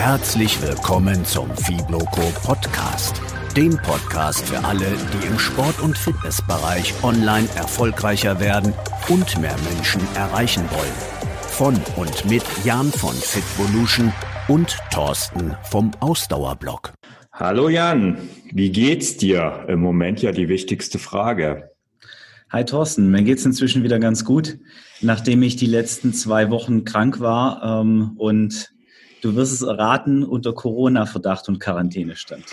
Herzlich 0.00 0.62
willkommen 0.62 1.26
zum 1.26 1.54
Fibloco 1.54 2.22
Podcast, 2.42 3.20
dem 3.54 3.76
Podcast 3.76 4.48
für 4.48 4.64
alle, 4.64 4.86
die 4.86 5.26
im 5.26 5.38
Sport- 5.38 5.78
und 5.82 5.96
Fitnessbereich 5.96 6.94
online 7.02 7.46
erfolgreicher 7.54 8.40
werden 8.40 8.72
und 9.10 9.38
mehr 9.42 9.54
Menschen 9.70 10.00
erreichen 10.14 10.64
wollen. 10.70 10.94
Von 11.42 11.78
und 11.96 12.24
mit 12.30 12.42
Jan 12.64 12.90
von 12.90 13.14
Fitvolution 13.14 14.10
und 14.48 14.78
Thorsten 14.90 15.54
vom 15.64 15.90
Ausdauerblock. 16.00 16.94
Hallo 17.34 17.68
Jan, 17.68 18.16
wie 18.52 18.72
geht's 18.72 19.18
dir? 19.18 19.66
Im 19.68 19.82
Moment 19.82 20.22
ja 20.22 20.32
die 20.32 20.48
wichtigste 20.48 20.98
Frage. 20.98 21.72
Hi 22.48 22.64
Thorsten, 22.64 23.10
mir 23.10 23.22
geht's 23.22 23.44
inzwischen 23.44 23.82
wieder 23.82 23.98
ganz 23.98 24.24
gut, 24.24 24.58
nachdem 25.02 25.42
ich 25.42 25.56
die 25.56 25.66
letzten 25.66 26.14
zwei 26.14 26.48
Wochen 26.48 26.86
krank 26.86 27.20
war 27.20 27.82
ähm, 27.82 28.14
und 28.16 28.70
du 29.20 29.34
wirst 29.34 29.52
es 29.52 29.62
erraten, 29.62 30.24
unter 30.24 30.52
Corona-Verdacht 30.52 31.48
und 31.48 31.60
Quarantäne 31.60 32.16
stand. 32.16 32.44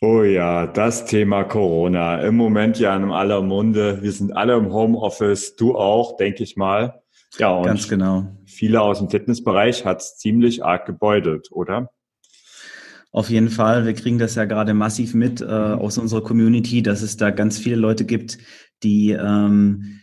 Oh 0.00 0.22
ja, 0.22 0.66
das 0.66 1.04
Thema 1.04 1.44
Corona. 1.44 2.22
Im 2.22 2.34
Moment 2.36 2.78
ja 2.78 2.96
in 2.96 3.10
aller 3.10 3.40
Munde. 3.40 4.02
Wir 4.02 4.10
sind 4.10 4.36
alle 4.36 4.56
im 4.56 4.72
Homeoffice, 4.72 5.54
du 5.54 5.76
auch, 5.76 6.16
denke 6.16 6.42
ich 6.42 6.56
mal. 6.56 7.02
Ja, 7.38 7.50
und 7.50 7.64
ganz 7.64 7.88
genau. 7.88 8.26
Viele 8.44 8.80
aus 8.80 8.98
dem 8.98 9.10
Fitnessbereich 9.10 9.84
hat's 9.84 10.18
ziemlich 10.18 10.64
arg 10.64 10.86
gebeutelt, 10.86 11.48
oder? 11.52 11.90
Auf 13.12 13.30
jeden 13.30 13.50
Fall. 13.50 13.86
Wir 13.86 13.92
kriegen 13.92 14.18
das 14.18 14.34
ja 14.34 14.44
gerade 14.44 14.74
massiv 14.74 15.14
mit 15.14 15.40
äh, 15.40 15.44
aus 15.44 15.98
unserer 15.98 16.22
Community, 16.22 16.82
dass 16.82 17.02
es 17.02 17.16
da 17.16 17.30
ganz 17.30 17.58
viele 17.58 17.76
Leute 17.76 18.04
gibt, 18.04 18.38
die 18.82 19.10
ähm, 19.12 20.00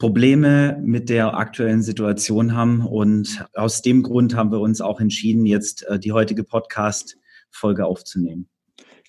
Probleme 0.00 0.80
mit 0.82 1.08
der 1.10 1.36
aktuellen 1.36 1.82
Situation 1.82 2.56
haben. 2.56 2.84
Und 2.84 3.46
aus 3.54 3.82
dem 3.82 4.02
Grund 4.02 4.34
haben 4.34 4.50
wir 4.50 4.58
uns 4.58 4.80
auch 4.80 4.98
entschieden, 4.98 5.46
jetzt 5.46 5.86
äh, 5.86 6.00
die 6.00 6.10
heutige 6.10 6.42
Podcast-Folge 6.42 7.86
aufzunehmen. 7.86 8.48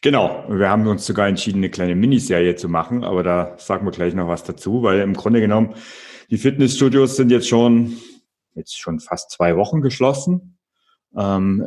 Genau, 0.04 0.46
wir 0.50 0.70
haben 0.70 0.86
uns 0.88 1.06
sogar 1.06 1.28
entschieden, 1.28 1.60
eine 1.60 1.70
kleine 1.70 1.96
Miniserie 1.96 2.56
zu 2.56 2.68
machen, 2.68 3.04
aber 3.04 3.24
da 3.24 3.56
sagen 3.58 3.86
wir 3.86 3.92
gleich 3.92 4.14
noch 4.14 4.28
was 4.28 4.44
dazu, 4.44 4.84
weil 4.84 5.00
im 5.00 5.14
Grunde 5.14 5.42
genommen 5.42 5.76
die 6.30 6.38
Fitnessstudios 6.38 7.16
sind 7.16 7.32
jetzt 7.32 7.48
schon 7.48 7.98
jetzt 8.54 8.78
schon 8.78 9.00
fast 9.00 9.32
zwei 9.32 9.56
Wochen 9.56 9.82
geschlossen. 9.82 10.58
Ähm, 11.18 11.64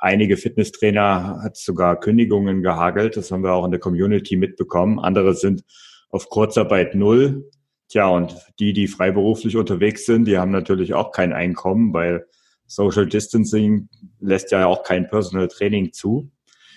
einige 0.00 0.36
Fitnesstrainer 0.36 1.40
hat 1.42 1.56
sogar 1.56 1.98
Kündigungen 1.98 2.62
gehagelt, 2.62 3.16
das 3.16 3.30
haben 3.30 3.42
wir 3.42 3.52
auch 3.52 3.64
in 3.64 3.70
der 3.70 3.80
Community 3.80 4.36
mitbekommen. 4.36 4.98
Andere 4.98 5.34
sind 5.34 5.64
auf 6.10 6.28
Kurzarbeit 6.28 6.94
null. 6.94 7.48
Tja, 7.88 8.08
und 8.08 8.34
die, 8.58 8.72
die 8.72 8.88
freiberuflich 8.88 9.56
unterwegs 9.56 10.06
sind, 10.06 10.26
die 10.26 10.38
haben 10.38 10.50
natürlich 10.50 10.94
auch 10.94 11.12
kein 11.12 11.32
Einkommen, 11.32 11.92
weil 11.92 12.26
Social 12.66 13.06
Distancing 13.06 13.88
lässt 14.20 14.50
ja 14.50 14.66
auch 14.66 14.82
kein 14.82 15.08
Personal 15.08 15.48
Training 15.48 15.92
zu. 15.92 16.30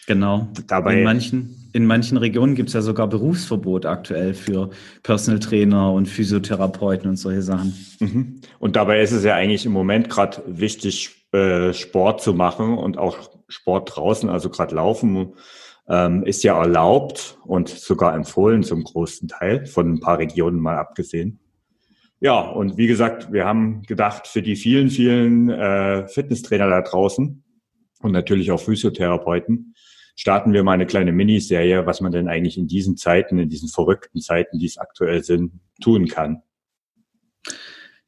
Genau. 0.05 0.47
Dabei 0.67 0.99
in 0.99 1.03
manchen, 1.03 1.69
in 1.71 1.85
manchen 1.85 2.17
Regionen 2.17 2.55
gibt 2.55 2.69
es 2.69 2.73
ja 2.73 2.81
sogar 2.81 3.07
Berufsverbot 3.07 3.85
aktuell 3.85 4.33
für 4.33 4.71
Personal 5.03 5.39
Trainer 5.39 5.93
und 5.93 6.07
Physiotherapeuten 6.07 7.09
und 7.09 7.17
solche 7.17 7.43
Sachen. 7.43 7.73
Mhm. 7.99 8.41
Und 8.57 8.75
dabei 8.75 9.01
ist 9.01 9.11
es 9.11 9.23
ja 9.23 9.35
eigentlich 9.35 9.67
im 9.67 9.71
Moment 9.71 10.09
gerade 10.09 10.41
wichtig, 10.47 11.27
äh, 11.31 11.73
Sport 11.73 12.21
zu 12.21 12.33
machen 12.33 12.75
und 12.77 12.97
auch 12.97 13.29
Sport 13.47 13.95
draußen, 13.95 14.29
also 14.29 14.49
gerade 14.49 14.73
Laufen 14.73 15.33
ähm, 15.89 16.23
ist 16.23 16.43
ja 16.43 16.57
erlaubt 16.57 17.37
und 17.45 17.67
sogar 17.67 18.13
empfohlen 18.15 18.63
zum 18.63 18.83
großen 18.83 19.27
Teil, 19.27 19.65
von 19.65 19.93
ein 19.93 19.99
paar 19.99 20.19
Regionen 20.19 20.59
mal 20.59 20.77
abgesehen. 20.77 21.39
Ja, 22.21 22.39
und 22.41 22.77
wie 22.77 22.87
gesagt, 22.87 23.31
wir 23.31 23.45
haben 23.45 23.81
gedacht, 23.83 24.27
für 24.27 24.41
die 24.41 24.55
vielen, 24.55 24.89
vielen 24.89 25.49
äh, 25.49 26.07
Fitnesstrainer 26.07 26.69
da 26.69 26.81
draußen 26.81 27.43
und 28.01 28.11
natürlich 28.11 28.51
auch 28.51 28.59
Physiotherapeuten, 28.59 29.73
starten 30.15 30.51
wir 30.51 30.63
mal 30.63 30.73
eine 30.73 30.85
kleine 30.85 31.13
Miniserie, 31.13 31.85
was 31.85 32.01
man 32.01 32.11
denn 32.11 32.27
eigentlich 32.27 32.57
in 32.57 32.67
diesen 32.67 32.97
Zeiten, 32.97 33.39
in 33.39 33.49
diesen 33.49 33.69
verrückten 33.69 34.19
Zeiten, 34.19 34.59
die 34.59 34.65
es 34.65 34.77
aktuell 34.77 35.23
sind, 35.23 35.53
tun 35.81 36.07
kann. 36.07 36.43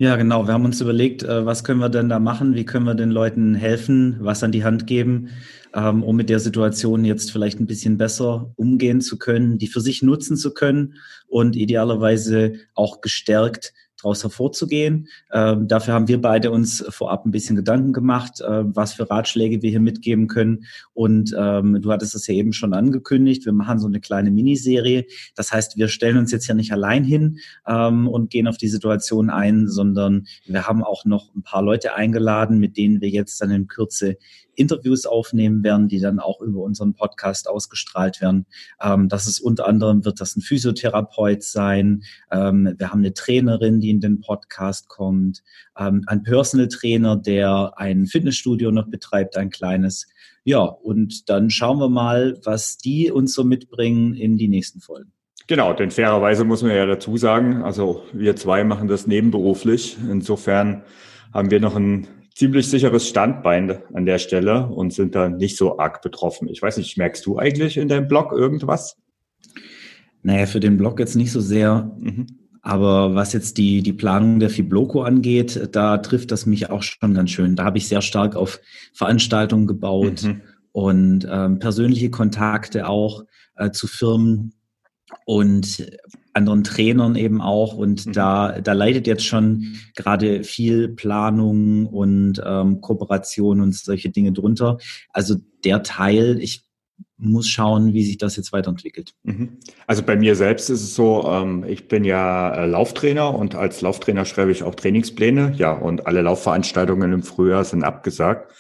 Ja, 0.02 0.16
genau. 0.16 0.48
Wir 0.48 0.56
haben 0.56 0.66
uns 0.66 0.82
überlegt, 0.82 1.22
äh, 1.22 1.46
was 1.46 1.64
können 1.64 1.80
wir 1.80 1.90
denn 1.90 2.10
da 2.10 2.18
machen? 2.18 2.56
Wie 2.56 2.66
können 2.66 2.88
wir 2.88 2.96
den 2.96 3.12
Leuten 3.12 3.54
helfen, 3.54 4.18
was 4.20 4.42
an 4.42 4.52
die 4.52 4.64
Hand 4.64 4.88
geben, 4.88 5.30
ähm, 5.76 6.02
um 6.02 6.16
mit 6.16 6.28
der 6.28 6.40
Situation 6.40 7.06
jetzt 7.06 7.32
vielleicht 7.32 7.60
ein 7.60 7.68
bisschen 7.68 8.00
besser 8.00 8.52
umgehen 8.56 9.02
zu 9.02 9.20
können, 9.20 9.60
die 9.60 9.68
für 9.68 9.80
sich 9.80 10.02
nutzen 10.02 10.38
zu 10.38 10.56
können 10.56 10.96
und 11.28 11.56
idealerweise 11.56 12.54
auch 12.74 13.02
gestärkt 13.02 13.74
daraus 14.02 14.24
hervorzugehen. 14.24 15.08
Ähm, 15.32 15.68
dafür 15.68 15.94
haben 15.94 16.08
wir 16.08 16.22
beide 16.22 16.52
uns 16.52 16.84
vorab 16.90 17.26
ein 17.26 17.32
bisschen 17.32 17.56
Gedanken 17.56 17.94
gemacht, 17.94 18.42
äh, 18.42 18.64
was 18.66 18.94
für 18.94 19.10
Ratschläge 19.10 19.62
wir 19.62 19.70
hier 19.70 19.80
mitgeben 19.80 20.28
können. 20.28 20.66
Und 20.94 21.36
ähm, 21.38 21.82
du 21.82 21.92
hattest 21.92 22.16
es 22.16 22.28
ja 22.28 22.34
eben 22.34 22.54
schon 22.54 22.74
angekündigt, 22.74 23.46
wir 23.46 23.54
machen 23.54 23.80
so 23.80 23.88
eine 23.88 24.00
kleine 24.00 24.32
Miniserie. 24.32 25.06
Das 25.36 25.52
heißt, 25.52 25.78
wir 25.78 25.88
stellen 25.88 26.18
uns 26.18 26.32
jetzt 26.32 26.48
ja 26.48 26.54
nicht 26.54 26.72
allein 26.72 27.04
hin 27.04 27.40
ähm, 27.68 28.08
und 28.08 28.30
gehen 28.30 28.48
auf 28.48 28.58
die 28.58 28.68
Situation 28.68 29.30
ein, 29.30 29.68
sondern 29.68 30.26
wir 30.46 30.68
haben 30.68 30.84
auch 30.84 31.06
noch 31.06 31.34
ein 31.36 31.44
paar 31.44 31.62
Leute 31.62 31.96
eingeladen, 31.96 32.60
mit 32.60 32.78
denen 32.78 33.02
wir 33.02 33.10
jetzt 33.10 33.42
dann 33.42 33.52
in 33.52 33.68
Kürze 33.68 34.18
Interviews 34.62 35.06
aufnehmen 35.06 35.64
werden, 35.64 35.88
die 35.88 36.00
dann 36.00 36.20
auch 36.20 36.40
über 36.40 36.62
unseren 36.62 36.94
Podcast 36.94 37.50
ausgestrahlt 37.50 38.22
werden. 38.22 38.46
Ähm, 38.82 39.10
das 39.10 39.28
ist 39.28 39.40
unter 39.40 39.68
anderem 39.68 40.06
wird 40.06 40.22
das 40.22 40.36
ein 40.36 40.42
Physiotherapeut 40.42 41.44
sein. 41.44 42.04
Ähm, 42.32 42.76
wir 42.78 42.92
haben 42.92 43.00
eine 43.00 43.14
Trainerin, 43.14 43.82
die 43.82 43.90
in 43.90 44.00
den 44.00 44.22
Podcast 44.22 44.88
kommt, 44.88 45.44
ähm, 45.78 46.04
ein 46.08 46.24
Personal 46.24 46.68
Trainer, 46.68 47.16
der 47.18 47.74
ein 47.76 48.06
Fitnessstudio 48.06 48.72
noch 48.72 48.88
betreibt, 48.88 49.36
ein 49.36 49.50
kleines. 49.50 50.08
Ja, 50.44 50.62
und 50.62 51.30
dann 51.30 51.50
schauen 51.50 51.80
wir 51.80 51.90
mal, 51.90 52.40
was 52.44 52.78
die 52.78 53.12
uns 53.12 53.34
so 53.34 53.44
mitbringen 53.44 54.14
in 54.14 54.38
die 54.38 54.48
nächsten 54.48 54.80
Folgen. 54.80 55.12
Genau, 55.48 55.74
denn 55.74 55.92
fairerweise 55.92 56.46
muss 56.46 56.62
man 56.62 56.72
ja 56.72 56.86
dazu 56.86 57.18
sagen, 57.18 57.64
also 57.64 58.04
wir 58.14 58.36
zwei 58.36 58.64
machen 58.64 58.88
das 58.88 59.06
nebenberuflich. 59.06 59.98
Insofern 60.10 60.84
haben 61.34 61.52
wir 61.52 61.60
noch 61.60 61.76
ein 61.76 62.08
ziemlich 62.36 62.68
sicheres 62.70 63.08
Standbein 63.08 63.80
an 63.94 64.06
der 64.06 64.18
Stelle 64.18 64.68
und 64.68 64.94
sind 64.94 65.16
da 65.16 65.30
nicht 65.30 65.58
so 65.58 65.80
arg 65.80 66.02
betroffen. 66.02 66.48
Ich 66.48 66.62
weiß 66.62 66.78
nicht, 66.78 66.98
merkst 66.98 67.26
du 67.26 67.38
eigentlich 67.38 67.78
in 67.78 67.88
deinem 67.88 68.08
Blog 68.08 68.32
irgendwas? 68.32 68.98
Naja, 70.24 70.46
für 70.46 70.60
den 70.60 70.78
Blog 70.78 71.00
jetzt 71.00 71.16
nicht 71.16 71.32
so 71.32 71.42
sehr. 71.42 71.92
Mhm. 72.00 72.28
Aber 72.62 73.16
was 73.16 73.34
jetzt 73.34 73.58
die, 73.58 73.82
die 73.82 73.94
Planung 73.94 74.40
der 74.40 74.52
Fibloco 74.52 75.02
angeht, 75.02 75.70
da 75.72 75.98
trifft 75.98 76.32
das 76.32 76.46
mich 76.46 76.70
auch 76.70 76.84
schon 76.84 77.16
ganz 77.16 77.32
schön. 77.32 77.56
Da 77.56 77.66
habe 77.66 77.80
ich 77.80 77.88
sehr 77.88 78.02
stark 78.02 78.36
auf 78.36 78.60
Veranstaltungen 78.94 79.66
gebaut 79.66 80.24
mhm. 80.24 80.42
und 80.72 81.28
ähm, 81.30 81.58
persönliche 81.58 82.12
Kontakte 82.12 82.88
auch 82.88 83.24
äh, 83.56 83.72
zu 83.72 83.88
Firmen 83.88 84.54
und 85.26 85.92
anderen 86.34 86.64
Trainern 86.64 87.16
eben 87.16 87.42
auch. 87.42 87.74
Und 87.74 88.06
mhm. 88.06 88.14
da, 88.14 88.60
da 88.62 88.74
leidet 88.74 89.08
jetzt 89.08 89.26
schon 89.26 89.76
gerade 89.96 90.44
viel 90.44 90.90
Planung 90.90 91.88
und 91.88 92.42
ähm, 92.46 92.82
Kooperation 92.82 93.62
und 93.62 93.76
solche 93.76 94.10
Dinge 94.10 94.32
drunter. 94.32 94.78
Also 95.10 95.36
der 95.64 95.84
Teil, 95.84 96.38
ich 96.42 96.64
muss 97.18 97.48
schauen, 97.48 97.94
wie 97.94 98.04
sich 98.04 98.18
das 98.18 98.36
jetzt 98.36 98.52
weiterentwickelt. 98.52 99.14
Mhm. 99.24 99.58
Also 99.86 100.02
bei 100.02 100.16
mir 100.16 100.36
selbst 100.36 100.70
ist 100.70 100.82
es 100.82 100.96
so, 100.96 101.24
ähm, 101.28 101.64
ich 101.68 101.88
bin 101.88 102.04
ja 102.04 102.54
äh, 102.54 102.66
Lauftrainer 102.66 103.36
und 103.36 103.54
als 103.54 103.82
Lauftrainer 103.82 104.26
schreibe 104.26 104.52
ich 104.52 104.64
auch 104.64 104.74
Trainingspläne. 104.74 105.54
Ja, 105.58 105.72
und 105.74 106.08
alle 106.08 106.22
Laufveranstaltungen 106.22 107.14
im 107.14 107.24
Frühjahr 107.24 107.64
sind 107.64 107.84
abgesagt. 107.84 108.52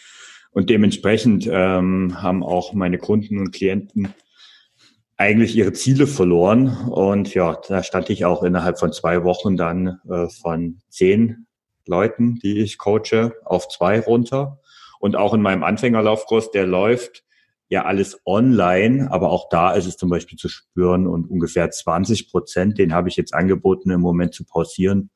Und 0.51 0.69
dementsprechend 0.69 1.49
ähm, 1.51 2.21
haben 2.21 2.43
auch 2.43 2.73
meine 2.73 2.97
Kunden 2.97 3.39
und 3.39 3.51
Klienten 3.51 4.09
eigentlich 5.21 5.55
ihre 5.55 5.71
Ziele 5.71 6.07
verloren. 6.07 6.75
Und 6.89 7.33
ja, 7.33 7.59
da 7.67 7.83
stand 7.83 8.09
ich 8.09 8.25
auch 8.25 8.43
innerhalb 8.43 8.79
von 8.79 8.91
zwei 8.91 9.23
Wochen 9.23 9.55
dann 9.55 9.99
äh, 10.09 10.27
von 10.27 10.81
zehn 10.89 11.45
Leuten, 11.85 12.39
die 12.39 12.59
ich 12.59 12.77
coache, 12.77 13.33
auf 13.45 13.67
zwei 13.69 13.99
runter. 13.99 14.59
Und 14.99 15.15
auch 15.15 15.33
in 15.33 15.41
meinem 15.41 15.63
Anfängerlaufkurs, 15.63 16.51
der 16.51 16.65
läuft 16.65 17.23
ja 17.69 17.85
alles 17.85 18.19
online, 18.25 19.09
aber 19.11 19.31
auch 19.31 19.47
da 19.49 19.71
ist 19.71 19.85
es 19.85 19.95
zum 19.95 20.09
Beispiel 20.09 20.37
zu 20.37 20.49
spüren 20.49 21.07
und 21.07 21.29
ungefähr 21.29 21.69
20 21.69 22.29
Prozent, 22.29 22.77
den 22.77 22.93
habe 22.93 23.07
ich 23.07 23.15
jetzt 23.15 23.33
angeboten, 23.33 23.91
im 23.91 24.01
Moment 24.01 24.33
zu 24.33 24.43
pausieren 24.43 25.09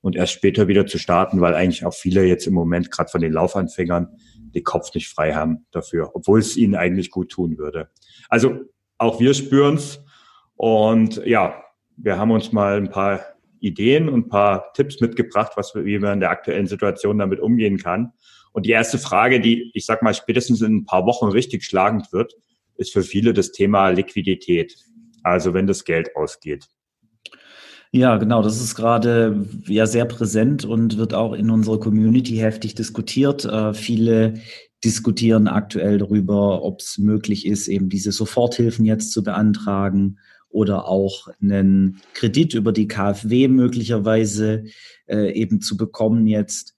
und 0.00 0.16
erst 0.16 0.32
später 0.32 0.66
wieder 0.66 0.86
zu 0.86 0.98
starten, 0.98 1.40
weil 1.40 1.54
eigentlich 1.54 1.84
auch 1.84 1.94
viele 1.94 2.24
jetzt 2.24 2.46
im 2.46 2.54
Moment 2.54 2.90
gerade 2.90 3.10
von 3.10 3.20
den 3.20 3.32
Laufanfängern 3.32 4.08
den 4.38 4.64
Kopf 4.64 4.92
nicht 4.94 5.08
frei 5.08 5.34
haben 5.34 5.66
dafür, 5.70 6.10
obwohl 6.14 6.40
es 6.40 6.56
ihnen 6.56 6.74
eigentlich 6.74 7.10
gut 7.10 7.30
tun 7.30 7.58
würde. 7.58 7.90
Also 8.28 8.64
auch 9.00 9.18
wir 9.18 9.34
spüren's 9.34 10.00
und 10.56 11.24
ja, 11.24 11.64
wir 11.96 12.18
haben 12.18 12.30
uns 12.30 12.52
mal 12.52 12.76
ein 12.76 12.90
paar 12.90 13.20
Ideen 13.60 14.08
und 14.08 14.26
ein 14.26 14.28
paar 14.28 14.72
Tipps 14.74 15.00
mitgebracht, 15.00 15.52
was 15.56 15.74
wie 15.74 15.98
man 15.98 16.14
in 16.14 16.20
der 16.20 16.30
aktuellen 16.30 16.66
Situation 16.66 17.18
damit 17.18 17.40
umgehen 17.40 17.78
kann. 17.78 18.12
Und 18.52 18.66
die 18.66 18.70
erste 18.70 18.98
Frage, 18.98 19.40
die 19.40 19.70
ich 19.74 19.86
sag 19.86 20.02
mal 20.02 20.14
spätestens 20.14 20.60
in 20.60 20.76
ein 20.76 20.84
paar 20.84 21.06
Wochen 21.06 21.26
richtig 21.26 21.64
schlagend 21.64 22.12
wird, 22.12 22.34
ist 22.76 22.92
für 22.92 23.02
viele 23.02 23.32
das 23.32 23.52
Thema 23.52 23.88
Liquidität. 23.88 24.76
Also 25.22 25.54
wenn 25.54 25.66
das 25.66 25.84
Geld 25.84 26.14
ausgeht. 26.16 26.68
Ja, 27.92 28.18
genau. 28.18 28.42
Das 28.42 28.60
ist 28.60 28.74
gerade 28.74 29.46
ja 29.66 29.86
sehr 29.86 30.04
präsent 30.04 30.64
und 30.64 30.96
wird 30.96 31.12
auch 31.14 31.32
in 31.32 31.50
unserer 31.50 31.80
Community 31.80 32.36
heftig 32.36 32.74
diskutiert. 32.74 33.44
Äh, 33.44 33.74
viele 33.74 34.34
diskutieren 34.84 35.48
aktuell 35.48 35.98
darüber, 35.98 36.62
ob 36.62 36.80
es 36.80 36.98
möglich 36.98 37.46
ist, 37.46 37.68
eben 37.68 37.88
diese 37.88 38.12
Soforthilfen 38.12 38.84
jetzt 38.84 39.12
zu 39.12 39.22
beantragen 39.22 40.18
oder 40.48 40.88
auch 40.88 41.28
einen 41.40 42.00
Kredit 42.14 42.54
über 42.54 42.72
die 42.72 42.88
KfW 42.88 43.48
möglicherweise 43.48 44.64
äh, 45.06 45.32
eben 45.32 45.60
zu 45.60 45.76
bekommen 45.76 46.26
jetzt. 46.26 46.76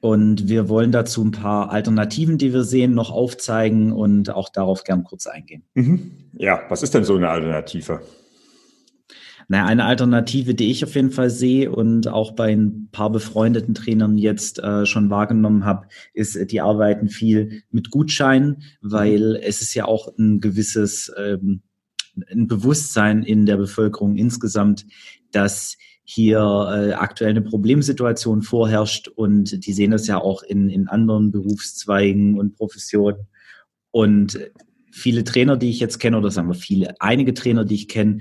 Und 0.00 0.48
wir 0.48 0.68
wollen 0.68 0.92
dazu 0.92 1.24
ein 1.24 1.32
paar 1.32 1.70
Alternativen, 1.70 2.38
die 2.38 2.52
wir 2.52 2.64
sehen, 2.64 2.94
noch 2.94 3.10
aufzeigen 3.10 3.92
und 3.92 4.30
auch 4.30 4.48
darauf 4.50 4.84
gern 4.84 5.04
kurz 5.04 5.26
eingehen. 5.26 5.64
Mhm. 5.74 6.12
Ja, 6.34 6.62
was 6.68 6.82
ist 6.82 6.94
denn 6.94 7.04
so 7.04 7.16
eine 7.16 7.28
Alternative? 7.28 8.02
Naja, 9.48 9.66
eine 9.66 9.84
Alternative, 9.84 10.54
die 10.54 10.70
ich 10.70 10.82
auf 10.84 10.94
jeden 10.96 11.12
Fall 11.12 11.30
sehe 11.30 11.70
und 11.70 12.08
auch 12.08 12.32
bei 12.32 12.52
ein 12.52 12.88
paar 12.90 13.10
befreundeten 13.10 13.74
Trainern 13.74 14.18
jetzt 14.18 14.58
äh, 14.58 14.86
schon 14.86 15.08
wahrgenommen 15.08 15.64
habe, 15.64 15.86
ist, 16.14 16.50
die 16.50 16.60
arbeiten 16.60 17.08
viel 17.08 17.62
mit 17.70 17.90
Gutscheinen, 17.90 18.64
weil 18.80 19.36
es 19.36 19.62
ist 19.62 19.74
ja 19.74 19.84
auch 19.84 20.16
ein 20.18 20.40
gewisses 20.40 21.12
ähm, 21.16 21.62
ein 22.30 22.46
Bewusstsein 22.46 23.22
in 23.22 23.46
der 23.46 23.56
Bevölkerung 23.56 24.16
insgesamt, 24.16 24.86
dass 25.32 25.76
hier 26.02 26.38
äh, 26.38 26.92
aktuell 26.92 27.30
eine 27.30 27.42
Problemsituation 27.42 28.42
vorherrscht 28.42 29.08
und 29.08 29.66
die 29.66 29.72
sehen 29.72 29.90
das 29.90 30.06
ja 30.06 30.18
auch 30.18 30.42
in, 30.42 30.70
in 30.70 30.88
anderen 30.88 31.32
Berufszweigen 31.32 32.38
und 32.38 32.56
Professionen. 32.56 33.26
Und 33.90 34.38
viele 34.92 35.24
Trainer, 35.24 35.56
die 35.56 35.70
ich 35.70 35.80
jetzt 35.80 35.98
kenne, 35.98 36.18
oder 36.18 36.30
sagen 36.30 36.48
wir 36.48 36.54
viele, 36.54 36.94
einige 37.00 37.34
Trainer, 37.34 37.64
die 37.64 37.74
ich 37.74 37.88
kenne, 37.88 38.20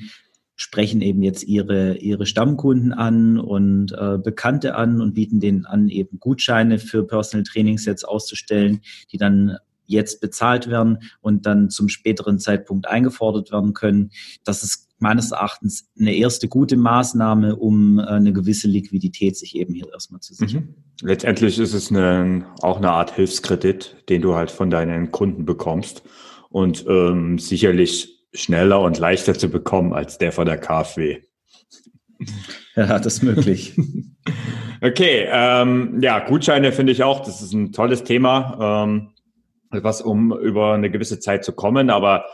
sprechen 0.56 1.02
eben 1.02 1.22
jetzt 1.22 1.44
ihre, 1.44 1.98
ihre 1.98 2.26
Stammkunden 2.26 2.94
an 2.94 3.38
und 3.40 3.92
äh, 3.92 4.18
Bekannte 4.18 4.76
an 4.76 5.02
und 5.02 5.14
bieten 5.14 5.40
denen 5.40 5.66
an, 5.66 5.90
eben 5.90 6.20
Gutscheine 6.20 6.80
für 6.80 7.06
Personal 7.06 7.44
Trainings 7.44 7.86
jetzt 7.86 8.08
auszustellen, 8.08 8.82
die 9.12 9.18
dann 9.18 9.58
jetzt 9.88 10.22
bezahlt 10.22 10.68
werden 10.70 11.00
und 11.22 11.46
dann 11.46 11.70
zum 11.70 11.90
späteren 11.90 12.40
Zeitpunkt 12.40 12.88
eingefordert 12.88 13.52
werden 13.52 13.74
können. 13.74 14.12
Das 14.44 14.64
ist 14.64 14.90
meines 15.00 15.32
Erachtens 15.32 15.90
eine 16.00 16.16
erste 16.16 16.48
gute 16.48 16.78
Maßnahme, 16.78 17.56
um 17.56 18.00
äh, 18.00 18.04
eine 18.04 18.34
gewisse 18.34 18.68
Liquidität 18.68 19.38
sich 19.38 19.56
eben 19.56 19.74
hier 19.74 19.92
erstmal 19.92 20.22
zu 20.22 20.34
sichern. 20.34 20.64
Mhm. 20.64 21.08
Letztendlich 21.08 21.60
ist 21.60 21.74
es 21.74 21.92
eine, 21.92 22.46
auch 22.62 22.78
eine 22.78 22.92
Art 22.92 23.14
Hilfskredit, 23.14 23.98
den 24.10 24.22
du 24.22 24.36
halt 24.36 24.52
von 24.52 24.70
deinen 24.70 25.12
Kunden 25.12 25.46
bekommst 25.46 26.04
und 26.50 26.86
ähm, 26.88 27.38
sicherlich 27.38 28.15
schneller 28.36 28.82
und 28.82 29.00
leichter 29.00 29.34
zu 29.34 29.50
bekommen 29.50 29.94
als 29.94 30.18
der 30.18 30.32
von 30.32 30.46
der 30.46 30.58
KfW. 30.58 31.22
Ja, 32.78 33.00
das 33.00 33.06
ist 33.18 33.24
möglich. 33.24 33.80
okay, 34.82 35.28
ähm, 35.32 36.02
ja, 36.02 36.20
Gutscheine 36.20 36.74
finde 36.74 36.92
ich 36.92 37.04
auch, 37.04 37.22
das 37.22 37.42
ist 37.42 37.54
ein 37.54 37.72
tolles 37.72 38.04
Thema, 38.04 38.86
ähm, 38.86 39.14
was 39.70 40.02
um 40.02 40.38
über 40.38 40.74
eine 40.74 40.92
gewisse 40.92 41.22
Zeit 41.22 41.46
zu 41.46 41.54
kommen, 41.54 41.90
aber 41.90 42.26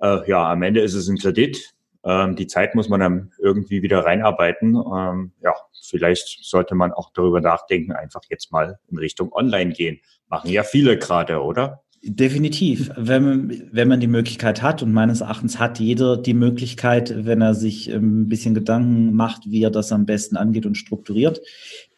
äh, 0.00 0.28
ja, 0.28 0.50
am 0.50 0.62
Ende 0.62 0.80
ist 0.80 0.94
es 0.94 1.08
ein 1.08 1.16
Kredit. 1.16 1.74
Ähm, 2.04 2.36
die 2.36 2.46
Zeit 2.46 2.74
muss 2.74 2.88
man 2.88 3.00
dann 3.00 3.32
irgendwie 3.38 3.82
wieder 3.82 4.04
reinarbeiten. 4.04 4.76
Ähm, 4.76 5.32
ja, 5.42 5.54
vielleicht 5.88 6.44
sollte 6.44 6.74
man 6.74 6.92
auch 6.92 7.10
darüber 7.12 7.40
nachdenken, 7.40 7.92
einfach 7.92 8.22
jetzt 8.30 8.52
mal 8.52 8.78
in 8.88 8.98
Richtung 8.98 9.32
Online 9.32 9.72
gehen. 9.72 10.00
Machen 10.28 10.50
ja 10.50 10.62
viele 10.62 10.98
gerade, 10.98 11.42
oder? 11.42 11.82
Definitiv. 12.00 12.90
Wenn, 12.96 13.68
wenn 13.72 13.88
man 13.88 13.98
die 13.98 14.06
Möglichkeit 14.06 14.62
hat, 14.62 14.84
und 14.84 14.92
meines 14.92 15.20
Erachtens 15.20 15.58
hat 15.58 15.80
jeder 15.80 16.16
die 16.16 16.34
Möglichkeit, 16.34 17.26
wenn 17.26 17.40
er 17.40 17.54
sich 17.54 17.90
ähm, 17.90 18.22
ein 18.22 18.28
bisschen 18.28 18.54
Gedanken 18.54 19.14
macht, 19.14 19.50
wie 19.50 19.64
er 19.64 19.70
das 19.70 19.90
am 19.90 20.06
besten 20.06 20.36
angeht 20.36 20.64
und 20.64 20.76
strukturiert, 20.76 21.40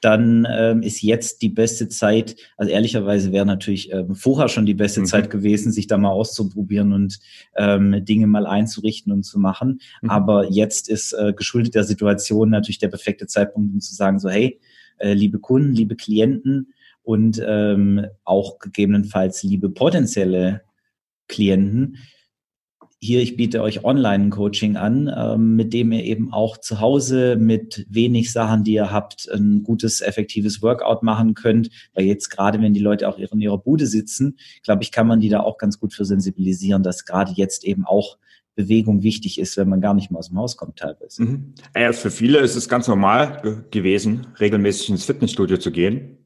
dann 0.00 0.48
ähm, 0.50 0.82
ist 0.82 1.02
jetzt 1.02 1.42
die 1.42 1.50
beste 1.50 1.88
Zeit, 1.88 2.36
also 2.56 2.72
ehrlicherweise 2.72 3.30
wäre 3.30 3.44
natürlich 3.44 3.92
ähm, 3.92 4.14
vorher 4.14 4.48
schon 4.48 4.64
die 4.64 4.74
beste 4.74 5.00
mhm. 5.00 5.06
Zeit 5.06 5.28
gewesen, 5.28 5.70
sich 5.70 5.86
da 5.86 5.98
mal 5.98 6.08
auszuprobieren 6.08 6.94
und 6.94 7.18
ähm, 7.56 8.02
Dinge 8.02 8.26
mal 8.26 8.46
einzurichten 8.46 9.12
und 9.12 9.24
zu 9.24 9.38
machen. 9.38 9.80
Mhm. 10.00 10.08
Aber 10.08 10.50
jetzt 10.50 10.88
ist 10.88 11.12
äh, 11.12 11.34
geschuldet 11.34 11.74
der 11.74 11.84
Situation 11.84 12.48
natürlich 12.48 12.78
der 12.78 12.88
perfekte 12.88 13.26
Zeitpunkt, 13.26 13.74
um 13.74 13.80
zu 13.80 13.94
sagen, 13.94 14.18
so 14.18 14.30
hey, 14.30 14.58
äh, 14.96 15.12
liebe 15.12 15.38
Kunden, 15.38 15.74
liebe 15.74 15.94
Klienten, 15.94 16.72
und 17.02 17.42
ähm, 17.44 18.06
auch 18.24 18.58
gegebenenfalls 18.58 19.42
liebe 19.42 19.70
potenzielle 19.70 20.62
Klienten. 21.28 21.96
Hier, 23.02 23.22
ich 23.22 23.36
biete 23.36 23.62
euch 23.62 23.82
Online-Coaching 23.82 24.76
an, 24.76 25.10
ähm, 25.16 25.56
mit 25.56 25.72
dem 25.72 25.90
ihr 25.90 26.04
eben 26.04 26.34
auch 26.34 26.58
zu 26.58 26.80
Hause 26.80 27.36
mit 27.36 27.86
wenig 27.88 28.30
Sachen, 28.30 28.62
die 28.62 28.74
ihr 28.74 28.92
habt, 28.92 29.26
ein 29.32 29.62
gutes, 29.62 30.02
effektives 30.02 30.60
Workout 30.60 31.02
machen 31.02 31.32
könnt. 31.32 31.70
Weil 31.94 32.04
jetzt 32.04 32.28
gerade, 32.28 32.60
wenn 32.60 32.74
die 32.74 32.80
Leute 32.80 33.08
auch 33.08 33.18
in 33.18 33.40
ihrer 33.40 33.56
Bude 33.56 33.86
sitzen, 33.86 34.36
glaube 34.62 34.82
ich, 34.82 34.92
kann 34.92 35.06
man 35.06 35.20
die 35.20 35.30
da 35.30 35.40
auch 35.40 35.56
ganz 35.56 35.78
gut 35.80 35.94
für 35.94 36.04
sensibilisieren, 36.04 36.82
dass 36.82 37.06
gerade 37.06 37.32
jetzt 37.34 37.64
eben 37.64 37.86
auch 37.86 38.18
Bewegung 38.54 39.02
wichtig 39.02 39.38
ist, 39.38 39.56
wenn 39.56 39.68
man 39.68 39.80
gar 39.80 39.94
nicht 39.94 40.10
mehr 40.10 40.18
aus 40.18 40.28
dem 40.28 40.36
Haus 40.36 40.58
kommt 40.58 40.78
teilweise. 40.78 41.22
Mhm. 41.22 41.54
Ja, 41.74 41.92
für 41.92 42.10
viele 42.10 42.40
ist 42.40 42.56
es 42.56 42.68
ganz 42.68 42.86
normal 42.88 43.64
gewesen, 43.70 44.26
regelmäßig 44.38 44.90
ins 44.90 45.04
Fitnessstudio 45.04 45.56
zu 45.56 45.70
gehen. 45.70 46.18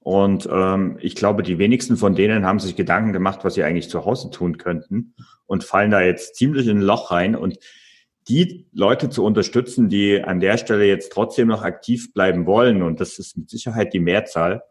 Und 0.00 0.48
ähm, 0.50 0.98
ich 1.00 1.14
glaube, 1.14 1.42
die 1.42 1.58
wenigsten 1.58 1.96
von 1.96 2.14
denen 2.14 2.46
haben 2.46 2.58
sich 2.58 2.74
Gedanken 2.74 3.12
gemacht, 3.12 3.40
was 3.42 3.54
sie 3.54 3.64
eigentlich 3.64 3.90
zu 3.90 4.04
Hause 4.06 4.30
tun 4.30 4.56
könnten 4.56 5.14
und 5.46 5.62
fallen 5.62 5.90
da 5.90 6.00
jetzt 6.00 6.36
ziemlich 6.36 6.66
in 6.66 6.78
ein 6.78 6.82
Loch 6.82 7.10
rein. 7.10 7.36
Und 7.36 7.58
die 8.28 8.66
Leute 8.72 9.10
zu 9.10 9.24
unterstützen, 9.24 9.88
die 9.88 10.22
an 10.22 10.40
der 10.40 10.56
Stelle 10.56 10.86
jetzt 10.86 11.12
trotzdem 11.12 11.48
noch 11.48 11.62
aktiv 11.62 12.12
bleiben 12.14 12.46
wollen, 12.46 12.82
und 12.82 13.00
das 13.00 13.18
ist 13.18 13.36
mit 13.36 13.50
Sicherheit 13.50 13.92
die 13.92 14.00
Mehrzahl, 14.00 14.62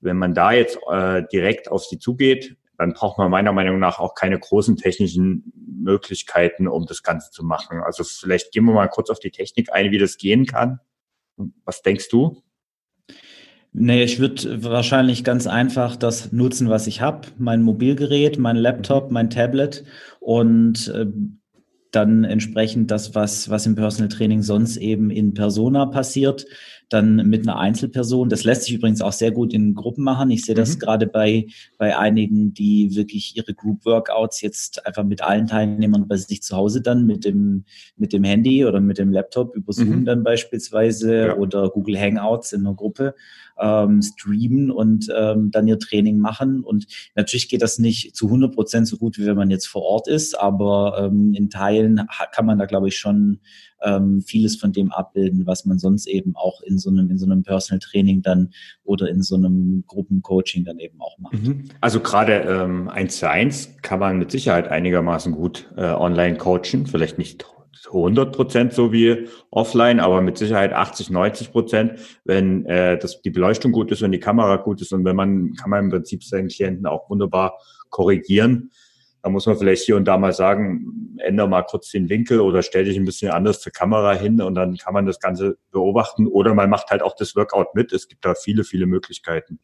wenn 0.00 0.16
man 0.16 0.34
da 0.34 0.52
jetzt 0.52 0.78
äh, 0.90 1.24
direkt 1.32 1.70
auf 1.70 1.84
sie 1.84 1.98
zugeht, 1.98 2.56
dann 2.78 2.94
braucht 2.94 3.18
man 3.18 3.30
meiner 3.30 3.52
Meinung 3.52 3.78
nach 3.78 3.98
auch 3.98 4.14
keine 4.14 4.38
großen 4.38 4.76
technischen 4.76 5.52
Möglichkeiten, 5.54 6.68
um 6.68 6.86
das 6.86 7.02
Ganze 7.02 7.30
zu 7.30 7.44
machen. 7.44 7.80
Also 7.80 8.04
vielleicht 8.04 8.52
gehen 8.52 8.64
wir 8.64 8.72
mal 8.72 8.88
kurz 8.88 9.10
auf 9.10 9.18
die 9.18 9.30
Technik 9.30 9.72
ein, 9.72 9.90
wie 9.90 9.98
das 9.98 10.16
gehen 10.16 10.46
kann. 10.46 10.80
Was 11.64 11.82
denkst 11.82 12.08
du? 12.08 12.42
Nee, 13.72 14.02
ich 14.02 14.18
würde 14.18 14.64
wahrscheinlich 14.64 15.22
ganz 15.22 15.46
einfach 15.46 15.94
das 15.94 16.32
nutzen, 16.32 16.68
was 16.68 16.88
ich 16.88 17.00
habe. 17.00 17.28
Mein 17.38 17.62
Mobilgerät, 17.62 18.38
mein 18.38 18.56
Laptop, 18.56 19.12
mein 19.12 19.30
Tablet 19.30 19.84
und 20.18 20.88
äh, 20.88 21.06
dann 21.92 22.24
entsprechend 22.24 22.90
das, 22.90 23.14
was, 23.14 23.48
was 23.48 23.66
im 23.66 23.76
Personal 23.76 24.08
Training 24.08 24.42
sonst 24.42 24.76
eben 24.76 25.10
in 25.10 25.34
Persona 25.34 25.86
passiert, 25.86 26.46
dann 26.92 27.16
mit 27.28 27.42
einer 27.42 27.58
Einzelperson. 27.58 28.28
Das 28.28 28.44
lässt 28.44 28.64
sich 28.64 28.74
übrigens 28.74 29.00
auch 29.00 29.12
sehr 29.12 29.30
gut 29.30 29.54
in 29.54 29.74
Gruppen 29.74 30.04
machen. 30.04 30.30
Ich 30.30 30.44
sehe 30.44 30.54
das 30.54 30.74
mhm. 30.74 30.80
gerade 30.80 31.06
bei, 31.06 31.46
bei 31.78 31.96
einigen, 31.96 32.52
die 32.52 32.94
wirklich 32.94 33.36
ihre 33.36 33.54
Group 33.54 33.84
Workouts 33.84 34.40
jetzt 34.40 34.86
einfach 34.86 35.04
mit 35.04 35.22
allen 35.22 35.46
Teilnehmern 35.46 36.08
bei 36.08 36.16
sich 36.16 36.42
zu 36.42 36.56
Hause 36.56 36.82
dann 36.82 37.06
mit 37.06 37.24
dem, 37.24 37.64
mit 37.96 38.12
dem 38.12 38.24
Handy 38.24 38.64
oder 38.66 38.80
mit 38.80 38.98
dem 38.98 39.12
Laptop 39.12 39.54
über 39.54 39.72
Zoom 39.72 40.00
mhm. 40.00 40.04
dann 40.04 40.24
beispielsweise 40.24 41.14
ja. 41.14 41.36
oder 41.36 41.70
Google 41.70 41.98
Hangouts 41.98 42.52
in 42.52 42.66
einer 42.66 42.74
Gruppe 42.74 43.14
ähm, 43.60 44.02
streamen 44.02 44.70
und 44.70 45.08
ähm, 45.14 45.50
dann 45.50 45.68
ihr 45.68 45.78
Training 45.78 46.18
machen. 46.18 46.64
Und 46.64 46.86
natürlich 47.14 47.48
geht 47.48 47.62
das 47.62 47.78
nicht 47.78 48.16
zu 48.16 48.26
100 48.26 48.54
Prozent 48.54 48.88
so 48.88 48.96
gut, 48.96 49.18
wie 49.18 49.26
wenn 49.26 49.36
man 49.36 49.50
jetzt 49.50 49.66
vor 49.66 49.82
Ort 49.82 50.08
ist, 50.08 50.38
aber 50.38 51.06
ähm, 51.06 51.34
in 51.34 51.50
Teilen 51.50 52.08
kann 52.32 52.46
man 52.46 52.58
da, 52.58 52.66
glaube 52.66 52.88
ich, 52.88 52.96
schon 52.96 53.40
ähm, 53.82 54.20
vieles 54.22 54.56
von 54.56 54.72
dem 54.72 54.92
abbilden, 54.92 55.46
was 55.46 55.64
man 55.64 55.78
sonst 55.78 56.06
eben 56.06 56.34
auch 56.36 56.60
in 56.62 56.78
so 56.78 56.90
einem, 56.90 57.10
in 57.10 57.18
so 57.18 57.26
einem 57.26 57.42
Personal 57.42 57.80
Training 57.80 58.22
dann 58.22 58.50
oder 58.84 59.08
in 59.08 59.22
so 59.22 59.36
einem 59.36 59.84
Gruppencoaching 59.86 60.64
dann 60.64 60.78
eben 60.78 61.00
auch 61.00 61.18
macht. 61.18 61.34
Mhm. 61.34 61.64
Also 61.80 62.00
gerade 62.00 62.34
ähm, 62.34 62.88
eins 62.88 63.18
zu 63.18 63.28
eins 63.28 63.70
kann 63.82 64.00
man 64.00 64.18
mit 64.18 64.30
Sicherheit 64.30 64.68
einigermaßen 64.68 65.32
gut 65.32 65.70
äh, 65.76 65.84
online 65.84 66.36
coachen, 66.36 66.86
vielleicht 66.86 67.18
nicht 67.18 67.44
100 67.86 68.34
Prozent 68.34 68.72
so 68.72 68.92
wie 68.92 69.26
offline, 69.50 70.00
aber 70.00 70.20
mit 70.20 70.38
Sicherheit 70.38 70.72
80, 70.72 71.10
90 71.10 71.52
Prozent, 71.52 71.92
wenn 72.24 72.66
äh, 72.66 72.98
das, 72.98 73.20
die 73.22 73.30
Beleuchtung 73.30 73.72
gut 73.72 73.90
ist 73.90 74.02
und 74.02 74.12
die 74.12 74.20
Kamera 74.20 74.56
gut 74.56 74.80
ist 74.80 74.92
und 74.92 75.04
wenn 75.04 75.16
man, 75.16 75.54
kann 75.54 75.70
man 75.70 75.84
im 75.84 75.90
Prinzip 75.90 76.22
seinen 76.22 76.48
Klienten 76.48 76.86
auch 76.86 77.08
wunderbar 77.08 77.58
korrigieren. 77.88 78.70
Da 79.22 79.28
muss 79.28 79.46
man 79.46 79.56
vielleicht 79.56 79.84
hier 79.84 79.96
und 79.96 80.06
da 80.06 80.16
mal 80.16 80.32
sagen, 80.32 81.16
ändere 81.18 81.48
mal 81.48 81.62
kurz 81.62 81.90
den 81.90 82.08
Winkel 82.08 82.40
oder 82.40 82.62
stell 82.62 82.84
dich 82.84 82.96
ein 82.96 83.04
bisschen 83.04 83.30
anders 83.30 83.60
zur 83.60 83.72
Kamera 83.72 84.14
hin 84.14 84.40
und 84.40 84.54
dann 84.54 84.76
kann 84.76 84.94
man 84.94 85.06
das 85.06 85.20
Ganze 85.20 85.58
beobachten 85.70 86.26
oder 86.26 86.54
man 86.54 86.70
macht 86.70 86.90
halt 86.90 87.02
auch 87.02 87.14
das 87.14 87.36
Workout 87.36 87.74
mit. 87.74 87.92
Es 87.92 88.08
gibt 88.08 88.24
da 88.24 88.34
viele, 88.34 88.64
viele 88.64 88.86
Möglichkeiten. 88.86 89.58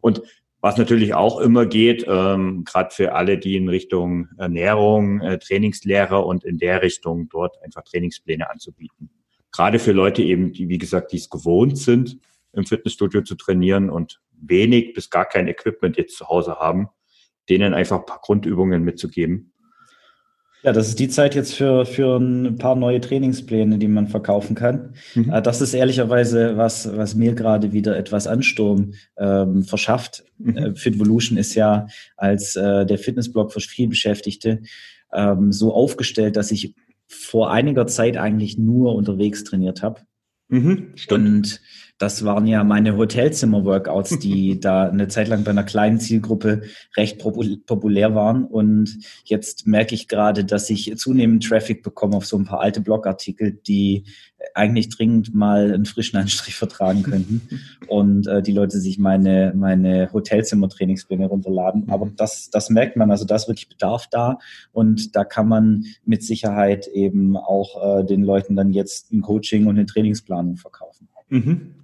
Und 0.00 0.22
was 0.60 0.76
natürlich 0.76 1.12
auch 1.14 1.40
immer 1.40 1.66
geht, 1.66 2.04
ähm, 2.06 2.64
gerade 2.64 2.94
für 2.94 3.14
alle, 3.14 3.36
die 3.36 3.56
in 3.56 3.68
Richtung 3.68 4.28
Ernährung, 4.38 5.20
äh, 5.20 5.38
Trainingslehre 5.38 6.20
und 6.24 6.44
in 6.44 6.58
der 6.58 6.82
Richtung 6.82 7.28
dort 7.28 7.60
einfach 7.62 7.82
Trainingspläne 7.82 8.48
anzubieten. 8.48 9.10
Gerade 9.50 9.80
für 9.80 9.92
Leute 9.92 10.22
eben, 10.22 10.52
die, 10.52 10.68
wie 10.68 10.78
gesagt, 10.78 11.10
die 11.12 11.16
es 11.16 11.28
gewohnt 11.28 11.78
sind, 11.78 12.18
im 12.52 12.64
Fitnessstudio 12.64 13.22
zu 13.22 13.34
trainieren 13.34 13.90
und 13.90 14.20
wenig 14.40 14.92
bis 14.92 15.10
gar 15.10 15.24
kein 15.24 15.48
Equipment 15.48 15.96
jetzt 15.96 16.16
zu 16.16 16.28
Hause 16.28 16.56
haben, 16.56 16.88
denen 17.48 17.74
einfach 17.74 18.00
ein 18.00 18.06
paar 18.06 18.20
Grundübungen 18.22 18.82
mitzugeben. 18.82 19.52
Ja, 20.62 20.72
das 20.72 20.88
ist 20.88 21.00
die 21.00 21.08
Zeit 21.08 21.34
jetzt 21.34 21.54
für, 21.54 21.84
für 21.84 22.18
ein 22.18 22.56
paar 22.56 22.76
neue 22.76 23.00
Trainingspläne, 23.00 23.78
die 23.78 23.88
man 23.88 24.06
verkaufen 24.06 24.54
kann. 24.54 24.94
Mhm. 25.14 25.32
Äh, 25.32 25.42
das 25.42 25.60
ist 25.60 25.74
ehrlicherweise 25.74 26.56
was, 26.56 26.96
was 26.96 27.16
mir 27.16 27.34
gerade 27.34 27.72
wieder 27.72 27.96
etwas 27.96 28.28
Ansturm 28.28 28.92
ähm, 29.16 29.64
verschafft. 29.64 30.24
Mhm. 30.38 30.56
Äh, 30.56 30.74
Fitvolution 30.76 31.36
ist 31.36 31.56
ja 31.56 31.88
als 32.16 32.54
äh, 32.54 32.86
der 32.86 32.98
Fitnessblog 32.98 33.52
für 33.52 33.60
vielbeschäftigte 33.60 34.62
ähm, 35.12 35.50
so 35.50 35.74
aufgestellt, 35.74 36.36
dass 36.36 36.52
ich 36.52 36.76
vor 37.08 37.50
einiger 37.50 37.88
Zeit 37.88 38.16
eigentlich 38.16 38.56
nur 38.56 38.94
unterwegs 38.94 39.42
trainiert 39.42 39.82
habe. 39.82 40.02
Mhm, 40.48 40.94
und 41.08 41.60
das 42.02 42.24
waren 42.24 42.48
ja 42.48 42.64
meine 42.64 42.96
Hotelzimmer-Workouts, 42.96 44.18
die 44.18 44.58
da 44.60 44.88
eine 44.88 45.06
Zeit 45.06 45.28
lang 45.28 45.44
bei 45.44 45.52
einer 45.52 45.62
kleinen 45.62 46.00
Zielgruppe 46.00 46.62
recht 46.96 47.20
populär 47.20 48.14
waren. 48.16 48.44
Und 48.44 48.98
jetzt 49.24 49.68
merke 49.68 49.94
ich 49.94 50.08
gerade, 50.08 50.44
dass 50.44 50.68
ich 50.68 50.96
zunehmend 50.96 51.46
Traffic 51.46 51.84
bekomme 51.84 52.16
auf 52.16 52.26
so 52.26 52.36
ein 52.36 52.44
paar 52.44 52.60
alte 52.60 52.80
Blogartikel, 52.80 53.52
die 53.52 54.02
eigentlich 54.52 54.88
dringend 54.88 55.32
mal 55.32 55.72
einen 55.72 55.84
frischen 55.84 56.18
Anstrich 56.18 56.56
vertragen 56.56 57.04
könnten. 57.04 57.42
Und 57.86 58.26
äh, 58.26 58.42
die 58.42 58.52
Leute 58.52 58.80
sich 58.80 58.98
meine, 58.98 59.52
meine 59.54 60.12
Hotelzimmer-Trainingspläne 60.12 61.26
runterladen. 61.26 61.88
Aber 61.88 62.06
mhm. 62.06 62.16
das, 62.16 62.50
das 62.50 62.68
merkt 62.68 62.96
man, 62.96 63.12
also 63.12 63.24
da 63.24 63.36
ist 63.36 63.46
wirklich 63.46 63.68
Bedarf 63.68 64.08
da. 64.10 64.40
Und 64.72 65.14
da 65.14 65.22
kann 65.22 65.46
man 65.46 65.84
mit 66.04 66.24
Sicherheit 66.24 66.88
eben 66.88 67.36
auch 67.36 68.00
äh, 68.00 68.04
den 68.04 68.24
Leuten 68.24 68.56
dann 68.56 68.72
jetzt 68.72 69.12
ein 69.12 69.22
Coaching 69.22 69.68
und 69.68 69.76
eine 69.76 69.86
Trainingsplanung 69.86 70.56
verkaufen. 70.56 71.08
Mhm. 71.28 71.74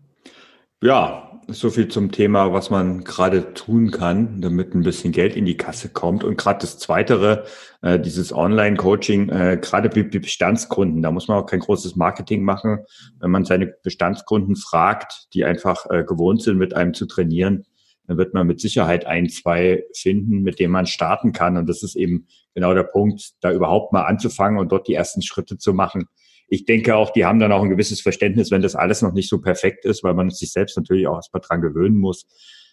Ja, 0.81 1.41
so 1.49 1.71
viel 1.71 1.89
zum 1.89 2.13
Thema, 2.13 2.53
was 2.53 2.71
man 2.71 3.03
gerade 3.03 3.53
tun 3.53 3.91
kann, 3.91 4.41
damit 4.41 4.75
ein 4.75 4.85
bisschen 4.85 5.11
Geld 5.11 5.35
in 5.35 5.45
die 5.45 5.57
Kasse 5.57 5.89
kommt. 5.89 6.23
Und 6.23 6.37
gerade 6.37 6.61
das 6.61 6.79
Zweitere, 6.79 7.47
äh, 7.83 7.99
dieses 7.99 8.33
Online-Coaching, 8.33 9.29
äh, 9.29 9.59
gerade 9.61 9.89
bei 9.89 10.05
Bestandskunden, 10.05 11.03
da 11.03 11.11
muss 11.11 11.27
man 11.27 11.39
auch 11.39 11.47
kein 11.47 11.59
großes 11.59 11.97
Marketing 11.97 12.45
machen. 12.45 12.79
Wenn 13.19 13.33
man 13.33 13.45
seine 13.45 13.67
Bestandskunden 13.67 14.55
fragt, 14.55 15.27
die 15.35 15.45
einfach 15.45 15.87
äh, 15.91 16.05
gewohnt 16.05 16.43
sind, 16.43 16.59
mit 16.59 16.75
einem 16.75 16.95
zu 16.95 17.07
trainieren, 17.07 17.65
dann 18.07 18.17
wird 18.17 18.33
man 18.33 18.47
mit 18.47 18.61
Sicherheit 18.61 19.05
ein, 19.05 19.29
zwei 19.29 19.83
finden, 19.97 20.43
mit 20.43 20.61
denen 20.61 20.73
man 20.73 20.87
starten 20.87 21.33
kann. 21.33 21.57
Und 21.57 21.69
das 21.69 21.83
ist 21.83 21.97
eben 21.97 22.29
genau 22.55 22.73
der 22.73 22.85
Punkt, 22.85 23.33
da 23.41 23.51
überhaupt 23.51 23.93
mal 23.93 24.05
anzufangen 24.05 24.61
und 24.61 24.71
dort 24.71 24.87
die 24.87 24.95
ersten 24.95 25.23
Schritte 25.23 25.59
zu 25.59 25.75
machen 25.75 26.09
ich 26.49 26.65
denke 26.65 26.97
auch, 26.97 27.11
die 27.11 27.25
haben 27.25 27.39
dann 27.39 27.53
auch 27.53 27.63
ein 27.63 27.71
gewisses 27.71 28.01
Verständnis, 28.01 28.51
wenn 28.51 28.63
das 28.63 28.75
alles 28.75 29.03
noch 29.03 29.13
nicht 29.13 29.29
so 29.29 29.41
perfekt 29.41 29.85
ist, 29.85 30.03
weil 30.03 30.15
man 30.15 30.31
sich 30.31 30.53
selbst 30.53 30.77
natürlich 30.77 31.07
auch 31.07 31.17
erstmal 31.17 31.43
dran 31.43 31.61
gewöhnen 31.61 31.99
muss. 31.99 32.27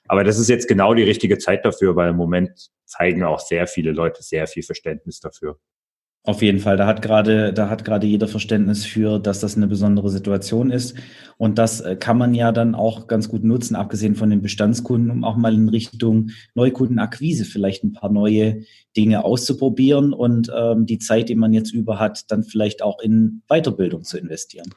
Aber 0.07 0.23
das 0.23 0.39
ist 0.39 0.49
jetzt 0.49 0.67
genau 0.67 0.93
die 0.93 1.03
richtige 1.03 1.37
Zeit 1.37 1.65
dafür, 1.65 1.95
weil 1.95 2.11
im 2.11 2.15
Moment 2.15 2.69
zeigen 2.85 3.23
auch 3.23 3.39
sehr 3.39 3.67
viele 3.67 3.91
Leute 3.91 4.23
sehr 4.23 4.47
viel 4.47 4.63
Verständnis 4.63 5.19
dafür. 5.19 5.59
Auf 6.25 6.41
jeden 6.41 6.59
Fall, 6.59 6.75
da 6.75 6.87
hat 6.87 7.03
gerade, 7.03 7.53
da 7.53 7.69
hat 7.69 7.85
gerade 7.85 8.07
jeder 8.07 8.27
Verständnis 8.27 8.83
für, 8.83 9.19
dass 9.19 9.41
das 9.41 9.57
eine 9.57 9.67
besondere 9.67 10.09
Situation 10.09 10.71
ist. 10.71 10.95
Und 11.37 11.59
das 11.59 11.81
äh, 11.81 11.95
kann 11.95 12.17
man 12.17 12.33
ja 12.33 12.51
dann 12.51 12.73
auch 12.73 13.05
ganz 13.05 13.29
gut 13.29 13.43
nutzen, 13.43 13.75
abgesehen 13.75 14.15
von 14.15 14.31
den 14.31 14.41
Bestandskunden, 14.41 15.11
um 15.11 15.23
auch 15.23 15.35
mal 15.35 15.53
in 15.53 15.69
Richtung 15.69 16.31
Neukundenakquise 16.55 17.45
vielleicht 17.45 17.83
ein 17.83 17.93
paar 17.93 18.11
neue 18.11 18.63
Dinge 18.97 19.23
auszuprobieren 19.23 20.13
und 20.13 20.51
ähm, 20.55 20.87
die 20.87 20.97
Zeit, 20.97 21.29
die 21.29 21.35
man 21.35 21.53
jetzt 21.53 21.71
über 21.71 21.99
hat, 21.99 22.31
dann 22.31 22.43
vielleicht 22.43 22.81
auch 22.81 22.99
in 23.01 23.43
Weiterbildung 23.47 24.03
zu 24.03 24.17
investieren. 24.17 24.73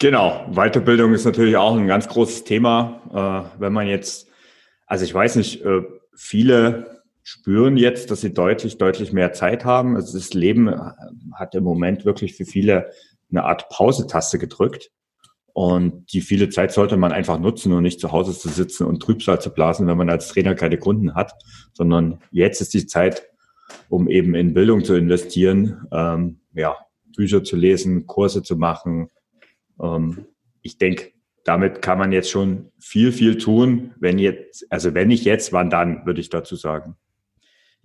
Genau, 0.00 0.44
Weiterbildung 0.52 1.14
ist 1.14 1.24
natürlich 1.24 1.56
auch 1.56 1.76
ein 1.76 1.86
ganz 1.86 2.08
großes 2.08 2.44
Thema. 2.44 3.48
Äh, 3.56 3.60
wenn 3.60 3.72
man 3.72 3.86
jetzt, 3.86 4.28
also 4.86 5.02
ich 5.06 5.14
weiß 5.14 5.36
nicht, 5.36 5.64
äh, 5.64 5.80
viele 6.14 6.93
spüren 7.24 7.76
jetzt, 7.78 8.10
dass 8.10 8.20
sie 8.20 8.34
deutlich, 8.34 8.78
deutlich 8.78 9.12
mehr 9.12 9.32
Zeit 9.32 9.64
haben. 9.64 9.96
Also 9.96 10.16
das 10.16 10.34
Leben 10.34 10.70
hat 11.32 11.54
im 11.54 11.64
Moment 11.64 12.04
wirklich 12.04 12.36
für 12.36 12.44
viele 12.44 12.90
eine 13.30 13.44
Art 13.44 13.68
Pause-Taste 13.70 14.38
gedrückt. 14.38 14.90
Und 15.54 16.12
die 16.12 16.20
viele 16.20 16.50
Zeit 16.50 16.72
sollte 16.72 16.96
man 16.96 17.12
einfach 17.12 17.38
nutzen 17.38 17.72
und 17.72 17.82
nicht 17.82 18.00
zu 18.00 18.12
Hause 18.12 18.36
zu 18.36 18.48
sitzen 18.48 18.86
und 18.86 19.00
Trübsal 19.00 19.40
zu 19.40 19.50
blasen, 19.50 19.86
wenn 19.86 19.96
man 19.96 20.10
als 20.10 20.28
Trainer 20.28 20.54
keine 20.54 20.78
Kunden 20.78 21.14
hat, 21.14 21.32
sondern 21.72 22.20
jetzt 22.30 22.60
ist 22.60 22.74
die 22.74 22.86
Zeit, 22.86 23.28
um 23.88 24.08
eben 24.08 24.34
in 24.34 24.52
Bildung 24.52 24.84
zu 24.84 24.94
investieren, 24.94 25.86
ähm, 25.92 26.40
ja, 26.54 26.76
Bücher 27.16 27.44
zu 27.44 27.56
lesen, 27.56 28.06
Kurse 28.06 28.42
zu 28.42 28.56
machen. 28.56 29.08
Ähm, 29.80 30.26
ich 30.60 30.76
denke, 30.76 31.12
damit 31.44 31.82
kann 31.82 31.98
man 31.98 32.10
jetzt 32.12 32.30
schon 32.30 32.72
viel, 32.80 33.12
viel 33.12 33.38
tun. 33.38 33.94
Wenn 34.00 34.18
jetzt, 34.18 34.66
also 34.70 34.92
wenn 34.92 35.08
nicht 35.08 35.24
jetzt, 35.24 35.52
wann 35.52 35.70
dann, 35.70 36.04
würde 36.04 36.20
ich 36.20 36.30
dazu 36.30 36.56
sagen. 36.56 36.96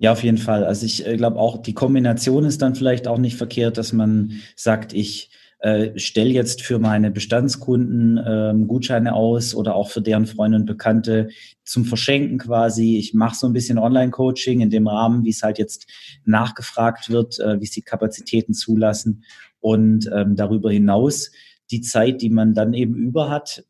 Ja, 0.01 0.13
auf 0.13 0.23
jeden 0.23 0.37
Fall. 0.37 0.63
Also 0.63 0.85
ich 0.85 1.05
äh, 1.05 1.17
glaube 1.17 1.37
auch, 1.37 1.61
die 1.61 1.73
Kombination 1.73 2.45
ist 2.45 2.61
dann 2.61 2.73
vielleicht 2.73 3.07
auch 3.07 3.17
nicht 3.17 3.35
verkehrt, 3.35 3.77
dass 3.77 3.91
man 3.91 4.39
sagt, 4.55 4.93
ich 4.93 5.29
äh, 5.59 5.99
stelle 5.99 6.29
jetzt 6.29 6.61
für 6.61 6.79
meine 6.79 7.11
Bestandskunden 7.11 8.17
ähm, 8.25 8.67
Gutscheine 8.67 9.13
aus 9.13 9.53
oder 9.53 9.75
auch 9.75 9.89
für 9.89 10.01
deren 10.01 10.25
Freunde 10.25 10.57
und 10.57 10.65
Bekannte 10.65 11.27
zum 11.65 11.83
Verschenken 11.83 12.37
quasi. 12.37 12.97
Ich 12.97 13.13
mache 13.13 13.35
so 13.35 13.45
ein 13.45 13.51
bisschen 13.51 13.77
Online-Coaching 13.77 14.61
in 14.61 14.69
dem 14.69 14.87
Rahmen, 14.87 15.25
wie 15.25 15.31
es 15.31 15.43
halt 15.43 15.57
jetzt 15.57 15.85
nachgefragt 16.23 17.09
wird, 17.09 17.37
äh, 17.41 17.59
wie 17.59 17.65
es 17.65 17.71
die 17.71 17.81
Kapazitäten 17.81 18.53
zulassen. 18.53 19.25
Und 19.59 20.09
ähm, 20.13 20.37
darüber 20.37 20.71
hinaus 20.71 21.29
die 21.71 21.81
Zeit, 21.81 22.21
die 22.21 22.29
man 22.29 22.53
dann 22.53 22.73
eben 22.73 22.95
über 22.95 23.29
hat, 23.29 23.65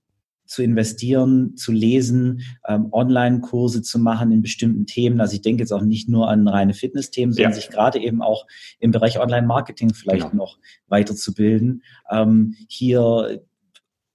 zu 0.49 0.63
investieren, 0.63 1.55
zu 1.55 1.71
lesen, 1.71 2.41
ähm, 2.67 2.87
Online-Kurse 2.91 3.83
zu 3.83 3.99
machen 3.99 4.31
in 4.31 4.41
bestimmten 4.41 4.87
Themen. 4.87 5.21
Also 5.21 5.35
ich 5.35 5.43
denke 5.43 5.61
jetzt 5.61 5.71
auch 5.71 5.83
nicht 5.83 6.09
nur 6.09 6.27
an 6.27 6.47
reine 6.47 6.73
Fitness-Themen, 6.73 7.33
sondern 7.33 7.51
ja. 7.51 7.55
sich 7.55 7.69
gerade 7.69 7.99
eben 7.99 8.23
auch 8.23 8.47
im 8.79 8.89
Bereich 8.89 9.19
Online-Marketing 9.19 9.93
vielleicht 9.93 10.31
genau. 10.31 10.45
noch 10.45 10.57
weiterzubilden. 10.87 11.83
Ähm, 12.09 12.55
hier 12.67 13.43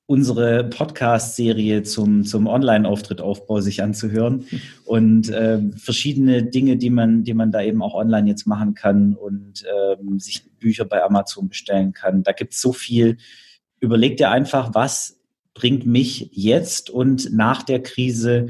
unsere 0.07 0.65
Podcast-Serie 0.65 1.85
zum, 1.85 2.25
zum 2.25 2.49
Online-Auftrittaufbau 2.49 3.61
sich 3.61 3.81
anzuhören 3.81 4.45
und 4.85 5.31
äh, 5.31 5.61
verschiedene 5.77 6.43
Dinge, 6.43 6.77
die 6.77 6.91
man, 6.91 7.23
die 7.23 7.33
man 7.33 7.53
da 7.53 7.63
eben 7.63 7.81
auch 7.81 7.95
online 7.95 8.29
jetzt 8.29 8.47
machen 8.47 8.75
kann 8.75 9.15
und 9.15 9.65
ähm, 9.65 10.19
sich 10.19 10.51
Bücher 10.59 10.85
bei 10.85 11.01
Amazon 11.03 11.49
bestellen 11.49 11.93
kann. 11.93 12.25
Da 12.25 12.33
gibt 12.33 12.55
es 12.55 12.61
so 12.61 12.73
viel. 12.73 13.19
Überleg 13.79 14.17
dir 14.17 14.31
einfach, 14.31 14.75
was 14.75 15.21
bringt 15.55 15.87
mich 15.87 16.31
jetzt 16.33 16.91
und 16.91 17.33
nach 17.33 17.63
der 17.63 17.83
Krise 17.83 18.49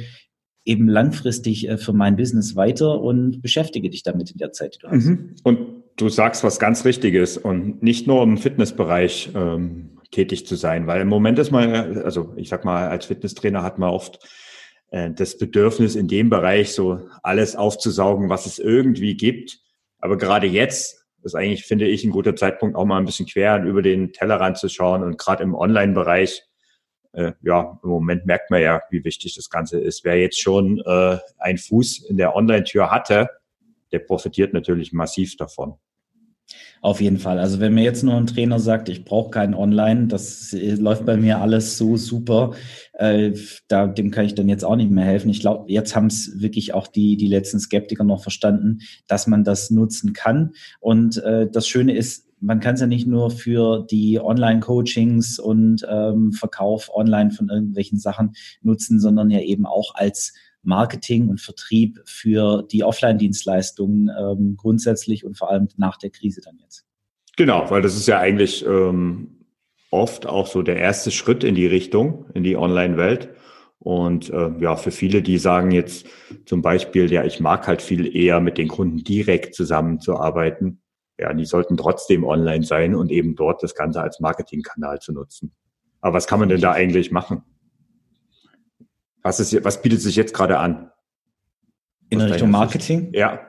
eben 0.65 0.89
langfristig 0.89 1.69
äh, 1.69 1.77
für 1.77 1.93
mein 1.93 2.17
Business 2.17 2.57
weiter 2.57 3.01
und 3.01 3.43
beschäftige 3.43 3.91
dich 3.91 4.03
damit 4.03 4.31
in 4.31 4.39
der 4.39 4.53
Zeit, 4.53 4.75
die 4.75 4.79
du 4.81 4.89
hast. 4.89 5.05
Mhm. 5.05 5.37
Und 5.43 5.59
du 5.97 6.09
sagst 6.09 6.43
was 6.43 6.59
ganz 6.59 6.85
Richtiges 6.85 7.37
und 7.37 7.83
nicht 7.83 8.07
nur 8.07 8.23
im 8.23 8.39
Fitnessbereich 8.39 9.31
ähm, 9.35 9.99
tätig 10.11 10.47
zu 10.47 10.57
sein, 10.57 10.87
weil 10.87 11.03
im 11.03 11.09
Moment 11.09 11.39
ist 11.39 11.51
man, 11.51 11.99
also 11.99 12.33
ich 12.37 12.49
sag 12.49 12.65
mal, 12.65 12.89
als 12.89 13.07
Fitnesstrainer 13.07 13.63
hat 13.63 13.79
man 13.79 13.91
oft 13.91 14.19
äh, 14.91 15.11
das 15.11 15.37
Bedürfnis 15.37 15.97
in 15.97 16.09
dem 16.09 16.31
Bereich 16.31 16.73
so 16.73 17.01
alles 17.23 17.57
aufzusaugen, 17.57 18.29
was 18.29 18.47
es 18.47 18.59
irgendwie 18.59 19.17
gibt. 19.17 19.59
Aber 19.99 20.17
gerade 20.17 20.47
jetzt 20.47 21.05
ist 21.23 21.35
eigentlich, 21.35 21.65
finde 21.65 21.89
ich, 21.89 22.05
ein 22.05 22.11
guter 22.11 22.37
Zeitpunkt, 22.37 22.77
auch 22.77 22.85
mal 22.85 22.99
ein 22.99 23.07
bisschen 23.07 23.27
quer 23.27 23.63
über 23.65 23.83
den 23.83 24.13
Tellerrand 24.13 24.59
zu 24.59 24.69
schauen 24.69 25.03
und 25.03 25.19
gerade 25.19 25.43
im 25.43 25.55
Online-Bereich 25.55 26.43
äh, 27.15 27.33
ja, 27.43 27.79
im 27.83 27.91
Moment 27.91 28.27
merkt 28.27 28.51
man 28.51 28.61
ja, 28.61 28.83
wie 28.91 29.05
wichtig 29.05 29.35
das 29.35 29.51
Ganze 29.51 29.81
ist. 29.81 30.05
Wer 30.05 30.21
jetzt 30.21 30.41
schon 30.41 30.81
äh, 30.85 31.19
einen 31.39 31.59
Fuß 31.59 32.07
in 32.09 32.17
der 32.17 32.35
Online-Tür 32.37 32.91
hatte, 32.91 33.29
der 33.93 34.01
profitiert 34.01 34.53
natürlich 34.53 34.93
massiv 34.93 35.37
davon. 35.37 35.75
Auf 36.83 37.01
jeden 37.01 37.19
Fall. 37.19 37.39
Also 37.39 37.61
wenn 37.61 37.73
mir 37.73 37.85
jetzt 37.85 38.03
nur 38.03 38.15
ein 38.15 38.27
Trainer 38.27 38.61
sagt, 38.61 38.91
ich 38.91 39.07
brauche 39.07 39.31
keinen 39.31 39.55
Online, 39.55 40.09
das 40.09 40.53
läuft 40.53 41.07
bei 41.07 41.17
mir 41.17 41.41
alles 41.41 41.79
so 41.79 41.97
super, 41.97 42.53
äh, 42.93 43.33
da, 43.69 43.87
dem 43.87 44.11
kann 44.11 44.27
ich 44.27 44.35
dann 44.35 44.51
jetzt 44.51 44.65
auch 44.65 44.77
nicht 44.77 44.91
mehr 44.91 45.07
helfen. 45.07 45.31
Ich 45.31 45.41
glaube, 45.41 45.73
jetzt 45.73 45.97
haben 45.97 46.09
es 46.09 46.43
wirklich 46.43 46.75
auch 46.75 46.87
die, 46.87 47.17
die 47.17 47.29
letzten 47.29 47.59
Skeptiker 47.59 48.05
noch 48.05 48.23
verstanden, 48.23 48.81
dass 49.07 49.27
man 49.27 49.45
das 49.45 49.71
nutzen 49.71 50.13
kann. 50.13 50.53
Und 50.81 51.17
äh, 51.23 51.49
das 51.51 51.67
Schöne 51.67 51.97
ist, 51.97 52.29
man 52.45 52.61
kann 52.61 52.75
es 52.75 52.81
ja 52.81 52.87
nicht 52.87 53.07
nur 53.07 53.31
für 53.31 53.87
die 53.91 54.21
Online-Coachings 54.21 55.39
und 55.39 55.87
ähm, 55.89 56.33
Verkauf 56.33 56.91
online 56.95 57.31
von 57.31 57.49
irgendwelchen 57.49 57.99
Sachen 57.99 58.35
nutzen, 58.61 59.01
sondern 59.01 59.31
ja 59.31 59.41
eben 59.41 59.65
auch 59.65 59.95
als 59.95 60.35
Marketing 60.63 61.29
und 61.29 61.41
Vertrieb 61.41 62.01
für 62.05 62.63
die 62.63 62.85
Offline-Dienstleistungen 62.85 64.11
ähm, 64.19 64.57
grundsätzlich 64.57 65.25
und 65.25 65.39
vor 65.39 65.51
allem 65.51 65.69
nach 65.77 65.97
der 65.97 66.11
Krise 66.11 66.43
dann 66.43 66.59
jetzt. 66.59 66.85
Genau, 67.37 67.69
weil 67.71 67.83
das 67.83 67.97
ist 67.97 68.07
ja 68.07 68.19
eigentlich 68.19 68.65
ähm, 68.67 69.47
oft 69.91 70.27
auch 70.27 70.47
so 70.47 70.63
der 70.63 70.77
erste 70.77 71.11
Schritt 71.11 71.45
in 71.45 71.55
die 71.55 71.67
Richtung, 71.67 72.27
in 72.35 72.45
die 72.45 72.57
Online-Welt. 72.57 73.31
Und 73.79 74.31
äh, 74.31 74.51
ja, 74.61 74.77
für 74.77 74.91
viele, 74.91 75.23
die 75.23 75.39
sagen 75.39 75.71
jetzt 75.71 76.07
zum 76.47 76.63
Beispiel, 76.63 77.11
ja, 77.11 77.25
ich 77.25 77.41
mag 77.41 77.67
halt 77.67 77.83
viel 77.83 78.15
eher 78.15 78.41
mit 78.41 78.57
den 78.59 78.69
Kunden 78.69 78.99
direkt 78.99 79.55
zusammenzuarbeiten, 79.55 80.81
ja, 81.19 81.33
die 81.33 81.45
sollten 81.45 81.77
trotzdem 81.77 82.25
online 82.25 82.65
sein 82.65 82.95
und 82.95 83.11
eben 83.11 83.37
dort 83.37 83.63
das 83.63 83.75
Ganze 83.75 84.01
als 84.03 84.21
Marketingkanal 84.21 85.01
zu 85.01 85.13
nutzen. 85.13 85.53
Aber 86.01 86.15
was 86.15 86.27
kann 86.27 86.41
man 86.41 86.49
denn 86.49 86.61
da 86.61 86.73
eigentlich 86.73 87.11
machen? 87.11 87.43
Was, 89.23 89.41
ist, 89.41 89.65
was 89.65 89.81
bietet 89.81 90.01
sich 90.01 90.17
jetzt 90.17 90.35
gerade 90.35 90.59
an? 90.59 90.91
In 92.11 92.21
Richtung 92.21 92.51
Marketing? 92.51 93.11
Ja. 93.15 93.41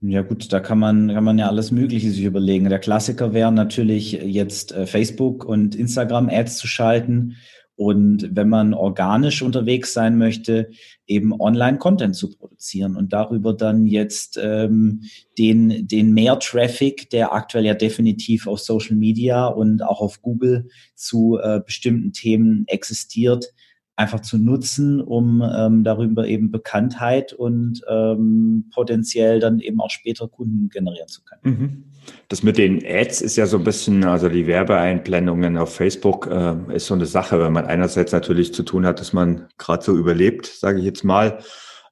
Ja 0.00 0.22
gut, 0.22 0.52
da 0.52 0.60
kann 0.60 0.78
man, 0.78 1.08
kann 1.08 1.24
man 1.24 1.38
ja 1.38 1.48
alles 1.48 1.70
Mögliche 1.70 2.10
sich 2.10 2.24
überlegen. 2.24 2.68
Der 2.68 2.78
Klassiker 2.78 3.32
wäre 3.32 3.52
natürlich 3.52 4.12
jetzt 4.12 4.72
äh, 4.72 4.86
Facebook 4.86 5.44
und 5.44 5.74
Instagram 5.74 6.28
Ads 6.28 6.56
zu 6.58 6.66
schalten 6.66 7.36
und 7.76 8.28
wenn 8.32 8.48
man 8.48 8.72
organisch 8.72 9.42
unterwegs 9.42 9.92
sein 9.92 10.16
möchte, 10.16 10.70
eben 11.06 11.38
Online-Content 11.38 12.14
zu 12.14 12.30
produzieren 12.30 12.96
und 12.96 13.12
darüber 13.12 13.52
dann 13.52 13.86
jetzt 13.86 14.38
ähm, 14.40 15.02
den, 15.38 15.88
den 15.88 16.12
mehr 16.12 16.38
Traffic, 16.38 17.10
der 17.10 17.32
aktuell 17.32 17.64
ja 17.64 17.74
definitiv 17.74 18.46
auf 18.46 18.60
Social 18.60 18.96
Media 18.96 19.46
und 19.46 19.82
auch 19.82 20.00
auf 20.00 20.22
Google 20.22 20.68
zu 20.94 21.38
äh, 21.42 21.60
bestimmten 21.64 22.12
Themen 22.12 22.64
existiert, 22.68 23.52
einfach 23.96 24.20
zu 24.20 24.38
nutzen, 24.38 25.00
um 25.00 25.42
ähm, 25.42 25.84
darüber 25.84 26.26
eben 26.26 26.50
Bekanntheit 26.50 27.32
und 27.32 27.82
ähm, 27.88 28.70
potenziell 28.74 29.38
dann 29.38 29.60
eben 29.60 29.80
auch 29.80 29.90
später 29.90 30.26
Kunden 30.28 30.68
generieren 30.68 31.08
zu 31.08 31.22
können. 31.22 31.40
Mhm. 31.44 31.84
Das 32.28 32.42
mit 32.42 32.58
den 32.58 32.84
Ads 32.84 33.22
ist 33.22 33.36
ja 33.36 33.46
so 33.46 33.56
ein 33.56 33.64
bisschen, 33.64 34.04
also 34.04 34.28
die 34.28 34.46
Werbeeinblendungen 34.46 35.56
auf 35.56 35.74
Facebook 35.74 36.26
äh, 36.26 36.56
ist 36.74 36.86
so 36.86 36.94
eine 36.94 37.06
Sache, 37.06 37.40
wenn 37.40 37.52
man 37.52 37.66
einerseits 37.66 38.12
natürlich 38.12 38.52
zu 38.52 38.62
tun 38.62 38.84
hat, 38.84 39.00
dass 39.00 39.12
man 39.12 39.46
gerade 39.58 39.84
so 39.84 39.96
überlebt, 39.96 40.46
sage 40.46 40.80
ich 40.80 40.84
jetzt 40.84 41.04
mal. 41.04 41.38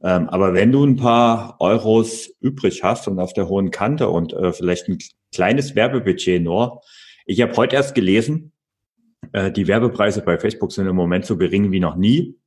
Ähm, 0.02 0.28
aber 0.28 0.54
wenn 0.54 0.73
du 0.73 0.85
ein 0.85 0.97
paar 0.97 1.56
Euros 1.61 2.30
übrig 2.40 2.82
hast 2.82 3.06
und 3.06 3.21
auf 3.21 3.32
der 3.32 3.49
hohen 3.49 3.71
Kante 3.71 4.09
und 4.09 4.32
äh, 4.32 4.52
vielleicht 4.52 4.88
ein 4.88 4.99
kleines 5.32 5.76
Werbebudget 5.76 6.42
nur, 6.42 6.80
ich 7.25 7.40
habe 7.40 7.56
heute 7.56 7.76
erst 7.76 7.94
gelesen, 7.94 8.51
die 9.33 9.67
Werbepreise 9.69 10.23
bei 10.23 10.38
Facebook 10.38 10.73
sind 10.73 10.87
im 10.87 10.97
Moment 10.97 11.25
so 11.25 11.37
gering 11.37 11.71
wie 11.71 11.81
noch 11.81 11.97
nie, 11.97 12.38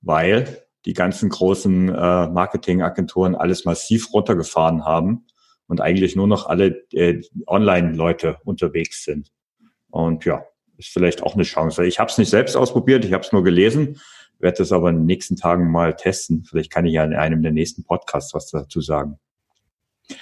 weil 0.00 0.66
die 0.84 0.94
ganzen 0.94 1.28
großen 1.28 1.88
äh, 1.88 2.28
Marketingagenturen 2.28 3.34
alles 3.34 3.64
massiv 3.64 4.12
runtergefahren 4.12 4.84
haben 4.84 5.26
und 5.66 5.80
eigentlich 5.80 6.14
nur 6.14 6.28
noch 6.28 6.46
alle 6.46 6.86
äh, 6.92 7.20
Online-Leute 7.46 8.38
unterwegs 8.44 9.04
sind. 9.04 9.32
Und 9.90 10.24
ja, 10.24 10.44
ist 10.78 10.92
vielleicht 10.92 11.22
auch 11.22 11.34
eine 11.34 11.42
Chance. 11.42 11.84
Ich 11.86 11.98
habe 11.98 12.10
es 12.10 12.18
nicht 12.18 12.30
selbst 12.30 12.56
ausprobiert, 12.56 13.04
ich 13.04 13.12
habe 13.12 13.24
es 13.24 13.32
nur 13.32 13.42
gelesen, 13.42 14.00
werde 14.38 14.58
das 14.58 14.70
aber 14.70 14.90
in 14.90 14.96
den 14.96 15.06
nächsten 15.06 15.36
Tagen 15.36 15.70
mal 15.70 15.96
testen. 15.96 16.44
Vielleicht 16.44 16.70
kann 16.70 16.86
ich 16.86 16.92
ja 16.92 17.04
in 17.04 17.14
einem 17.14 17.42
der 17.42 17.52
nächsten 17.52 17.82
Podcasts 17.82 18.32
was 18.34 18.50
dazu 18.50 18.80
sagen. 18.80 19.18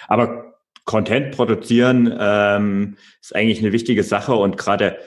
Aber 0.08 0.54
Content 0.84 1.34
produzieren 1.34 2.14
ähm, 2.18 2.96
ist 3.20 3.34
eigentlich 3.34 3.58
eine 3.58 3.72
wichtige 3.72 4.02
Sache 4.02 4.34
und 4.34 4.56
gerade 4.56 4.98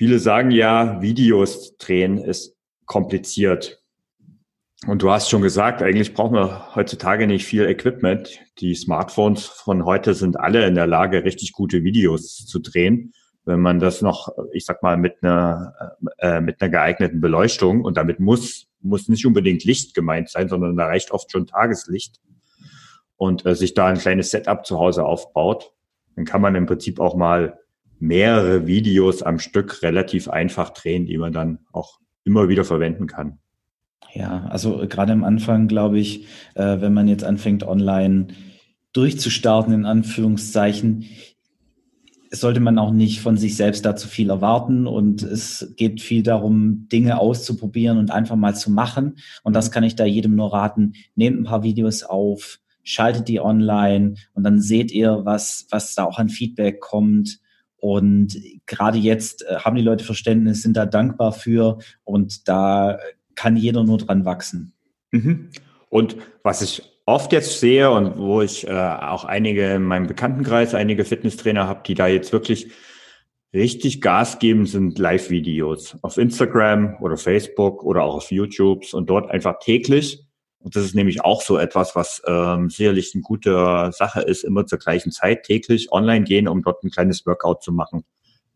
Viele 0.00 0.18
sagen 0.18 0.50
ja, 0.50 1.02
Videos 1.02 1.76
drehen 1.76 2.16
ist 2.16 2.56
kompliziert. 2.86 3.82
Und 4.86 5.02
du 5.02 5.10
hast 5.10 5.28
schon 5.28 5.42
gesagt, 5.42 5.82
eigentlich 5.82 6.14
brauchen 6.14 6.36
wir 6.36 6.74
heutzutage 6.74 7.26
nicht 7.26 7.44
viel 7.44 7.66
Equipment. 7.66 8.40
Die 8.60 8.74
Smartphones 8.74 9.44
von 9.44 9.84
heute 9.84 10.14
sind 10.14 10.40
alle 10.40 10.66
in 10.66 10.74
der 10.74 10.86
Lage, 10.86 11.24
richtig 11.24 11.52
gute 11.52 11.84
Videos 11.84 12.46
zu 12.46 12.60
drehen. 12.60 13.12
Wenn 13.44 13.60
man 13.60 13.78
das 13.78 14.00
noch, 14.00 14.30
ich 14.54 14.64
sag 14.64 14.82
mal, 14.82 14.96
mit 14.96 15.22
einer, 15.22 15.98
äh, 16.16 16.40
mit 16.40 16.62
einer 16.62 16.70
geeigneten 16.70 17.20
Beleuchtung 17.20 17.84
und 17.84 17.98
damit 17.98 18.20
muss, 18.20 18.68
muss 18.80 19.06
nicht 19.06 19.26
unbedingt 19.26 19.64
Licht 19.64 19.94
gemeint 19.94 20.30
sein, 20.30 20.48
sondern 20.48 20.78
da 20.78 20.86
reicht 20.86 21.10
oft 21.10 21.30
schon 21.30 21.46
Tageslicht 21.46 22.22
und 23.18 23.44
äh, 23.44 23.54
sich 23.54 23.74
da 23.74 23.88
ein 23.88 23.98
kleines 23.98 24.30
Setup 24.30 24.64
zu 24.64 24.78
Hause 24.78 25.04
aufbaut, 25.04 25.74
dann 26.16 26.24
kann 26.24 26.40
man 26.40 26.54
im 26.54 26.64
Prinzip 26.64 27.00
auch 27.00 27.16
mal 27.16 27.60
mehrere 28.00 28.66
Videos 28.66 29.22
am 29.22 29.38
Stück 29.38 29.82
relativ 29.82 30.28
einfach 30.28 30.70
drehen, 30.70 31.06
die 31.06 31.18
man 31.18 31.32
dann 31.32 31.60
auch 31.72 32.00
immer 32.24 32.48
wieder 32.48 32.64
verwenden 32.64 33.06
kann. 33.06 33.38
Ja, 34.12 34.46
also 34.46 34.86
gerade 34.88 35.12
am 35.12 35.22
Anfang 35.22 35.68
glaube 35.68 36.00
ich, 36.00 36.26
äh, 36.54 36.80
wenn 36.80 36.92
man 36.92 37.06
jetzt 37.06 37.24
anfängt 37.24 37.62
online 37.62 38.28
durchzustarten, 38.92 39.72
in 39.72 39.84
Anführungszeichen, 39.84 41.06
sollte 42.32 42.60
man 42.60 42.78
auch 42.78 42.92
nicht 42.92 43.20
von 43.20 43.36
sich 43.36 43.56
selbst 43.56 43.84
da 43.84 43.96
zu 43.96 44.08
viel 44.08 44.30
erwarten 44.30 44.86
und 44.86 45.22
es 45.22 45.72
geht 45.76 46.00
viel 46.00 46.22
darum, 46.22 46.88
Dinge 46.88 47.18
auszuprobieren 47.18 47.98
und 47.98 48.10
einfach 48.10 48.36
mal 48.36 48.54
zu 48.54 48.70
machen. 48.70 49.16
Und 49.42 49.54
das 49.54 49.70
kann 49.70 49.84
ich 49.84 49.96
da 49.96 50.04
jedem 50.04 50.36
nur 50.36 50.52
raten. 50.52 50.94
Nehmt 51.16 51.40
ein 51.40 51.44
paar 51.44 51.64
Videos 51.64 52.04
auf, 52.04 52.60
schaltet 52.82 53.28
die 53.28 53.40
online 53.40 54.14
und 54.32 54.44
dann 54.44 54.60
seht 54.60 54.92
ihr, 54.92 55.20
was, 55.24 55.66
was 55.70 55.94
da 55.94 56.04
auch 56.04 56.18
an 56.18 56.28
Feedback 56.28 56.80
kommt 56.80 57.40
und 57.80 58.38
gerade 58.66 58.98
jetzt 58.98 59.44
äh, 59.48 59.56
haben 59.56 59.76
die 59.76 59.82
Leute 59.82 60.04
Verständnis, 60.04 60.62
sind 60.62 60.76
da 60.76 60.86
dankbar 60.86 61.32
für 61.32 61.78
und 62.04 62.48
da 62.48 62.98
kann 63.34 63.56
jeder 63.56 63.84
nur 63.84 63.98
dran 63.98 64.24
wachsen. 64.24 64.74
Mhm. 65.10 65.50
Und 65.88 66.16
was 66.42 66.62
ich 66.62 66.82
oft 67.06 67.32
jetzt 67.32 67.58
sehe 67.58 67.90
und 67.90 68.18
wo 68.18 68.42
ich 68.42 68.68
äh, 68.68 68.70
auch 68.70 69.24
einige 69.24 69.74
in 69.74 69.82
meinem 69.82 70.06
Bekanntenkreis, 70.06 70.74
einige 70.74 71.04
Fitnesstrainer 71.04 71.66
habe, 71.66 71.82
die 71.86 71.94
da 71.94 72.06
jetzt 72.06 72.32
wirklich 72.32 72.70
richtig 73.52 74.00
Gas 74.00 74.38
geben, 74.38 74.66
sind 74.66 74.98
Live-Videos 74.98 75.96
auf 76.02 76.18
Instagram 76.18 76.96
oder 77.00 77.16
Facebook 77.16 77.82
oder 77.82 78.04
auch 78.04 78.14
auf 78.14 78.30
YouTube 78.30 78.84
und 78.92 79.10
dort 79.10 79.30
einfach 79.30 79.58
täglich 79.58 80.24
und 80.62 80.76
das 80.76 80.84
ist 80.84 80.94
nämlich 80.94 81.24
auch 81.24 81.40
so 81.40 81.56
etwas, 81.56 81.96
was 81.96 82.22
ähm, 82.26 82.68
sicherlich 82.68 83.12
eine 83.14 83.22
gute 83.22 83.90
Sache 83.92 84.20
ist, 84.20 84.44
immer 84.44 84.66
zur 84.66 84.78
gleichen 84.78 85.10
Zeit 85.10 85.44
täglich 85.44 85.90
online 85.90 86.24
gehen, 86.24 86.48
um 86.48 86.62
dort 86.62 86.84
ein 86.84 86.90
kleines 86.90 87.24
Workout 87.26 87.62
zu 87.62 87.72
machen 87.72 88.04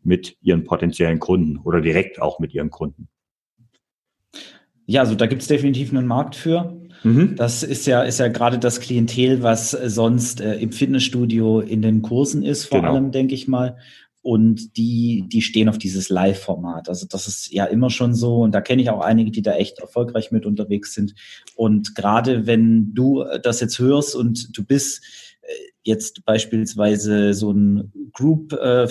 mit 0.03 0.37
ihren 0.41 0.63
potenziellen 0.63 1.19
Kunden 1.19 1.57
oder 1.57 1.81
direkt 1.81 2.21
auch 2.21 2.39
mit 2.39 2.53
ihren 2.53 2.69
Kunden. 2.69 3.07
Ja, 4.85 5.01
also 5.01 5.15
da 5.15 5.25
gibt 5.25 5.41
es 5.41 5.47
definitiv 5.47 5.91
einen 5.91 6.05
Markt 6.05 6.35
für. 6.35 6.79
Mhm. 7.03 7.35
Das 7.35 7.63
ist 7.63 7.87
ja, 7.87 8.03
ist 8.03 8.19
ja 8.19 8.27
gerade 8.27 8.59
das 8.59 8.79
Klientel, 8.79 9.41
was 9.41 9.71
sonst 9.71 10.41
äh, 10.41 10.57
im 10.57 10.71
Fitnessstudio 10.71 11.59
in 11.59 11.81
den 11.81 12.03
Kursen 12.03 12.43
ist, 12.43 12.65
vor 12.65 12.81
genau. 12.81 12.93
allem, 12.93 13.11
denke 13.11 13.33
ich 13.33 13.47
mal 13.47 13.77
und 14.25 14.75
die, 14.75 15.25
die 15.27 15.43
stehen 15.43 15.69
auf 15.69 15.77
dieses 15.77 16.09
Live-Format. 16.09 16.89
Also 16.89 17.05
das 17.07 17.27
ist 17.27 17.53
ja 17.53 17.65
immer 17.65 17.91
schon 17.91 18.15
so 18.15 18.41
und 18.41 18.55
da 18.55 18.61
kenne 18.61 18.81
ich 18.81 18.89
auch 18.89 19.01
einige, 19.01 19.29
die 19.29 19.43
da 19.43 19.53
echt 19.53 19.77
erfolgreich 19.77 20.31
mit 20.31 20.47
unterwegs 20.47 20.95
sind. 20.95 21.13
Und 21.53 21.93
gerade 21.93 22.47
wenn 22.47 22.95
du 22.95 23.23
das 23.43 23.59
jetzt 23.59 23.77
hörst 23.77 24.15
und 24.15 24.57
du 24.57 24.65
bist 24.65 25.03
äh, 25.43 25.51
jetzt 25.83 26.25
beispielsweise 26.25 27.35
so 27.35 27.51
ein 27.51 27.93
Group 28.13 28.53
äh, 28.53 28.87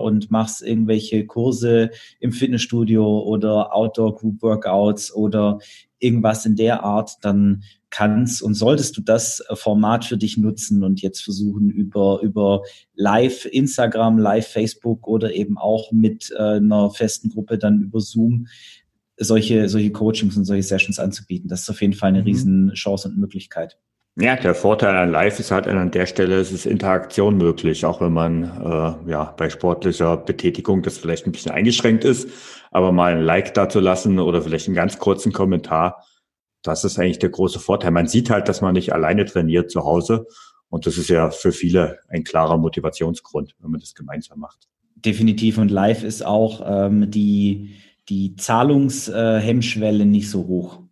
und 0.00 0.30
machst 0.30 0.62
irgendwelche 0.62 1.26
Kurse 1.26 1.90
im 2.20 2.30
Fitnessstudio 2.30 3.24
oder 3.24 3.74
Outdoor 3.74 4.14
Group 4.14 4.42
Workouts 4.42 5.12
oder 5.12 5.58
irgendwas 5.98 6.46
in 6.46 6.54
der 6.54 6.84
Art, 6.84 7.16
dann 7.22 7.64
kannst 7.90 8.42
und 8.42 8.54
solltest 8.54 8.96
du 8.96 9.02
das 9.02 9.40
äh, 9.40 9.56
Format 9.56 10.04
für 10.04 10.16
dich 10.16 10.36
nutzen 10.36 10.82
und 10.82 11.02
jetzt 11.02 11.22
versuchen 11.22 11.70
über, 11.70 12.20
über 12.22 12.62
Live 12.94 13.46
Instagram, 13.46 14.18
Live 14.18 14.48
Facebook 14.48 15.06
oder 15.06 15.32
eben 15.34 15.58
auch 15.58 15.92
mit 15.92 16.30
äh, 16.36 16.56
einer 16.56 16.90
festen 16.90 17.30
Gruppe 17.30 17.58
dann 17.58 17.82
über 17.82 18.00
Zoom 18.00 18.46
solche, 19.20 19.68
solche 19.68 19.90
Coachings 19.90 20.36
und 20.36 20.44
solche 20.44 20.62
Sessions 20.62 20.98
anzubieten. 20.98 21.48
Das 21.48 21.62
ist 21.62 21.70
auf 21.70 21.80
jeden 21.82 21.92
Fall 21.92 22.08
eine 22.08 22.20
mhm. 22.20 22.26
riesen 22.26 22.72
Chance 22.72 23.08
und 23.08 23.18
Möglichkeit. 23.18 23.76
Ja, 24.16 24.36
der 24.36 24.54
Vorteil 24.54 24.96
an 24.96 25.12
Live 25.12 25.38
ist 25.38 25.50
halt 25.50 25.68
an 25.68 25.90
der 25.92 26.06
Stelle, 26.06 26.40
es 26.40 26.50
ist 26.50 26.66
Interaktion 26.66 27.36
möglich, 27.36 27.86
auch 27.86 28.00
wenn 28.00 28.12
man 28.12 28.42
äh, 28.44 29.10
ja 29.10 29.34
bei 29.36 29.48
sportlicher 29.48 30.16
Betätigung 30.16 30.82
das 30.82 30.98
vielleicht 30.98 31.26
ein 31.26 31.32
bisschen 31.32 31.52
eingeschränkt 31.52 32.04
ist, 32.04 32.28
aber 32.72 32.90
mal 32.92 33.12
ein 33.12 33.22
Like 33.22 33.54
da 33.54 33.68
zu 33.68 33.78
lassen 33.78 34.18
oder 34.18 34.42
vielleicht 34.42 34.66
einen 34.66 34.74
ganz 34.74 34.98
kurzen 34.98 35.32
Kommentar, 35.32 36.04
das 36.62 36.84
ist 36.84 36.98
eigentlich 36.98 37.18
der 37.18 37.30
große 37.30 37.58
Vorteil. 37.58 37.90
Man 37.90 38.06
sieht 38.08 38.30
halt, 38.30 38.48
dass 38.48 38.60
man 38.60 38.74
nicht 38.74 38.92
alleine 38.92 39.24
trainiert 39.24 39.70
zu 39.70 39.84
Hause. 39.84 40.26
Und 40.68 40.86
das 40.86 40.98
ist 40.98 41.08
ja 41.08 41.30
für 41.30 41.52
viele 41.52 41.98
ein 42.08 42.24
klarer 42.24 42.58
Motivationsgrund, 42.58 43.56
wenn 43.60 43.70
man 43.70 43.80
das 43.80 43.94
gemeinsam 43.94 44.38
macht. 44.38 44.68
Definitiv. 44.94 45.58
Und 45.58 45.70
live 45.70 46.04
ist 46.04 46.24
auch 46.24 46.62
ähm, 46.64 47.10
die, 47.10 47.74
die 48.08 48.36
Zahlungshemmschwelle 48.36 50.04
nicht 50.04 50.30
so 50.30 50.46
hoch. 50.46 50.82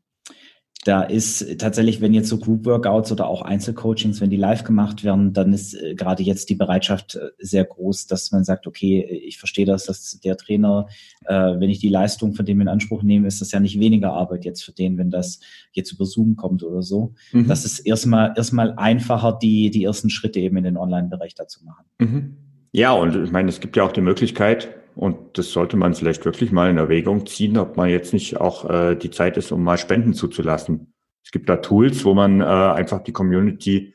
Da 0.88 1.02
ist 1.02 1.58
tatsächlich, 1.58 2.00
wenn 2.00 2.14
jetzt 2.14 2.30
so 2.30 2.38
Group 2.38 2.64
Workouts 2.64 3.12
oder 3.12 3.26
auch 3.26 3.42
Einzelcoachings, 3.42 4.22
wenn 4.22 4.30
die 4.30 4.38
live 4.38 4.64
gemacht 4.64 5.04
werden, 5.04 5.34
dann 5.34 5.52
ist 5.52 5.74
äh, 5.74 5.94
gerade 5.94 6.22
jetzt 6.22 6.48
die 6.48 6.54
Bereitschaft 6.54 7.16
äh, 7.16 7.28
sehr 7.36 7.66
groß, 7.66 8.06
dass 8.06 8.32
man 8.32 8.42
sagt, 8.42 8.66
okay, 8.66 9.02
ich 9.02 9.36
verstehe 9.36 9.66
das, 9.66 9.84
dass 9.84 10.18
der 10.20 10.38
Trainer, 10.38 10.86
äh, 11.26 11.34
wenn 11.34 11.68
ich 11.68 11.78
die 11.78 11.90
Leistung 11.90 12.32
von 12.32 12.46
dem 12.46 12.62
in 12.62 12.68
Anspruch 12.68 13.02
nehme, 13.02 13.28
ist 13.28 13.42
das 13.42 13.52
ja 13.52 13.60
nicht 13.60 13.78
weniger 13.78 14.14
Arbeit 14.14 14.46
jetzt 14.46 14.64
für 14.64 14.72
den, 14.72 14.96
wenn 14.96 15.10
das 15.10 15.40
jetzt 15.72 15.92
über 15.92 16.06
Zoom 16.06 16.36
kommt 16.36 16.62
oder 16.62 16.82
so. 16.82 17.12
Mhm. 17.32 17.48
Das 17.48 17.66
ist 17.66 17.80
erstmal 17.80 18.32
erstmal 18.34 18.72
einfacher, 18.78 19.38
die 19.42 19.68
die 19.68 19.84
ersten 19.84 20.08
Schritte 20.08 20.40
eben 20.40 20.56
in 20.56 20.64
den 20.64 20.78
Online-Bereich 20.78 21.34
dazu 21.34 21.66
machen. 21.66 21.84
Mhm. 21.98 22.36
Ja, 22.72 22.92
und 22.92 23.14
ich 23.14 23.30
meine, 23.30 23.50
es 23.50 23.60
gibt 23.60 23.76
ja 23.76 23.82
auch 23.82 23.92
die 23.92 24.00
Möglichkeit, 24.00 24.70
und 24.98 25.38
das 25.38 25.52
sollte 25.52 25.76
man 25.76 25.94
vielleicht 25.94 26.24
wirklich 26.24 26.50
mal 26.50 26.68
in 26.68 26.76
Erwägung 26.76 27.24
ziehen, 27.24 27.56
ob 27.56 27.76
man 27.76 27.88
jetzt 27.88 28.12
nicht 28.12 28.40
auch 28.40 28.68
äh, 28.68 28.96
die 28.96 29.12
Zeit 29.12 29.36
ist, 29.36 29.52
um 29.52 29.62
mal 29.62 29.78
Spenden 29.78 30.12
zuzulassen. 30.12 30.92
Es 31.24 31.30
gibt 31.30 31.48
da 31.48 31.58
Tools, 31.58 32.04
wo 32.04 32.14
man 32.14 32.40
äh, 32.40 32.44
einfach 32.44 33.04
die 33.04 33.12
Community, 33.12 33.94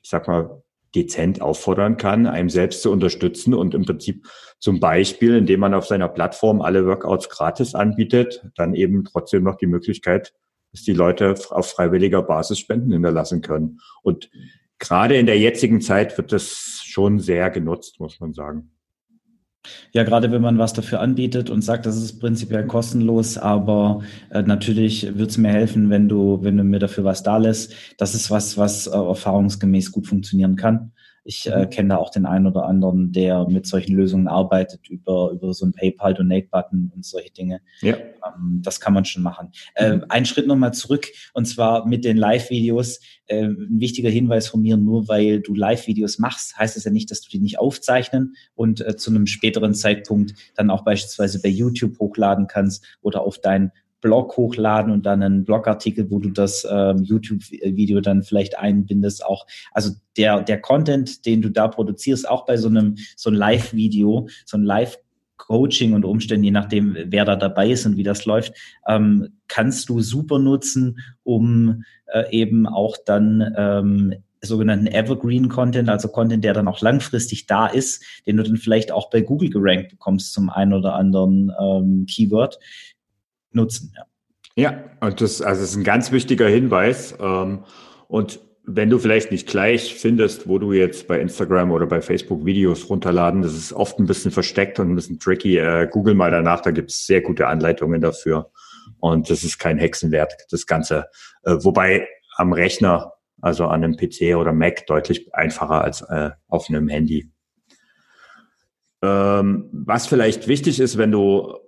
ich 0.00 0.08
sag 0.08 0.28
mal, 0.28 0.62
dezent 0.94 1.42
auffordern 1.42 1.96
kann, 1.96 2.28
einem 2.28 2.48
selbst 2.48 2.82
zu 2.82 2.92
unterstützen 2.92 3.54
und 3.54 3.74
im 3.74 3.84
Prinzip 3.84 4.24
zum 4.60 4.78
Beispiel, 4.78 5.34
indem 5.34 5.58
man 5.58 5.74
auf 5.74 5.86
seiner 5.86 6.08
Plattform 6.08 6.62
alle 6.62 6.86
Workouts 6.86 7.28
gratis 7.28 7.74
anbietet, 7.74 8.46
dann 8.54 8.72
eben 8.74 9.04
trotzdem 9.04 9.42
noch 9.42 9.56
die 9.56 9.66
Möglichkeit, 9.66 10.32
dass 10.70 10.84
die 10.84 10.92
Leute 10.92 11.34
auf 11.50 11.72
freiwilliger 11.72 12.22
Basis 12.22 12.60
Spenden 12.60 12.92
hinterlassen 12.92 13.42
können. 13.42 13.80
Und 14.04 14.30
gerade 14.78 15.16
in 15.16 15.26
der 15.26 15.40
jetzigen 15.40 15.80
Zeit 15.80 16.16
wird 16.16 16.30
das 16.30 16.82
schon 16.84 17.18
sehr 17.18 17.50
genutzt, 17.50 17.98
muss 17.98 18.20
man 18.20 18.32
sagen. 18.32 18.70
Ja, 19.92 20.04
gerade 20.04 20.30
wenn 20.30 20.42
man 20.42 20.58
was 20.58 20.72
dafür 20.72 21.00
anbietet 21.00 21.50
und 21.50 21.62
sagt, 21.62 21.86
das 21.86 21.96
ist 21.96 22.20
prinzipiell 22.20 22.66
kostenlos, 22.66 23.38
aber 23.38 24.02
äh, 24.30 24.42
natürlich 24.42 25.16
wird 25.16 25.30
es 25.30 25.38
mir 25.38 25.50
helfen, 25.50 25.90
wenn 25.90 26.08
du, 26.08 26.38
wenn 26.42 26.56
du 26.56 26.64
mir 26.64 26.78
dafür 26.78 27.04
was 27.04 27.22
da 27.22 27.36
lässt. 27.36 27.74
Das 27.98 28.14
ist 28.14 28.30
was, 28.30 28.58
was 28.58 28.86
äh, 28.86 28.90
erfahrungsgemäß 28.90 29.92
gut 29.92 30.06
funktionieren 30.06 30.56
kann. 30.56 30.92
Ich 31.26 31.46
äh, 31.46 31.64
mhm. 31.64 31.70
kenne 31.70 31.88
da 31.90 31.96
auch 31.96 32.10
den 32.10 32.24
einen 32.24 32.46
oder 32.46 32.64
anderen, 32.66 33.12
der 33.12 33.48
mit 33.48 33.66
solchen 33.66 33.94
Lösungen 33.94 34.28
arbeitet, 34.28 34.88
über, 34.88 35.30
über 35.32 35.52
so 35.52 35.66
ein 35.66 35.72
PayPal-Donate-Button 35.72 36.92
und 36.94 37.04
solche 37.04 37.32
Dinge. 37.32 37.60
Ja. 37.80 37.96
Ähm, 37.96 38.60
das 38.62 38.80
kann 38.80 38.94
man 38.94 39.04
schon 39.04 39.22
machen. 39.22 39.50
Äh, 39.74 39.98
ein 40.08 40.24
Schritt 40.24 40.46
nochmal 40.46 40.72
zurück, 40.72 41.08
und 41.34 41.46
zwar 41.46 41.86
mit 41.86 42.04
den 42.04 42.16
Live-Videos. 42.16 43.00
Äh, 43.26 43.46
ein 43.46 43.80
wichtiger 43.80 44.08
Hinweis 44.08 44.46
von 44.48 44.62
mir, 44.62 44.76
nur 44.76 45.08
weil 45.08 45.40
du 45.40 45.54
Live-Videos 45.54 46.18
machst, 46.18 46.56
heißt 46.56 46.76
es 46.76 46.84
ja 46.84 46.92
nicht, 46.92 47.10
dass 47.10 47.22
du 47.22 47.28
die 47.28 47.40
nicht 47.40 47.58
aufzeichnen 47.58 48.36
und 48.54 48.80
äh, 48.80 48.96
zu 48.96 49.10
einem 49.10 49.26
späteren 49.26 49.74
Zeitpunkt 49.74 50.34
dann 50.54 50.70
auch 50.70 50.84
beispielsweise 50.84 51.42
bei 51.42 51.48
YouTube 51.48 51.98
hochladen 51.98 52.46
kannst 52.46 52.84
oder 53.02 53.22
auf 53.22 53.38
dein 53.38 53.72
Blog 54.00 54.36
hochladen 54.36 54.92
und 54.92 55.06
dann 55.06 55.22
einen 55.22 55.44
Blogartikel, 55.44 56.10
wo 56.10 56.18
du 56.18 56.30
das 56.30 56.66
ähm, 56.70 57.02
YouTube-Video 57.02 58.00
dann 58.00 58.22
vielleicht 58.22 58.58
einbindest. 58.58 59.24
Auch 59.24 59.46
also 59.72 59.92
der 60.16 60.42
der 60.42 60.60
Content, 60.60 61.26
den 61.26 61.42
du 61.42 61.50
da 61.50 61.68
produzierst, 61.68 62.28
auch 62.28 62.46
bei 62.46 62.56
so 62.56 62.68
einem 62.68 62.96
so 63.16 63.30
ein 63.30 63.34
Live-Video, 63.34 64.28
so 64.44 64.56
ein 64.56 64.64
Live 64.64 64.98
Coaching 65.36 65.92
und 65.92 66.04
Umständen, 66.04 66.44
je 66.44 66.50
nachdem, 66.50 66.96
wer 67.06 67.24
da 67.24 67.36
dabei 67.36 67.70
ist 67.70 67.86
und 67.86 67.96
wie 67.96 68.02
das 68.02 68.24
läuft, 68.24 68.54
ähm, 68.88 69.28
kannst 69.48 69.88
du 69.88 70.00
super 70.00 70.38
nutzen, 70.38 70.98
um 71.22 71.84
äh, 72.06 72.30
eben 72.30 72.66
auch 72.66 72.96
dann 73.04 73.54
ähm, 73.56 74.14
sogenannten 74.40 74.86
Evergreen 74.86 75.48
Content, 75.48 75.88
also 75.88 76.08
Content, 76.08 76.44
der 76.44 76.54
dann 76.54 76.68
auch 76.68 76.80
langfristig 76.80 77.46
da 77.46 77.66
ist, 77.66 78.02
den 78.26 78.36
du 78.36 78.42
dann 78.42 78.56
vielleicht 78.56 78.92
auch 78.92 79.10
bei 79.10 79.20
Google 79.20 79.50
gerankt 79.50 79.90
bekommst 79.90 80.32
zum 80.32 80.50
einen 80.50 80.72
oder 80.72 80.94
anderen 80.94 81.52
ähm, 81.60 82.06
Keyword, 82.08 82.58
nutzen. 83.56 83.92
Ja, 83.96 84.04
ja 84.54 84.84
und 85.00 85.20
das, 85.20 85.42
also 85.42 85.60
das 85.60 85.70
ist 85.70 85.76
ein 85.76 85.84
ganz 85.84 86.12
wichtiger 86.12 86.48
Hinweis. 86.48 87.16
Ähm, 87.20 87.64
und 88.06 88.40
wenn 88.68 88.90
du 88.90 88.98
vielleicht 88.98 89.30
nicht 89.30 89.46
gleich 89.46 89.94
findest, 89.94 90.48
wo 90.48 90.58
du 90.58 90.72
jetzt 90.72 91.06
bei 91.06 91.20
Instagram 91.20 91.70
oder 91.70 91.86
bei 91.86 92.02
Facebook 92.02 92.44
Videos 92.44 92.88
runterladen, 92.90 93.42
das 93.42 93.54
ist 93.54 93.72
oft 93.72 93.98
ein 93.98 94.06
bisschen 94.06 94.32
versteckt 94.32 94.80
und 94.80 94.90
ein 94.90 94.96
bisschen 94.96 95.20
tricky. 95.20 95.58
Äh, 95.58 95.88
Google 95.90 96.14
mal 96.14 96.32
danach, 96.32 96.60
da 96.60 96.72
gibt 96.72 96.90
es 96.90 97.06
sehr 97.06 97.20
gute 97.20 97.46
Anleitungen 97.46 98.00
dafür. 98.00 98.50
Und 98.98 99.30
das 99.30 99.44
ist 99.44 99.58
kein 99.58 99.78
Hexenwert, 99.78 100.34
das 100.50 100.66
Ganze. 100.66 101.06
Äh, 101.44 101.56
wobei 101.60 102.08
am 102.36 102.52
Rechner, 102.52 103.12
also 103.40 103.66
an 103.66 103.84
einem 103.84 103.96
PC 103.96 104.36
oder 104.36 104.52
Mac, 104.52 104.86
deutlich 104.86 105.32
einfacher 105.32 105.82
als 105.82 106.02
äh, 106.02 106.30
auf 106.48 106.68
einem 106.68 106.88
Handy. 106.88 107.30
Ähm, 109.02 109.68
was 109.72 110.06
vielleicht 110.06 110.48
wichtig 110.48 110.80
ist, 110.80 110.96
wenn 110.96 111.12
du 111.12 111.58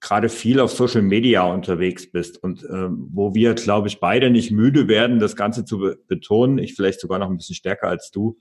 gerade 0.00 0.28
viel 0.28 0.60
auf 0.60 0.70
Social 0.70 1.02
Media 1.02 1.42
unterwegs 1.42 2.10
bist 2.10 2.42
und 2.42 2.64
ähm, 2.70 3.08
wo 3.12 3.34
wir, 3.34 3.54
glaube 3.54 3.88
ich, 3.88 3.98
beide 3.98 4.30
nicht 4.30 4.52
müde 4.52 4.88
werden, 4.88 5.18
das 5.18 5.34
Ganze 5.36 5.64
zu 5.64 5.78
be 5.78 5.98
betonen, 6.06 6.58
ich 6.58 6.74
vielleicht 6.74 7.00
sogar 7.00 7.18
noch 7.18 7.28
ein 7.28 7.36
bisschen 7.36 7.56
stärker 7.56 7.88
als 7.88 8.10
du. 8.10 8.38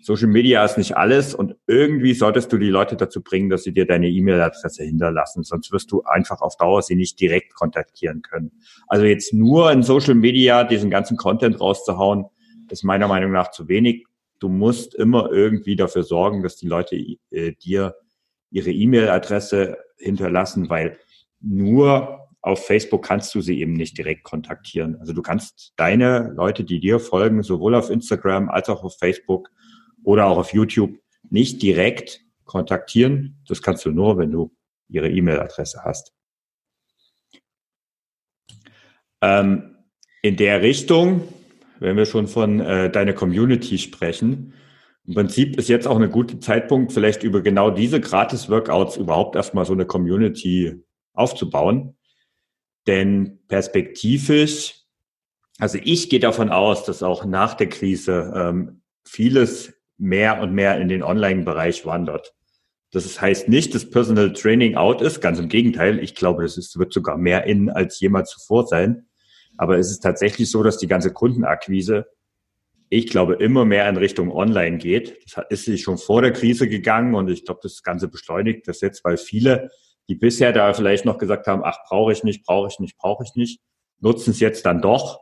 Social 0.00 0.28
Media 0.28 0.64
ist 0.64 0.78
nicht 0.78 0.96
alles 0.96 1.34
und 1.34 1.56
irgendwie 1.66 2.14
solltest 2.14 2.52
du 2.52 2.58
die 2.58 2.68
Leute 2.68 2.96
dazu 2.96 3.22
bringen, 3.22 3.50
dass 3.50 3.64
sie 3.64 3.72
dir 3.72 3.86
deine 3.86 4.08
E-Mail-Adresse 4.08 4.84
hinterlassen, 4.84 5.42
sonst 5.42 5.72
wirst 5.72 5.90
du 5.90 6.02
einfach 6.02 6.40
auf 6.40 6.56
Dauer 6.56 6.82
sie 6.82 6.96
nicht 6.96 7.20
direkt 7.20 7.54
kontaktieren 7.54 8.22
können. 8.22 8.52
Also 8.88 9.04
jetzt 9.04 9.32
nur 9.32 9.70
in 9.72 9.82
Social 9.82 10.14
Media 10.14 10.64
diesen 10.64 10.90
ganzen 10.90 11.16
Content 11.16 11.60
rauszuhauen, 11.60 12.26
ist 12.70 12.84
meiner 12.84 13.08
Meinung 13.08 13.32
nach 13.32 13.50
zu 13.50 13.68
wenig. 13.68 14.06
Du 14.38 14.48
musst 14.48 14.94
immer 14.94 15.30
irgendwie 15.30 15.76
dafür 15.76 16.02
sorgen, 16.02 16.42
dass 16.42 16.56
die 16.56 16.68
Leute 16.68 16.96
äh, 17.30 17.52
dir 17.52 17.94
ihre 18.50 18.70
E-Mail-Adresse 18.70 19.78
hinterlassen, 19.98 20.68
weil 20.68 20.98
nur 21.40 22.26
auf 22.42 22.64
Facebook 22.64 23.04
kannst 23.04 23.34
du 23.34 23.40
sie 23.40 23.60
eben 23.60 23.72
nicht 23.72 23.98
direkt 23.98 24.22
kontaktieren. 24.22 24.96
Also 25.00 25.12
du 25.12 25.20
kannst 25.20 25.72
deine 25.76 26.32
Leute, 26.36 26.62
die 26.62 26.78
dir 26.78 27.00
folgen, 27.00 27.42
sowohl 27.42 27.74
auf 27.74 27.90
Instagram 27.90 28.48
als 28.48 28.68
auch 28.68 28.84
auf 28.84 28.96
Facebook 28.98 29.50
oder 30.04 30.26
auch 30.26 30.38
auf 30.38 30.52
YouTube 30.52 30.96
nicht 31.28 31.60
direkt 31.60 32.20
kontaktieren. 32.44 33.42
Das 33.48 33.62
kannst 33.62 33.84
du 33.84 33.90
nur, 33.90 34.16
wenn 34.18 34.30
du 34.30 34.52
ihre 34.88 35.10
E-Mail-Adresse 35.10 35.82
hast. 35.84 36.12
Ähm, 39.20 39.76
in 40.22 40.36
der 40.36 40.62
Richtung, 40.62 41.26
wenn 41.80 41.96
wir 41.96 42.06
schon 42.06 42.28
von 42.28 42.60
äh, 42.60 42.90
deiner 42.90 43.12
Community 43.12 43.78
sprechen, 43.78 44.54
im 45.06 45.14
Prinzip 45.14 45.56
ist 45.56 45.68
jetzt 45.68 45.86
auch 45.86 46.00
ein 46.00 46.10
guter 46.10 46.40
Zeitpunkt, 46.40 46.92
vielleicht 46.92 47.22
über 47.22 47.40
genau 47.40 47.70
diese 47.70 48.00
Gratis-Workouts 48.00 48.96
überhaupt 48.96 49.36
erstmal 49.36 49.64
so 49.64 49.72
eine 49.72 49.86
Community 49.86 50.82
aufzubauen. 51.12 51.96
Denn 52.88 53.38
perspektivisch, 53.46 54.82
also 55.58 55.78
ich 55.82 56.10
gehe 56.10 56.20
davon 56.20 56.50
aus, 56.50 56.84
dass 56.84 57.02
auch 57.02 57.24
nach 57.24 57.54
der 57.54 57.68
Krise 57.68 58.32
ähm, 58.34 58.82
vieles 59.04 59.74
mehr 59.96 60.40
und 60.40 60.52
mehr 60.52 60.78
in 60.80 60.88
den 60.88 61.02
Online-Bereich 61.02 61.86
wandert. 61.86 62.34
Das 62.92 63.20
heißt 63.20 63.48
nicht, 63.48 63.74
dass 63.74 63.90
Personal 63.90 64.32
Training 64.32 64.76
out 64.76 65.02
ist, 65.02 65.20
ganz 65.20 65.38
im 65.38 65.48
Gegenteil. 65.48 65.98
Ich 66.00 66.14
glaube, 66.14 66.42
das 66.42 66.56
ist, 66.56 66.78
wird 66.78 66.92
sogar 66.92 67.16
mehr 67.16 67.44
in 67.44 67.70
als 67.70 68.00
jemals 68.00 68.30
zuvor 68.30 68.66
sein. 68.66 69.06
Aber 69.56 69.78
es 69.78 69.90
ist 69.90 70.00
tatsächlich 70.00 70.50
so, 70.50 70.62
dass 70.62 70.78
die 70.78 70.86
ganze 70.86 71.12
Kundenakquise 71.12 72.06
ich 72.88 73.08
glaube, 73.08 73.34
immer 73.34 73.64
mehr 73.64 73.88
in 73.88 73.96
Richtung 73.96 74.30
Online 74.30 74.78
geht. 74.78 75.18
Das 75.34 75.44
ist 75.50 75.64
sich 75.64 75.82
schon 75.82 75.98
vor 75.98 76.22
der 76.22 76.32
Krise 76.32 76.68
gegangen 76.68 77.14
und 77.14 77.28
ich 77.28 77.44
glaube, 77.44 77.60
das 77.62 77.82
Ganze 77.82 78.08
beschleunigt 78.08 78.68
das 78.68 78.80
jetzt, 78.80 79.04
weil 79.04 79.16
viele, 79.16 79.70
die 80.08 80.14
bisher 80.14 80.52
da 80.52 80.72
vielleicht 80.72 81.04
noch 81.04 81.18
gesagt 81.18 81.46
haben, 81.46 81.62
ach, 81.64 81.78
brauche 81.88 82.12
ich 82.12 82.22
nicht, 82.22 82.44
brauche 82.44 82.68
ich 82.68 82.78
nicht, 82.78 82.96
brauche 82.96 83.24
ich 83.24 83.34
nicht, 83.34 83.60
nutzen 83.98 84.30
es 84.30 84.40
jetzt 84.40 84.66
dann 84.66 84.82
doch 84.82 85.20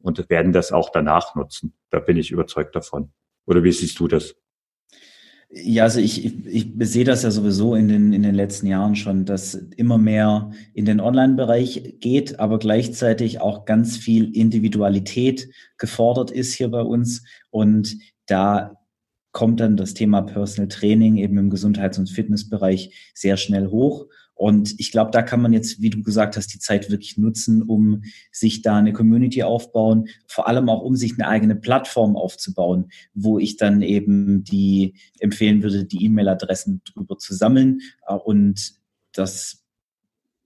und 0.00 0.28
werden 0.30 0.52
das 0.52 0.72
auch 0.72 0.90
danach 0.90 1.34
nutzen. 1.36 1.74
Da 1.90 2.00
bin 2.00 2.16
ich 2.16 2.30
überzeugt 2.30 2.74
davon. 2.74 3.12
Oder 3.46 3.62
wie 3.62 3.72
siehst 3.72 3.98
du 4.00 4.08
das? 4.08 4.34
Ja, 5.50 5.84
also 5.84 5.98
ich, 6.00 6.26
ich, 6.26 6.46
ich 6.46 6.88
sehe 6.90 7.04
das 7.04 7.22
ja 7.22 7.30
sowieso 7.30 7.74
in 7.74 7.88
den, 7.88 8.12
in 8.12 8.22
den 8.22 8.34
letzten 8.34 8.66
Jahren 8.66 8.96
schon, 8.96 9.24
dass 9.24 9.54
immer 9.54 9.96
mehr 9.96 10.50
in 10.74 10.84
den 10.84 11.00
Online-Bereich 11.00 11.96
geht, 12.00 12.38
aber 12.38 12.58
gleichzeitig 12.58 13.40
auch 13.40 13.64
ganz 13.64 13.96
viel 13.96 14.36
Individualität 14.36 15.48
gefordert 15.78 16.30
ist 16.30 16.52
hier 16.52 16.68
bei 16.68 16.82
uns. 16.82 17.24
Und 17.50 17.96
da 18.26 18.76
kommt 19.32 19.60
dann 19.60 19.78
das 19.78 19.94
Thema 19.94 20.20
Personal 20.20 20.68
Training 20.68 21.16
eben 21.16 21.38
im 21.38 21.48
Gesundheits- 21.48 21.98
und 21.98 22.10
Fitnessbereich 22.10 23.12
sehr 23.14 23.38
schnell 23.38 23.68
hoch. 23.68 24.06
Und 24.38 24.78
ich 24.78 24.92
glaube, 24.92 25.10
da 25.10 25.22
kann 25.22 25.42
man 25.42 25.52
jetzt, 25.52 25.82
wie 25.82 25.90
du 25.90 26.00
gesagt 26.00 26.36
hast, 26.36 26.54
die 26.54 26.60
Zeit 26.60 26.92
wirklich 26.92 27.18
nutzen, 27.18 27.60
um 27.60 28.04
sich 28.30 28.62
da 28.62 28.76
eine 28.76 28.92
Community 28.92 29.42
aufbauen, 29.42 30.06
vor 30.28 30.46
allem 30.46 30.68
auch 30.68 30.80
um 30.80 30.94
sich 30.94 31.14
eine 31.14 31.26
eigene 31.26 31.56
Plattform 31.56 32.16
aufzubauen, 32.16 32.90
wo 33.14 33.40
ich 33.40 33.56
dann 33.56 33.82
eben 33.82 34.44
die 34.44 34.94
empfehlen 35.18 35.64
würde, 35.64 35.84
die 35.84 36.04
E-Mail-Adressen 36.04 36.82
drüber 36.84 37.18
zu 37.18 37.34
sammeln. 37.34 37.80
Äh, 38.06 38.14
und 38.14 38.74
das 39.12 39.64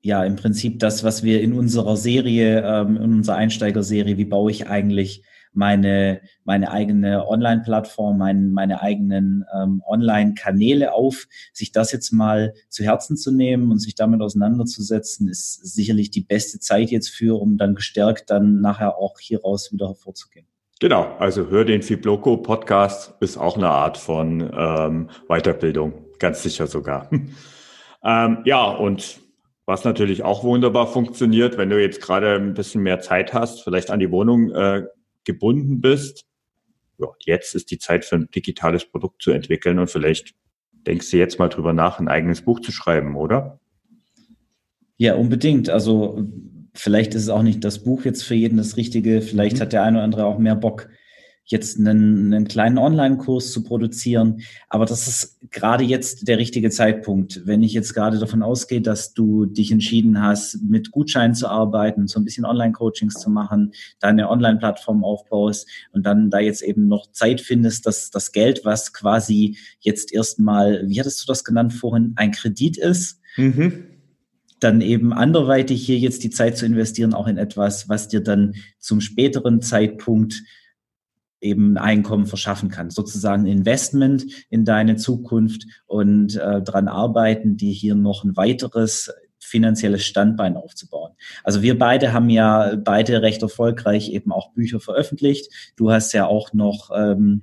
ja 0.00 0.24
im 0.24 0.36
Prinzip 0.36 0.78
das, 0.78 1.04
was 1.04 1.22
wir 1.22 1.42
in 1.42 1.52
unserer 1.52 1.98
Serie, 1.98 2.62
ähm, 2.64 2.96
in 2.96 3.12
unserer 3.12 3.36
Einsteigerserie, 3.36 4.16
wie 4.16 4.24
baue 4.24 4.50
ich 4.50 4.68
eigentlich 4.68 5.22
meine, 5.52 6.20
meine 6.44 6.70
eigene 6.70 7.26
Online-Plattform, 7.26 8.18
mein, 8.18 8.52
meine 8.52 8.82
eigenen 8.82 9.44
ähm, 9.54 9.82
Online-Kanäle 9.86 10.92
auf. 10.92 11.26
Sich 11.52 11.72
das 11.72 11.92
jetzt 11.92 12.12
mal 12.12 12.54
zu 12.68 12.84
Herzen 12.84 13.16
zu 13.16 13.30
nehmen 13.30 13.70
und 13.70 13.78
sich 13.78 13.94
damit 13.94 14.20
auseinanderzusetzen, 14.20 15.28
ist 15.28 15.54
sicherlich 15.54 16.10
die 16.10 16.22
beste 16.22 16.58
Zeit 16.58 16.90
jetzt 16.90 17.10
für, 17.10 17.40
um 17.40 17.58
dann 17.58 17.74
gestärkt 17.74 18.30
dann 18.30 18.60
nachher 18.60 18.96
auch 18.96 19.18
hieraus 19.18 19.72
wieder 19.72 19.88
hervorzugehen. 19.88 20.46
Genau, 20.80 21.14
also 21.18 21.48
hör 21.48 21.64
den 21.64 21.80
Fibloco 21.80 22.38
Podcast, 22.38 23.14
ist 23.20 23.36
auch 23.36 23.56
eine 23.56 23.68
Art 23.68 23.96
von 23.96 24.50
ähm, 24.52 25.10
Weiterbildung, 25.28 25.92
ganz 26.18 26.42
sicher 26.42 26.66
sogar. 26.66 27.08
ähm, 28.04 28.38
ja, 28.44 28.64
und 28.64 29.20
was 29.64 29.84
natürlich 29.84 30.24
auch 30.24 30.42
wunderbar 30.42 30.88
funktioniert, 30.88 31.56
wenn 31.56 31.70
du 31.70 31.80
jetzt 31.80 32.02
gerade 32.02 32.34
ein 32.34 32.54
bisschen 32.54 32.82
mehr 32.82 32.98
Zeit 32.98 33.32
hast, 33.32 33.62
vielleicht 33.62 33.90
an 33.90 34.00
die 34.00 34.10
Wohnung 34.10 34.50
äh, 34.50 34.82
gebunden 35.24 35.80
bist, 35.80 36.26
ja, 36.98 37.08
jetzt 37.20 37.54
ist 37.54 37.70
die 37.70 37.78
Zeit 37.78 38.04
für 38.04 38.16
ein 38.16 38.28
digitales 38.34 38.84
Produkt 38.84 39.22
zu 39.22 39.30
entwickeln 39.32 39.78
und 39.78 39.90
vielleicht 39.90 40.34
denkst 40.86 41.10
du 41.10 41.16
jetzt 41.16 41.38
mal 41.38 41.48
drüber 41.48 41.72
nach, 41.72 41.98
ein 41.98 42.08
eigenes 42.08 42.42
Buch 42.42 42.60
zu 42.60 42.72
schreiben, 42.72 43.16
oder? 43.16 43.60
Ja, 44.96 45.14
unbedingt. 45.14 45.68
Also 45.68 46.24
vielleicht 46.74 47.14
ist 47.14 47.22
es 47.22 47.28
auch 47.28 47.42
nicht 47.42 47.64
das 47.64 47.82
Buch 47.82 48.04
jetzt 48.04 48.22
für 48.22 48.34
jeden 48.34 48.56
das 48.56 48.76
Richtige. 48.76 49.22
Vielleicht 49.22 49.56
mhm. 49.56 49.60
hat 49.60 49.72
der 49.72 49.82
eine 49.82 49.98
oder 49.98 50.04
andere 50.04 50.24
auch 50.26 50.38
mehr 50.38 50.56
Bock, 50.56 50.88
jetzt 51.44 51.78
einen, 51.78 52.32
einen 52.32 52.48
kleinen 52.48 52.78
Online-Kurs 52.78 53.52
zu 53.52 53.62
produzieren. 53.62 54.42
Aber 54.68 54.86
das 54.86 55.08
ist 55.08 55.38
gerade 55.50 55.84
jetzt 55.84 56.28
der 56.28 56.38
richtige 56.38 56.70
Zeitpunkt. 56.70 57.42
Wenn 57.44 57.62
ich 57.62 57.72
jetzt 57.72 57.94
gerade 57.94 58.18
davon 58.18 58.42
ausgehe, 58.42 58.80
dass 58.80 59.12
du 59.12 59.46
dich 59.46 59.70
entschieden 59.72 60.22
hast, 60.22 60.62
mit 60.62 60.90
Gutscheinen 60.90 61.34
zu 61.34 61.48
arbeiten, 61.48 62.06
so 62.06 62.20
ein 62.20 62.24
bisschen 62.24 62.44
Online-Coachings 62.44 63.14
zu 63.14 63.30
machen, 63.30 63.72
deine 64.00 64.30
Online-Plattform 64.30 65.04
aufbaust 65.04 65.68
und 65.92 66.06
dann 66.06 66.30
da 66.30 66.38
jetzt 66.38 66.62
eben 66.62 66.88
noch 66.88 67.10
Zeit 67.12 67.40
findest, 67.40 67.86
dass 67.86 68.10
das 68.10 68.32
Geld, 68.32 68.64
was 68.64 68.92
quasi 68.92 69.56
jetzt 69.80 70.12
erstmal, 70.12 70.88
wie 70.88 70.98
hattest 71.00 71.22
du 71.22 71.26
das 71.26 71.44
genannt 71.44 71.72
vorhin, 71.72 72.12
ein 72.16 72.32
Kredit 72.32 72.78
ist, 72.78 73.20
mhm 73.36 73.88
dann 74.62 74.80
eben 74.80 75.12
anderweitig 75.12 75.84
hier 75.84 75.98
jetzt 75.98 76.22
die 76.22 76.30
Zeit 76.30 76.56
zu 76.56 76.64
investieren, 76.64 77.14
auch 77.14 77.26
in 77.26 77.36
etwas, 77.36 77.88
was 77.88 78.06
dir 78.06 78.20
dann 78.20 78.54
zum 78.78 79.00
späteren 79.00 79.60
Zeitpunkt 79.60 80.42
eben 81.42 81.76
ein 81.76 81.78
Einkommen 81.78 82.26
verschaffen 82.26 82.70
kann. 82.70 82.90
Sozusagen 82.90 83.46
Investment 83.46 84.24
in 84.48 84.64
deine 84.64 84.96
Zukunft 84.96 85.66
und 85.86 86.36
äh, 86.36 86.62
daran 86.62 86.88
arbeiten, 86.88 87.56
die 87.56 87.72
hier 87.72 87.94
noch 87.94 88.24
ein 88.24 88.36
weiteres 88.36 89.12
finanzielles 89.38 90.04
Standbein 90.04 90.56
aufzubauen. 90.56 91.12
Also 91.44 91.62
wir 91.62 91.78
beide 91.78 92.12
haben 92.12 92.30
ja 92.30 92.76
beide 92.76 93.20
recht 93.22 93.42
erfolgreich 93.42 94.10
eben 94.10 94.32
auch 94.32 94.52
Bücher 94.52 94.80
veröffentlicht. 94.80 95.52
Du 95.76 95.90
hast 95.90 96.12
ja 96.12 96.26
auch 96.26 96.52
noch 96.52 96.90
ähm, 96.94 97.42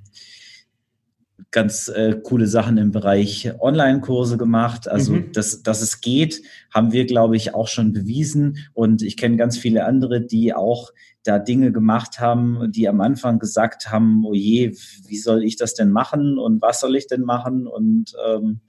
ganz 1.50 1.88
äh, 1.88 2.18
coole 2.22 2.46
Sachen 2.46 2.78
im 2.78 2.90
Bereich 2.90 3.52
Online-Kurse 3.58 4.36
gemacht. 4.36 4.88
Also, 4.88 5.14
mhm. 5.14 5.32
dass, 5.32 5.62
dass 5.62 5.82
es 5.82 6.00
geht, 6.00 6.42
haben 6.72 6.92
wir, 6.92 7.06
glaube 7.06 7.36
ich, 7.36 7.54
auch 7.54 7.68
schon 7.68 7.92
bewiesen. 7.92 8.58
Und 8.72 9.02
ich 9.02 9.16
kenne 9.16 9.36
ganz 9.36 9.58
viele 9.58 9.84
andere, 9.84 10.20
die 10.20 10.54
auch 10.54 10.90
da 11.22 11.38
Dinge 11.38 11.72
gemacht 11.72 12.18
haben, 12.18 12.72
die 12.72 12.88
am 12.88 13.00
Anfang 13.00 13.38
gesagt 13.38 13.90
haben, 13.90 14.24
oh 14.24 14.34
je, 14.34 14.74
wie 15.06 15.18
soll 15.18 15.44
ich 15.44 15.56
das 15.56 15.74
denn 15.74 15.90
machen 15.90 16.38
und 16.38 16.62
was 16.62 16.80
soll 16.80 16.96
ich 16.96 17.06
denn 17.06 17.22
machen? 17.22 17.66
Und 17.66 18.14
ähm, 18.26 18.60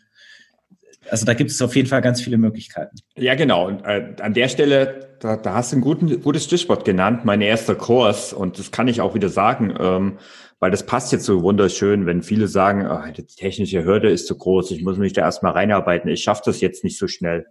also 1.10 1.26
da 1.26 1.34
gibt 1.34 1.52
es 1.52 1.62
auf 1.62 1.76
jeden 1.76 1.88
Fall 1.88 2.02
ganz 2.02 2.22
viele 2.22 2.38
Möglichkeiten. 2.38 2.98
Ja, 3.16 3.36
genau. 3.36 3.68
Und 3.68 3.84
äh, 3.84 4.16
an 4.22 4.34
der 4.34 4.48
Stelle, 4.48 5.10
da, 5.20 5.36
da 5.36 5.56
hast 5.56 5.72
du 5.72 5.78
ein 5.78 5.82
guten, 5.82 6.22
gutes 6.22 6.46
Stichwort 6.46 6.86
genannt, 6.86 7.26
mein 7.26 7.42
erster 7.42 7.76
Kurs. 7.76 8.34
Und 8.34 8.60
das 8.60 8.72
kann 8.72 8.88
ich 8.88 9.02
auch 9.02 9.16
wieder 9.16 9.30
sagen. 9.30 9.76
Ähm, 9.80 10.18
weil 10.62 10.70
das 10.70 10.86
passt 10.86 11.12
jetzt 11.12 11.26
so 11.26 11.42
wunderschön, 11.42 12.06
wenn 12.06 12.22
viele 12.22 12.48
sagen, 12.48 12.88
oh, 12.88 13.12
die 13.12 13.26
technische 13.26 13.84
Hürde 13.84 14.12
ist 14.12 14.28
zu 14.28 14.38
groß, 14.38 14.70
ich 14.70 14.84
muss 14.84 15.00
mich 15.00 15.12
da 15.12 15.22
erstmal 15.22 15.54
reinarbeiten, 15.54 16.08
ich 16.08 16.22
schaffe 16.22 16.44
das 16.46 16.62
jetzt 16.62 16.84
nicht 16.84 17.00
so 17.00 17.08
schnell. 17.08 17.48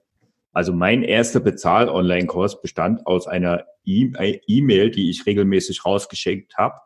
Also 0.53 0.73
mein 0.73 1.03
erster 1.03 1.41
Bezahl-Online-Kurs 1.41 2.63
bestand 2.63 3.05
aus 3.07 3.27
einer 3.27 3.65
äh, 3.85 4.39
E-Mail, 4.47 4.91
die 4.91 5.11
ich 5.11 5.27
regelmäßig 5.27 5.85
rausgeschickt 5.85 6.57
habe. 6.57 6.77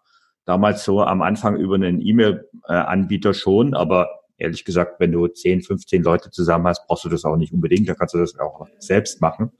Damals 0.47 0.85
so 0.85 1.03
am 1.03 1.21
Anfang 1.21 1.57
über 1.57 1.75
einen 1.75 2.01
E-Mail-Anbieter 2.01 3.35
schon, 3.35 3.75
aber 3.75 4.09
ehrlich 4.45 4.65
gesagt, 4.65 5.01
wenn 5.01 5.13
du 5.13 5.27
10, 5.27 5.63
15 5.63 6.03
Leute 6.03 6.31
zusammen 6.31 6.67
hast, 6.67 6.87
brauchst 6.87 7.05
du 7.05 7.09
das 7.09 7.25
auch 7.25 7.37
nicht 7.37 7.53
unbedingt, 7.53 7.89
da 7.89 7.95
kannst 7.95 8.15
du 8.15 8.19
das 8.19 8.39
auch 8.39 8.67
selbst 8.79 9.21
machen. 9.21 9.51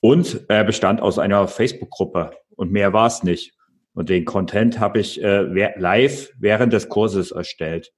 Und 0.00 0.46
er 0.48 0.64
bestand 0.64 1.00
aus 1.00 1.18
einer 1.18 1.46
Facebook-Gruppe 1.46 2.32
und 2.56 2.72
mehr 2.72 2.92
war 2.92 3.06
es 3.06 3.22
nicht. 3.22 3.54
Und 3.92 4.08
den 4.08 4.24
Content 4.24 4.80
habe 4.80 4.98
ich 4.98 5.22
äh, 5.22 5.42
live 5.76 6.30
während 6.38 6.72
des 6.72 6.88
Kurses 6.88 7.32
erstellt. 7.32 7.92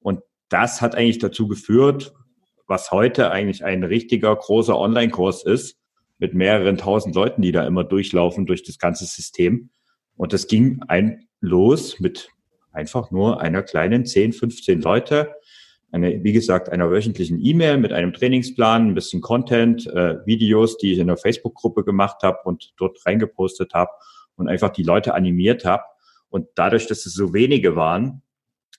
Und 0.00 0.20
das 0.48 0.80
hat 0.80 0.94
eigentlich 0.94 1.18
dazu 1.18 1.48
geführt, 1.48 2.12
was 2.66 2.90
heute 2.90 3.30
eigentlich 3.30 3.64
ein 3.64 3.82
richtiger 3.82 4.34
großer 4.34 4.78
Online-Kurs 4.78 5.44
ist, 5.44 5.78
mit 6.18 6.34
mehreren 6.34 6.78
tausend 6.78 7.14
Leuten, 7.16 7.42
die 7.42 7.50
da 7.50 7.66
immer 7.66 7.82
durchlaufen 7.82 8.46
durch 8.46 8.62
das 8.62 8.78
ganze 8.78 9.04
System. 9.04 9.70
Und 10.16 10.32
das 10.32 10.46
ging 10.46 10.80
ein 10.86 11.26
los 11.40 11.98
mit 11.98 12.28
einfach 12.72 13.10
nur 13.10 13.40
einer 13.40 13.62
kleinen 13.62 14.04
10, 14.04 14.32
15 14.32 14.80
Leute. 14.80 15.34
Eine, 15.90 16.24
wie 16.24 16.32
gesagt, 16.32 16.70
einer 16.70 16.90
wöchentlichen 16.90 17.44
E-Mail 17.44 17.76
mit 17.76 17.92
einem 17.92 18.12
Trainingsplan, 18.12 18.88
ein 18.88 18.94
bisschen 18.94 19.20
Content, 19.20 19.86
äh, 19.86 20.24
Videos, 20.24 20.78
die 20.78 20.92
ich 20.92 20.98
in 20.98 21.06
der 21.06 21.18
Facebook-Gruppe 21.18 21.84
gemacht 21.84 22.22
habe 22.22 22.38
und 22.44 22.72
dort 22.78 23.04
reingepostet 23.04 23.74
habe 23.74 23.90
und 24.36 24.48
einfach 24.48 24.70
die 24.70 24.84
Leute 24.84 25.14
animiert 25.14 25.64
habe. 25.64 25.82
Und 26.30 26.48
dadurch, 26.54 26.86
dass 26.86 27.04
es 27.04 27.12
so 27.12 27.34
wenige 27.34 27.76
waren, 27.76 28.22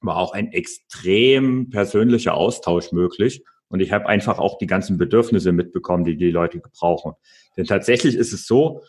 war 0.02 0.18
auch 0.18 0.34
ein 0.34 0.52
extrem 0.52 1.70
persönlicher 1.70 2.34
Austausch 2.34 2.92
möglich. 2.92 3.44
Und 3.70 3.80
ich 3.80 3.92
habe 3.92 4.08
einfach 4.08 4.40
auch 4.40 4.58
die 4.58 4.68
ganzen 4.68 4.98
Bedürfnisse 4.98 5.52
mitbekommen, 5.52 6.04
die 6.04 6.18
die 6.18 6.32
Leute 6.32 6.60
gebrauchen. 6.60 7.14
Denn 7.58 7.66
tatsächlich 7.66 8.16
ist 8.16 8.34
es 8.34 8.46
so, 8.46 8.84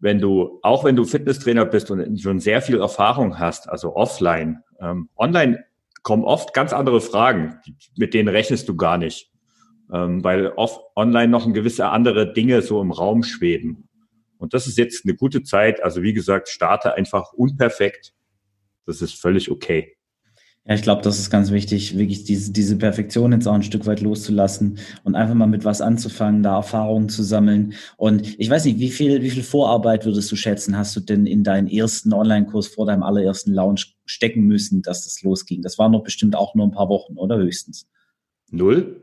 wenn 0.00 0.20
du, 0.20 0.60
auch 0.62 0.84
wenn 0.84 0.96
du 0.96 1.04
Fitnesstrainer 1.04 1.64
bist 1.64 1.90
und 1.90 2.20
schon 2.20 2.40
sehr 2.40 2.62
viel 2.62 2.80
Erfahrung 2.80 3.38
hast, 3.38 3.68
also 3.68 3.96
offline, 3.96 4.62
ähm, 4.80 5.08
online 5.16 5.64
kommen 6.02 6.24
oft 6.24 6.54
ganz 6.54 6.72
andere 6.72 7.00
Fragen, 7.00 7.58
mit 7.96 8.14
denen 8.14 8.28
rechnest 8.28 8.68
du 8.68 8.76
gar 8.76 8.98
nicht, 8.98 9.30
ähm, 9.92 10.22
weil 10.22 10.48
oft 10.48 10.80
online 10.94 11.28
noch 11.28 11.46
ein 11.46 11.52
gewisse 11.52 11.88
andere 11.88 12.32
Dinge 12.32 12.62
so 12.62 12.80
im 12.80 12.92
Raum 12.92 13.22
schweben. 13.22 13.88
Und 14.38 14.54
das 14.54 14.66
ist 14.68 14.78
jetzt 14.78 15.04
eine 15.04 15.16
gute 15.16 15.42
Zeit. 15.42 15.82
Also 15.82 16.02
wie 16.02 16.12
gesagt, 16.12 16.48
starte 16.48 16.94
einfach 16.94 17.32
unperfekt. 17.32 18.14
Das 18.86 19.02
ist 19.02 19.20
völlig 19.20 19.50
okay. 19.50 19.97
Ja, 20.68 20.74
ich 20.74 20.82
glaube, 20.82 21.00
das 21.00 21.18
ist 21.18 21.30
ganz 21.30 21.50
wichtig, 21.50 21.96
wirklich 21.96 22.24
diese, 22.24 22.52
diese 22.52 22.76
Perfektion 22.76 23.32
jetzt 23.32 23.48
auch 23.48 23.54
ein 23.54 23.62
Stück 23.62 23.86
weit 23.86 24.02
loszulassen 24.02 24.78
und 25.02 25.14
einfach 25.14 25.34
mal 25.34 25.46
mit 25.46 25.64
was 25.64 25.80
anzufangen, 25.80 26.42
da 26.42 26.56
Erfahrungen 26.56 27.08
zu 27.08 27.22
sammeln. 27.22 27.72
Und 27.96 28.38
ich 28.38 28.50
weiß 28.50 28.66
nicht, 28.66 28.78
wie 28.78 28.90
viel, 28.90 29.22
wie 29.22 29.30
viel 29.30 29.42
Vorarbeit 29.42 30.04
würdest 30.04 30.30
du 30.30 30.36
schätzen, 30.36 30.76
hast 30.76 30.94
du 30.94 31.00
denn 31.00 31.24
in 31.24 31.42
deinen 31.42 31.68
ersten 31.68 32.12
Online-Kurs 32.12 32.66
vor 32.66 32.84
deinem 32.84 33.02
allerersten 33.02 33.54
Launch 33.54 33.96
stecken 34.04 34.42
müssen, 34.42 34.82
dass 34.82 35.04
das 35.04 35.22
losging? 35.22 35.62
Das 35.62 35.78
waren 35.78 35.92
doch 35.92 36.02
bestimmt 36.02 36.36
auch 36.36 36.54
nur 36.54 36.66
ein 36.66 36.72
paar 36.72 36.90
Wochen, 36.90 37.16
oder 37.16 37.38
höchstens? 37.38 37.88
Null. 38.50 39.00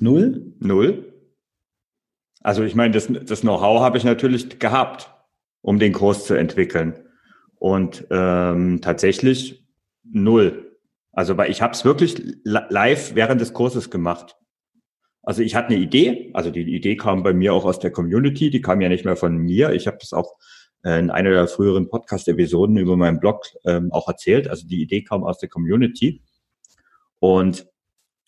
Null? 0.00 0.54
Null. 0.58 1.12
Also 2.40 2.64
ich 2.64 2.74
meine, 2.74 2.92
das, 2.92 3.08
das 3.26 3.42
Know-how 3.42 3.80
habe 3.80 3.96
ich 3.96 4.02
natürlich 4.02 4.58
gehabt, 4.58 5.08
um 5.60 5.78
den 5.78 5.92
Kurs 5.92 6.26
zu 6.26 6.34
entwickeln. 6.34 6.94
Und 7.54 8.08
ähm, 8.10 8.80
tatsächlich 8.82 9.64
null. 10.02 10.65
Also 11.16 11.38
weil 11.38 11.50
ich 11.50 11.62
habe 11.62 11.72
es 11.72 11.82
wirklich 11.82 12.22
live 12.44 13.14
während 13.14 13.40
des 13.40 13.54
Kurses 13.54 13.90
gemacht. 13.90 14.36
Also 15.22 15.40
ich 15.42 15.54
hatte 15.54 15.68
eine 15.68 15.78
Idee, 15.78 16.30
also 16.34 16.50
die 16.50 16.60
Idee 16.60 16.96
kam 16.96 17.22
bei 17.22 17.32
mir 17.32 17.54
auch 17.54 17.64
aus 17.64 17.78
der 17.78 17.90
Community, 17.90 18.50
die 18.50 18.60
kam 18.60 18.82
ja 18.82 18.90
nicht 18.90 19.06
mehr 19.06 19.16
von 19.16 19.34
mir. 19.38 19.72
Ich 19.72 19.86
habe 19.86 19.96
das 19.98 20.12
auch 20.12 20.36
äh, 20.84 20.98
in 20.98 21.08
einer 21.08 21.30
der 21.30 21.48
früheren 21.48 21.88
Podcast-Episoden 21.88 22.76
über 22.76 22.98
meinen 22.98 23.18
Blog 23.18 23.46
ähm, 23.64 23.90
auch 23.92 24.06
erzählt. 24.08 24.46
Also 24.46 24.68
die 24.68 24.82
Idee 24.82 25.04
kam 25.04 25.24
aus 25.24 25.38
der 25.38 25.48
Community. 25.48 26.22
Und 27.18 27.66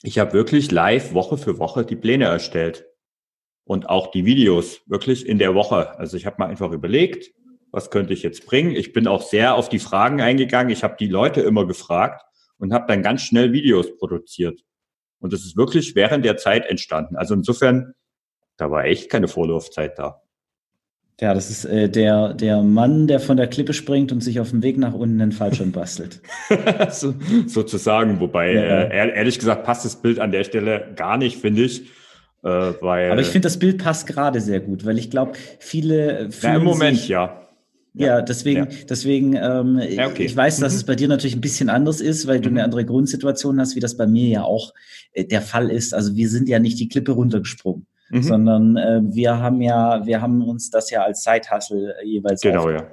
ich 0.03 0.19
habe 0.19 0.33
wirklich 0.33 0.71
live 0.71 1.13
Woche 1.13 1.37
für 1.37 1.59
Woche 1.59 1.85
die 1.85 1.95
Pläne 1.95 2.25
erstellt 2.25 2.87
und 3.65 3.91
auch 3.91 4.11
die 4.11 4.25
Videos 4.25 4.81
wirklich 4.87 5.29
in 5.29 5.39
der 5.39 5.55
Woche. 5.55 5.99
Also 5.99 6.17
ich 6.17 6.25
habe 6.25 6.37
mal 6.39 6.49
einfach 6.49 6.73
überlegt, 6.73 7.35
was 7.71 7.91
könnte 7.91 8.15
ich 8.15 8.23
jetzt 8.23 8.47
bringen. 8.47 8.75
Ich 8.75 8.95
bin 8.95 9.07
auch 9.07 9.21
sehr 9.21 9.57
auf 9.57 9.69
die 9.69 9.79
Fragen 9.79 10.23
eingegangen. 10.23 10.73
Ich 10.73 10.83
habe 10.83 10.97
die 10.99 11.09
Leute 11.09 11.43
immer 11.43 11.67
gefragt 11.67 12.25
und 12.59 12.73
habe 12.73 12.87
dann 12.89 13.03
ganz 13.03 13.23
schnell 13.23 13.53
Videos 13.53 13.97
produziert. 13.97 14.61
Und 15.21 15.33
das 15.33 15.41
ist 15.41 15.57
wirklich 15.57 15.95
während 15.95 16.25
der 16.25 16.37
Zeit 16.37 16.67
entstanden. 16.67 17.17
Also 17.17 17.35
insofern, 17.35 17.95
da 18.57 18.71
war 18.71 18.85
echt 18.85 19.11
keine 19.11 19.29
Vorlaufzeit 19.29 19.99
da. 19.99 20.23
Ja, 21.21 21.35
das 21.35 21.51
ist 21.51 21.65
äh, 21.65 21.89
der, 21.89 22.33
der 22.33 22.63
Mann, 22.63 23.09
der 23.09 23.19
von 23.19 23.37
der 23.37 23.49
Klippe 23.49 23.73
springt 23.73 24.13
und 24.13 24.23
sich 24.23 24.39
auf 24.39 24.51
dem 24.51 24.63
Weg 24.63 24.79
nach 24.79 24.95
unten 24.95 25.19
den 25.19 25.33
Fallschirm 25.33 25.73
bastelt. 25.73 26.21
so, 26.91 27.13
sozusagen, 27.47 28.21
wobei, 28.21 28.53
ja. 28.53 28.83
äh, 28.83 29.17
ehrlich 29.17 29.41
gesagt, 29.41 29.65
passt 29.65 29.85
das 29.85 30.01
Bild 30.01 30.21
an 30.21 30.31
der 30.31 30.45
Stelle 30.45 30.93
gar 30.95 31.19
nicht, 31.19 31.39
finde 31.41 31.63
ich. 31.63 31.91
Äh, 32.45 32.73
weil, 32.81 33.11
Aber 33.11 33.21
ich 33.21 33.27
finde, 33.27 33.47
das 33.47 33.59
Bild 33.59 33.79
passt 33.83 34.07
gerade 34.07 34.41
sehr 34.41 34.61
gut, 34.61 34.87
weil 34.87 34.97
ich 34.97 35.11
glaube, 35.11 35.33
viele. 35.59 36.29
Ja, 36.41 36.55
im 36.55 36.63
Moment, 36.63 36.99
sich, 36.99 37.09
ja. 37.09 37.48
Ja, 37.95 38.23
deswegen, 38.23 38.71
ja. 38.71 38.77
deswegen, 38.89 39.35
ähm, 39.35 39.79
ja, 39.79 40.09
okay. 40.09 40.25
ich 40.25 40.37
weiß, 40.37 40.59
dass 40.59 40.73
mhm. 40.73 40.79
es 40.79 40.85
bei 40.85 40.95
dir 40.95 41.09
natürlich 41.09 41.37
ein 41.37 41.41
bisschen 41.41 41.69
anders 41.69 42.01
ist, 42.01 42.27
weil 42.27 42.41
du 42.41 42.49
eine 42.49 42.61
mhm. 42.61 42.65
andere 42.65 42.85
Grundsituation 42.85 43.59
hast, 43.61 43.77
wie 43.77 43.81
das 43.81 43.97
bei 43.97 44.07
mir 44.07 44.29
ja 44.29 44.43
auch 44.43 44.73
äh, 45.13 45.25
der 45.25 45.43
Fall 45.43 45.71
ist. 45.71 45.95
Also 45.95 46.15
wir 46.15 46.29
sind 46.29 46.49
ja 46.49 46.59
nicht 46.59 46.79
die 46.79 46.89
Klippe 46.89 47.13
runtergesprungen, 47.13 47.87
mhm. 48.11 48.23
sondern 48.23 48.77
äh, 48.77 49.01
wir 49.03 49.39
haben 49.39 49.61
ja, 49.63 50.07
wir 50.07 50.21
haben 50.21 50.43
uns 50.43 50.71
das 50.71 50.91
ja 50.91 51.03
als 51.03 51.23
Zeithassel 51.23 51.95
äh, 52.01 52.07
jeweils 52.07 52.41
genau, 52.41 52.71
ja. 52.71 52.87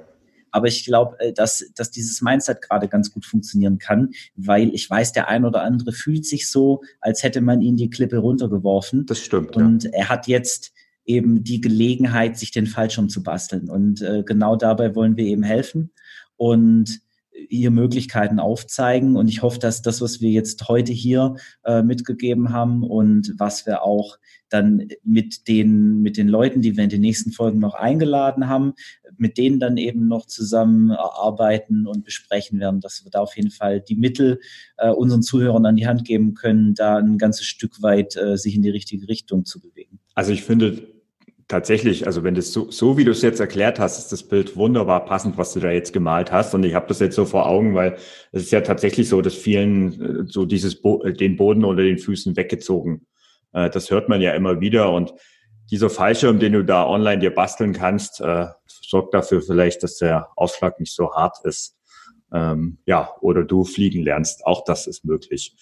Aber 0.56 0.68
ich 0.68 0.86
glaube, 0.86 1.20
äh, 1.20 1.32
dass, 1.32 1.70
dass 1.74 1.90
dieses 1.90 2.22
Mindset 2.22 2.62
gerade 2.62 2.88
ganz 2.88 3.12
gut 3.12 3.26
funktionieren 3.26 3.78
kann, 3.78 4.12
weil 4.36 4.74
ich 4.74 4.88
weiß, 4.88 5.12
der 5.12 5.28
ein 5.28 5.44
oder 5.44 5.62
andere 5.62 5.92
fühlt 5.92 6.24
sich 6.24 6.48
so, 6.48 6.82
als 7.00 7.22
hätte 7.22 7.42
man 7.42 7.60
ihn 7.60 7.76
die 7.76 7.90
Klippe 7.90 8.16
runtergeworfen. 8.16 9.04
Das 9.04 9.18
stimmt. 9.18 9.54
Und 9.54 9.84
ja. 9.84 9.90
er 9.92 10.08
hat 10.08 10.26
jetzt 10.26 10.72
eben 11.06 11.44
die 11.44 11.60
Gelegenheit, 11.60 12.36
sich 12.38 12.50
den 12.50 12.66
Fallschirm 12.66 13.08
zu 13.08 13.22
basteln. 13.22 13.70
Und 13.70 14.02
äh, 14.02 14.22
genau 14.24 14.56
dabei 14.56 14.94
wollen 14.94 15.16
wir 15.16 15.24
eben 15.24 15.42
helfen. 15.42 15.90
Und 16.36 17.00
hier 17.48 17.70
Möglichkeiten 17.70 18.38
aufzeigen. 18.38 19.16
Und 19.16 19.28
ich 19.28 19.42
hoffe, 19.42 19.58
dass 19.58 19.82
das, 19.82 20.00
was 20.00 20.20
wir 20.20 20.30
jetzt 20.30 20.68
heute 20.68 20.92
hier 20.92 21.36
äh, 21.64 21.82
mitgegeben 21.82 22.52
haben 22.52 22.82
und 22.82 23.34
was 23.38 23.66
wir 23.66 23.82
auch 23.82 24.18
dann 24.48 24.88
mit 25.02 25.48
den, 25.48 26.02
mit 26.02 26.16
den 26.16 26.28
Leuten, 26.28 26.62
die 26.62 26.76
wir 26.76 26.84
in 26.84 26.90
den 26.90 27.00
nächsten 27.00 27.32
Folgen 27.32 27.58
noch 27.58 27.74
eingeladen 27.74 28.48
haben, 28.48 28.74
mit 29.16 29.38
denen 29.38 29.58
dann 29.58 29.76
eben 29.76 30.08
noch 30.08 30.26
zusammen 30.26 30.92
arbeiten 30.92 31.86
und 31.86 32.04
besprechen 32.04 32.60
werden, 32.60 32.80
dass 32.80 33.04
wir 33.04 33.10
da 33.10 33.20
auf 33.20 33.36
jeden 33.36 33.50
Fall 33.50 33.80
die 33.80 33.96
Mittel 33.96 34.40
äh, 34.76 34.90
unseren 34.90 35.22
Zuhörern 35.22 35.66
an 35.66 35.76
die 35.76 35.86
Hand 35.86 36.04
geben 36.04 36.34
können, 36.34 36.74
da 36.74 36.96
ein 36.96 37.18
ganzes 37.18 37.46
Stück 37.46 37.82
weit 37.82 38.16
äh, 38.16 38.36
sich 38.36 38.54
in 38.54 38.62
die 38.62 38.70
richtige 38.70 39.08
Richtung 39.08 39.44
zu 39.44 39.60
bewegen. 39.60 39.98
Also 40.14 40.32
ich 40.32 40.44
finde, 40.44 40.95
tatsächlich, 41.48 42.06
also 42.06 42.24
wenn 42.24 42.34
das 42.34 42.52
so, 42.52 42.70
so 42.70 42.96
wie 42.96 43.04
du 43.04 43.12
es 43.12 43.22
jetzt 43.22 43.40
erklärt 43.40 43.78
hast, 43.78 43.98
ist 43.98 44.12
das 44.12 44.24
Bild 44.24 44.56
wunderbar 44.56 45.04
passend, 45.04 45.38
was 45.38 45.52
du 45.52 45.60
da 45.60 45.70
jetzt 45.70 45.92
gemalt 45.92 46.32
hast. 46.32 46.54
Und 46.54 46.64
ich 46.64 46.74
habe 46.74 46.88
das 46.88 46.98
jetzt 46.98 47.14
so 47.14 47.24
vor 47.24 47.46
Augen, 47.46 47.74
weil 47.74 47.96
es 48.32 48.44
ist 48.44 48.52
ja 48.52 48.60
tatsächlich 48.60 49.08
so, 49.08 49.22
dass 49.22 49.34
vielen 49.34 50.00
äh, 50.00 50.24
so 50.26 50.44
dieses 50.44 50.80
Bo 50.80 51.02
äh, 51.04 51.12
den 51.12 51.36
Boden 51.36 51.64
unter 51.64 51.82
den 51.82 51.98
Füßen 51.98 52.36
weggezogen. 52.36 53.06
Äh, 53.52 53.70
das 53.70 53.90
hört 53.90 54.08
man 54.08 54.20
ja 54.20 54.32
immer 54.32 54.60
wieder. 54.60 54.92
Und 54.92 55.14
dieser 55.70 55.90
Fallschirm, 55.90 56.38
den 56.38 56.52
du 56.52 56.64
da 56.64 56.86
online 56.86 57.18
dir 57.18 57.34
basteln 57.34 57.72
kannst, 57.72 58.22
sorgt 58.82 59.14
dafür 59.14 59.42
vielleicht, 59.42 59.82
dass 59.82 59.96
der 59.96 60.28
Ausschlag 60.36 60.78
nicht 60.78 60.94
so 60.94 61.12
hart 61.12 61.38
ist. 61.42 61.76
Ähm, 62.32 62.78
ja, 62.86 63.10
oder 63.20 63.42
du 63.42 63.64
fliegen 63.64 64.04
lernst. 64.04 64.46
Auch 64.46 64.62
das 64.62 64.86
ist 64.86 65.04
möglich. 65.04 65.56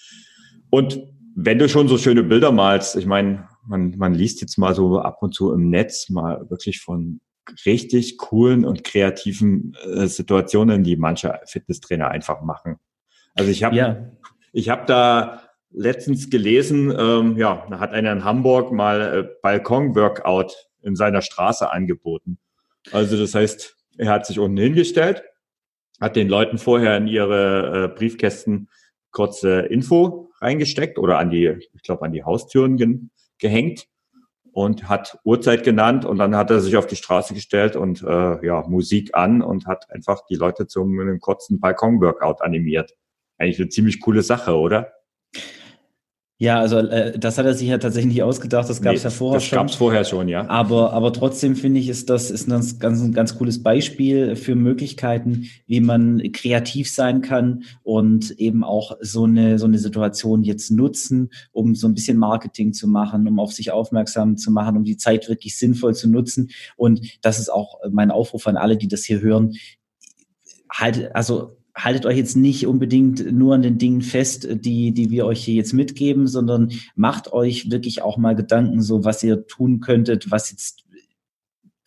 Und 0.69 1.09
wenn 1.35 1.59
du 1.59 1.71
schon 1.71 1.89
so 1.89 1.97
schöne 1.97 2.23
Bilder 2.23 2.53
malst, 2.53 2.97
ich 2.97 3.07
meine, 3.07 3.49
man, 3.67 3.95
man 3.97 4.15
liest 4.15 4.41
jetzt 4.41 4.59
mal 4.59 4.75
so 4.75 4.99
ab 5.01 5.23
und 5.23 5.35
zu 5.35 5.53
im 5.53 5.71
Netz 5.71 6.11
mal 6.11 6.49
wirklich 6.51 6.81
von 6.81 7.21
richtig 7.67 8.19
coolen 8.19 8.65
und 8.65 8.85
kreativen 8.85 9.77
äh, 9.85 10.07
Situationen, 10.07 10.83
die 10.83 10.97
manche 10.97 11.41
Fitnesstrainer 11.47 12.09
einfach 12.09 12.43
machen. 12.43 12.77
Also 13.35 13.51
ich 13.51 13.65
habe 13.65 13.77
ja. 13.77 14.11
ich 14.53 14.69
habe 14.69 14.85
da 14.87 15.43
letztens 15.71 16.31
gelesen, 16.31 16.95
ähm, 16.97 17.37
ja, 17.37 17.67
da 17.69 17.81
hat 17.81 17.93
einer 17.93 18.13
in 18.13 18.25
Hamburg 18.25 18.73
mal 18.73 19.01
äh, 19.01 19.29
Balkon-Workout 19.43 20.55
in 20.83 20.97
seiner 20.97 21.21
Straße 21.21 21.71
angeboten. 21.71 22.39
Also 22.93 23.19
das 23.19 23.35
heißt, 23.35 23.77
er 23.99 24.11
hat 24.11 24.27
sich 24.27 24.39
unten 24.39 24.57
hingestellt, 24.57 25.23
hat 26.01 26.17
den 26.17 26.29
Leuten 26.29 26.59
vorher 26.59 26.97
in 26.97 27.09
ihre 27.09 27.85
äh, 27.85 27.89
Briefkästen 27.89 28.69
kurze 29.11 29.61
Info 29.61 30.31
reingesteckt 30.41 30.99
oder 30.99 31.19
an 31.19 31.31
die, 31.31 31.47
ich 31.47 31.83
glaube, 31.83 32.05
an 32.05 32.13
die 32.13 32.25
Haustüren 32.25 32.77
gehängt 33.45 33.89
und 34.53 34.89
hat 34.89 35.19
Uhrzeit 35.23 35.65
genannt 35.65 36.07
und 36.07 36.17
dann 36.17 36.35
hat 36.35 36.51
er 36.51 36.61
sich 36.61 36.79
auf 36.79 36.87
die 36.87 36.97
Straße 36.97 37.35
gestellt 37.35 37.77
und 37.77 38.03
äh, 38.03 38.47
ja, 38.47 38.65
Musik 38.67 39.11
an 39.13 39.43
und 39.43 39.67
hat 39.67 39.91
einfach 39.91 40.23
die 40.31 40.37
Leute 40.37 40.67
zum 40.67 40.99
einem 40.99 41.21
kurzen 41.21 41.61
Balkon-Workout 41.61 42.41
animiert. 42.41 42.95
Eigentlich 43.37 43.61
eine 43.61 43.69
ziemlich 43.69 44.01
coole 44.01 44.23
Sache, 44.23 44.57
oder? 44.57 44.94
Ja, 46.39 46.59
also 46.59 46.79
äh, 46.79 47.17
das 47.17 47.39
hat 47.39 47.47
er 47.47 47.55
sich 47.55 47.69
ja 47.69 47.79
tatsächlich 47.79 48.15
nicht 48.15 48.23
ausgedacht, 48.25 48.69
das 48.69 48.83
gab 48.83 48.95
es 48.95 49.05
nee, 49.05 49.09
ja 49.09 49.11
vorher 49.11 49.37
das 49.37 49.45
schon. 49.45 49.57
Das 49.57 49.61
gab 49.61 49.69
es 49.71 49.75
vorher 49.77 50.05
schon, 50.05 50.29
ja. 50.29 50.49
Aber, 50.49 50.93
aber 50.93 51.13
trotzdem 51.13 51.55
finde 51.55 51.79
ich, 51.79 51.89
ist 51.89 52.11
das 52.11 52.33
ist 52.33 52.51
das 52.51 52.81
ganz, 52.81 53.01
ein 53.01 53.13
ganz 53.13 53.39
cooles 53.39 53.63
Beispiel 53.63 54.35
für 54.35 54.57
Möglichkeiten, 54.57 55.49
wie 55.67 55.81
man 55.81 56.33
kreativ 56.33 56.91
sein 56.91 57.23
kann 57.23 57.63
und 57.85 58.33
eben 58.33 58.65
auch 58.65 58.97
so 59.01 59.25
eine, 59.25 59.61
so 59.61 59.67
eine 59.67 59.79
Situation 59.79 60.43
jetzt 60.43 60.73
nutzen, 60.73 61.31
um 61.53 61.77
so 61.77 61.87
ein 61.87 61.95
bisschen 61.95 62.19
Marketing 62.19 62.73
zu 62.73 62.89
machen, 62.89 63.29
um 63.29 63.39
auf 63.39 63.53
sich 63.53 63.71
aufmerksam 63.71 64.37
zu 64.37 64.51
machen, 64.51 64.77
um 64.77 64.83
die 64.83 64.97
Zeit 64.97 65.29
wirklich 65.29 65.57
sinnvoll 65.57 65.95
zu 65.95 66.11
nutzen. 66.11 66.51
Und 66.77 67.17
das 67.23 67.39
ist 67.39 67.49
auch 67.49 67.79
mein 67.93 68.11
Aufruf 68.11 68.49
an 68.49 68.57
alle, 68.57 68.77
die 68.77 68.89
das 68.89 69.05
hier 69.05 69.21
hören. 69.21 69.55
Halt, 70.69 71.15
also 71.15 71.59
haltet 71.75 72.07
euch 72.07 72.17
jetzt 72.17 72.37
nicht 72.37 72.67
unbedingt 72.67 73.33
nur 73.33 73.55
an 73.55 73.63
den 73.63 73.79
Dingen 73.79 74.03
fest, 74.03 74.47
die, 74.51 74.93
die 74.93 75.11
wir 75.11 75.27
euch 75.27 75.45
hier 75.45 75.55
jetzt 75.55 75.73
mitgeben, 75.73 76.29
sondern 76.29 76.71
macht 76.95 77.33
euch 77.33 77.71
wirklich 77.71 78.03
auch 78.03 78.17
mal 78.17 78.37
Gedanken, 78.37 78.81
so 78.81 79.05
was 79.05 79.23
ihr 79.23 79.47
tun 79.47 79.81
könntet, 79.81 80.31
was 80.31 80.51
jetzt 80.51 80.85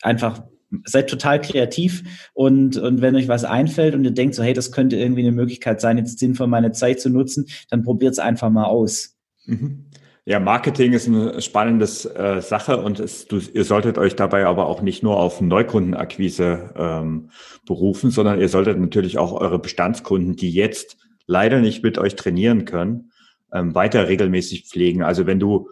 einfach 0.02 0.42
seid 0.84 1.08
total 1.08 1.40
kreativ 1.40 2.28
und, 2.34 2.76
und 2.76 3.00
wenn 3.00 3.16
euch 3.16 3.28
was 3.28 3.44
einfällt 3.44 3.94
und 3.94 4.04
ihr 4.04 4.10
denkt 4.10 4.34
so, 4.34 4.42
hey, 4.42 4.52
das 4.52 4.70
könnte 4.70 4.96
irgendwie 4.96 5.22
eine 5.22 5.32
Möglichkeit 5.32 5.80
sein, 5.80 5.96
jetzt 5.96 6.18
sinnvoll 6.18 6.46
meine 6.46 6.72
Zeit 6.72 7.00
zu 7.00 7.08
nutzen, 7.08 7.46
dann 7.70 7.82
probiert 7.82 8.12
es 8.12 8.18
einfach 8.18 8.50
mal 8.50 8.64
aus. 8.64 9.16
Mhm. 9.46 9.86
Ja, 10.28 10.40
Marketing 10.40 10.92
ist 10.92 11.08
eine 11.08 11.40
spannende 11.40 11.86
äh, 11.86 12.42
Sache 12.42 12.82
und 12.82 13.00
es, 13.00 13.24
du, 13.28 13.38
ihr 13.38 13.64
solltet 13.64 13.96
euch 13.96 14.14
dabei 14.14 14.44
aber 14.44 14.66
auch 14.66 14.82
nicht 14.82 15.02
nur 15.02 15.18
auf 15.18 15.40
Neukundenakquise 15.40 16.74
ähm, 16.76 17.30
berufen, 17.64 18.10
sondern 18.10 18.38
ihr 18.38 18.50
solltet 18.50 18.78
natürlich 18.78 19.16
auch 19.16 19.32
eure 19.32 19.58
Bestandskunden, 19.58 20.36
die 20.36 20.50
jetzt 20.50 20.98
leider 21.26 21.62
nicht 21.62 21.82
mit 21.82 21.96
euch 21.96 22.14
trainieren 22.14 22.66
können, 22.66 23.10
ähm, 23.54 23.74
weiter 23.74 24.06
regelmäßig 24.06 24.66
pflegen. 24.66 25.02
Also 25.02 25.26
wenn 25.26 25.40
du, 25.40 25.70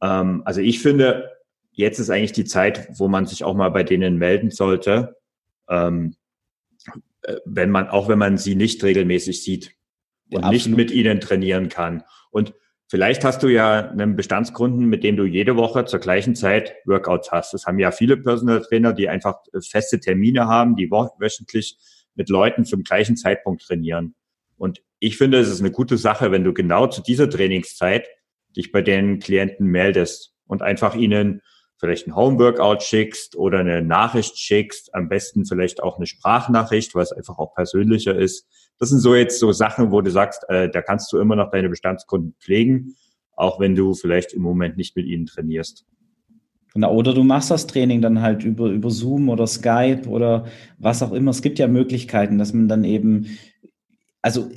ähm, 0.00 0.42
also 0.44 0.60
ich 0.60 0.78
finde, 0.78 1.28
jetzt 1.72 1.98
ist 1.98 2.08
eigentlich 2.08 2.30
die 2.30 2.44
Zeit, 2.44 2.88
wo 2.96 3.08
man 3.08 3.26
sich 3.26 3.42
auch 3.42 3.56
mal 3.56 3.70
bei 3.70 3.82
denen 3.82 4.18
melden 4.18 4.52
sollte, 4.52 5.16
ähm, 5.68 6.14
äh, 7.22 7.38
wenn 7.44 7.70
man, 7.70 7.88
auch 7.88 8.06
wenn 8.06 8.20
man 8.20 8.38
sie 8.38 8.54
nicht 8.54 8.84
regelmäßig 8.84 9.42
sieht 9.42 9.72
und 10.30 10.42
ja, 10.42 10.50
nicht 10.50 10.68
mit 10.68 10.92
ihnen 10.92 11.18
trainieren 11.18 11.68
kann. 11.68 12.04
Und 12.30 12.54
Vielleicht 12.88 13.24
hast 13.24 13.42
du 13.42 13.48
ja 13.48 13.90
einen 13.90 14.14
Bestandskunden, 14.14 14.86
mit 14.86 15.02
dem 15.02 15.16
du 15.16 15.24
jede 15.24 15.56
Woche 15.56 15.86
zur 15.86 15.98
gleichen 15.98 16.36
Zeit 16.36 16.74
Workouts 16.84 17.32
hast. 17.32 17.52
Das 17.52 17.66
haben 17.66 17.80
ja 17.80 17.90
viele 17.90 18.16
Personal 18.16 18.62
Trainer, 18.62 18.92
die 18.92 19.08
einfach 19.08 19.38
feste 19.68 19.98
Termine 19.98 20.46
haben, 20.46 20.76
die 20.76 20.90
wöchentlich 20.90 21.76
mit 22.14 22.28
Leuten 22.28 22.64
zum 22.64 22.84
gleichen 22.84 23.16
Zeitpunkt 23.16 23.62
trainieren. 23.62 24.14
Und 24.56 24.82
ich 25.00 25.18
finde, 25.18 25.38
es 25.38 25.48
ist 25.48 25.60
eine 25.60 25.72
gute 25.72 25.98
Sache, 25.98 26.30
wenn 26.30 26.44
du 26.44 26.54
genau 26.54 26.86
zu 26.86 27.02
dieser 27.02 27.28
Trainingszeit 27.28 28.08
dich 28.56 28.70
bei 28.70 28.82
den 28.82 29.18
Klienten 29.18 29.66
meldest 29.66 30.34
und 30.46 30.62
einfach 30.62 30.94
ihnen 30.94 31.42
vielleicht 31.78 32.06
ein 32.06 32.16
Home-Workout 32.16 32.82
schickst 32.82 33.36
oder 33.36 33.58
eine 33.58 33.82
Nachricht 33.82 34.38
schickst, 34.38 34.94
am 34.94 35.08
besten 35.08 35.44
vielleicht 35.44 35.82
auch 35.82 35.96
eine 35.96 36.06
Sprachnachricht, 36.06 36.94
weil 36.94 37.02
es 37.02 37.12
einfach 37.12 37.38
auch 37.38 37.54
persönlicher 37.54 38.16
ist 38.16 38.46
das 38.78 38.90
sind 38.90 39.00
so 39.00 39.14
jetzt 39.14 39.38
so 39.38 39.52
Sachen, 39.52 39.90
wo 39.90 40.00
du 40.00 40.10
sagst, 40.10 40.44
äh, 40.48 40.68
da 40.68 40.82
kannst 40.82 41.12
du 41.12 41.18
immer 41.18 41.36
noch 41.36 41.50
deine 41.50 41.68
Bestandskunden 41.68 42.34
pflegen, 42.40 42.96
auch 43.32 43.58
wenn 43.60 43.74
du 43.74 43.94
vielleicht 43.94 44.32
im 44.32 44.42
Moment 44.42 44.76
nicht 44.76 44.96
mit 44.96 45.06
ihnen 45.06 45.26
trainierst. 45.26 45.84
Na, 46.74 46.90
oder 46.90 47.14
du 47.14 47.22
machst 47.22 47.50
das 47.50 47.66
Training 47.66 48.02
dann 48.02 48.20
halt 48.20 48.44
über, 48.44 48.66
über 48.68 48.90
Zoom 48.90 49.30
oder 49.30 49.46
Skype 49.46 50.02
oder 50.08 50.46
was 50.78 51.02
auch 51.02 51.12
immer. 51.12 51.30
Es 51.30 51.40
gibt 51.40 51.58
ja 51.58 51.68
Möglichkeiten, 51.68 52.36
dass 52.36 52.52
man 52.52 52.68
dann 52.68 52.84
eben, 52.84 53.38
also 54.20 54.50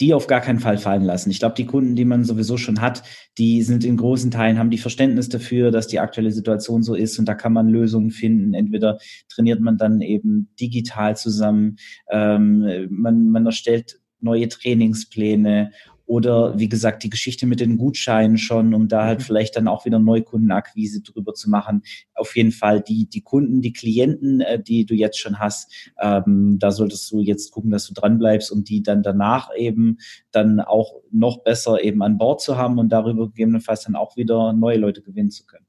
die 0.00 0.14
auf 0.14 0.26
gar 0.26 0.40
keinen 0.40 0.58
Fall 0.58 0.78
fallen 0.78 1.04
lassen. 1.04 1.30
Ich 1.30 1.38
glaube, 1.38 1.54
die 1.54 1.66
Kunden, 1.66 1.96
die 1.96 2.06
man 2.06 2.24
sowieso 2.24 2.56
schon 2.56 2.80
hat, 2.80 3.02
die 3.36 3.62
sind 3.62 3.84
in 3.84 3.98
großen 3.98 4.30
Teilen, 4.30 4.58
haben 4.58 4.70
die 4.70 4.78
Verständnis 4.78 5.28
dafür, 5.28 5.70
dass 5.70 5.86
die 5.86 6.00
aktuelle 6.00 6.32
Situation 6.32 6.82
so 6.82 6.94
ist 6.94 7.18
und 7.18 7.26
da 7.26 7.34
kann 7.34 7.52
man 7.52 7.68
Lösungen 7.68 8.10
finden. 8.10 8.54
Entweder 8.54 8.98
trainiert 9.28 9.60
man 9.60 9.76
dann 9.76 10.00
eben 10.00 10.48
digital 10.58 11.16
zusammen, 11.16 11.76
ähm, 12.10 12.88
man, 12.90 13.30
man 13.30 13.44
erstellt 13.44 14.00
neue 14.20 14.48
Trainingspläne 14.48 15.72
oder 16.12 16.58
wie 16.58 16.68
gesagt, 16.68 17.04
die 17.04 17.08
Geschichte 17.08 17.46
mit 17.46 17.58
den 17.58 17.78
Gutscheinen 17.78 18.36
schon, 18.36 18.74
um 18.74 18.86
da 18.86 19.06
halt 19.06 19.20
mhm. 19.20 19.24
vielleicht 19.24 19.56
dann 19.56 19.66
auch 19.66 19.86
wieder 19.86 19.98
Neukundenakquise 19.98 21.00
drüber 21.00 21.32
zu 21.32 21.48
machen. 21.48 21.84
Auf 22.14 22.36
jeden 22.36 22.52
Fall 22.52 22.82
die, 22.82 23.08
die 23.08 23.22
Kunden, 23.22 23.62
die 23.62 23.72
Klienten, 23.72 24.42
äh, 24.42 24.62
die 24.62 24.84
du 24.84 24.94
jetzt 24.94 25.18
schon 25.18 25.38
hast, 25.38 25.72
ähm, 25.98 26.58
da 26.58 26.70
solltest 26.70 27.10
du 27.10 27.20
jetzt 27.20 27.50
gucken, 27.50 27.70
dass 27.70 27.86
du 27.86 27.94
dran 27.94 28.18
bleibst 28.18 28.52
und 28.52 28.68
die 28.68 28.82
dann 28.82 29.02
danach 29.02 29.48
eben 29.56 29.96
dann 30.32 30.60
auch 30.60 31.00
noch 31.10 31.44
besser 31.44 31.82
eben 31.82 32.02
an 32.02 32.18
Bord 32.18 32.42
zu 32.42 32.58
haben 32.58 32.78
und 32.78 32.90
darüber 32.90 33.28
gegebenenfalls 33.28 33.84
dann 33.84 33.96
auch 33.96 34.14
wieder 34.14 34.52
neue 34.52 34.76
Leute 34.76 35.00
gewinnen 35.00 35.30
zu 35.30 35.46
können. 35.46 35.64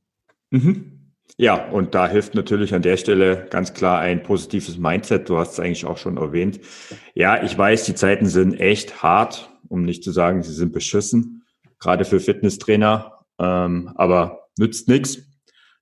Mhm. 0.51 0.99
Ja, 1.37 1.69
und 1.69 1.95
da 1.95 2.09
hilft 2.09 2.35
natürlich 2.35 2.73
an 2.73 2.81
der 2.81 2.97
Stelle 2.97 3.47
ganz 3.49 3.73
klar 3.73 4.01
ein 4.01 4.21
positives 4.23 4.77
Mindset. 4.77 5.29
Du 5.29 5.37
hast 5.37 5.53
es 5.53 5.61
eigentlich 5.61 5.85
auch 5.85 5.97
schon 5.97 6.17
erwähnt. 6.17 6.59
Ja, 7.13 7.41
ich 7.41 7.57
weiß, 7.57 7.85
die 7.85 7.95
Zeiten 7.95 8.25
sind 8.25 8.59
echt 8.59 9.01
hart 9.01 9.49
um 9.69 9.83
nicht 9.83 10.03
zu 10.03 10.11
sagen, 10.11 10.43
sie 10.43 10.53
sind 10.53 10.73
beschissen, 10.73 11.43
gerade 11.79 12.05
für 12.05 12.19
Fitnesstrainer. 12.19 13.19
Ähm, 13.39 13.91
aber 13.95 14.47
nützt 14.57 14.87
nichts. 14.87 15.19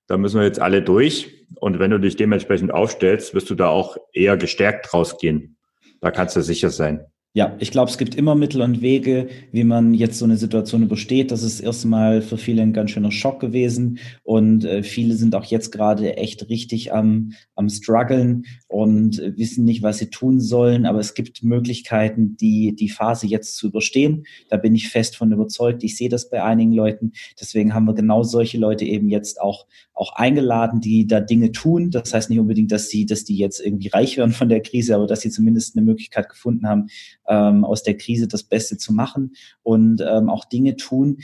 Da 0.06 0.16
müssen 0.16 0.40
wir 0.40 0.46
jetzt 0.46 0.60
alle 0.60 0.82
durch. 0.82 1.46
Und 1.56 1.78
wenn 1.78 1.90
du 1.90 1.98
dich 1.98 2.16
dementsprechend 2.16 2.72
aufstellst, 2.72 3.34
wirst 3.34 3.50
du 3.50 3.54
da 3.54 3.68
auch 3.68 3.96
eher 4.12 4.36
gestärkt 4.36 4.92
rausgehen. 4.92 5.56
Da 6.00 6.10
kannst 6.10 6.34
du 6.34 6.42
sicher 6.42 6.70
sein. 6.70 7.06
Ja, 7.34 7.56
ich 7.60 7.70
glaube, 7.70 7.90
es 7.90 7.96
gibt 7.96 8.14
immer 8.14 8.34
Mittel 8.34 8.60
und 8.60 8.82
Wege, 8.82 9.28
wie 9.52 9.64
man 9.64 9.94
jetzt 9.94 10.18
so 10.18 10.26
eine 10.26 10.36
Situation 10.36 10.82
übersteht. 10.82 11.30
Das 11.30 11.42
ist 11.42 11.60
erstmal 11.60 12.20
für 12.20 12.36
viele 12.36 12.60
ein 12.60 12.74
ganz 12.74 12.90
schöner 12.90 13.10
Schock 13.10 13.40
gewesen 13.40 14.00
und 14.22 14.66
äh, 14.66 14.82
viele 14.82 15.14
sind 15.14 15.34
auch 15.34 15.44
jetzt 15.44 15.72
gerade 15.72 16.18
echt 16.18 16.50
richtig 16.50 16.92
am, 16.92 17.32
am 17.54 17.70
struggeln 17.70 18.44
und 18.72 19.18
wissen 19.36 19.64
nicht, 19.66 19.82
was 19.82 19.98
sie 19.98 20.08
tun 20.08 20.40
sollen. 20.40 20.86
Aber 20.86 20.98
es 20.98 21.12
gibt 21.12 21.44
Möglichkeiten, 21.44 22.36
die, 22.38 22.74
die 22.74 22.88
Phase 22.88 23.26
jetzt 23.26 23.56
zu 23.56 23.68
überstehen. 23.68 24.24
Da 24.48 24.56
bin 24.56 24.74
ich 24.74 24.88
fest 24.88 25.16
von 25.16 25.30
überzeugt. 25.30 25.84
Ich 25.84 25.96
sehe 25.96 26.08
das 26.08 26.30
bei 26.30 26.42
einigen 26.42 26.72
Leuten. 26.72 27.12
Deswegen 27.38 27.74
haben 27.74 27.84
wir 27.84 27.94
genau 27.94 28.22
solche 28.22 28.56
Leute 28.56 28.86
eben 28.86 29.10
jetzt 29.10 29.40
auch 29.40 29.66
auch 29.94 30.14
eingeladen, 30.14 30.80
die 30.80 31.06
da 31.06 31.20
Dinge 31.20 31.52
tun. 31.52 31.90
Das 31.90 32.14
heißt 32.14 32.30
nicht 32.30 32.40
unbedingt, 32.40 32.72
dass 32.72 32.88
sie, 32.88 33.04
dass 33.04 33.24
die 33.24 33.36
jetzt 33.36 33.60
irgendwie 33.60 33.88
reich 33.88 34.16
werden 34.16 34.32
von 34.32 34.48
der 34.48 34.62
Krise, 34.62 34.94
aber 34.94 35.06
dass 35.06 35.20
sie 35.20 35.30
zumindest 35.30 35.76
eine 35.76 35.84
Möglichkeit 35.84 36.28
gefunden 36.28 36.66
haben, 36.66 36.86
ähm, 37.28 37.64
aus 37.64 37.82
der 37.82 37.96
Krise 37.96 38.26
das 38.26 38.42
Beste 38.42 38.78
zu 38.78 38.92
machen 38.92 39.34
und 39.62 40.00
ähm, 40.00 40.30
auch 40.30 40.46
Dinge 40.46 40.76
tun, 40.76 41.18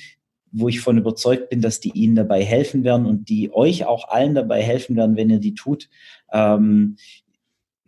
wo 0.52 0.68
ich 0.68 0.80
von 0.80 0.98
überzeugt 0.98 1.50
bin, 1.50 1.60
dass 1.60 1.80
die 1.80 1.92
ihnen 1.92 2.14
dabei 2.14 2.44
helfen 2.44 2.84
werden 2.84 3.06
und 3.06 3.28
die 3.28 3.52
euch 3.52 3.84
auch 3.84 4.08
allen 4.08 4.34
dabei 4.34 4.62
helfen 4.62 4.96
werden, 4.96 5.16
wenn 5.16 5.30
ihr 5.30 5.40
die 5.40 5.54
tut. 5.54 5.88
Ähm, 6.32 6.96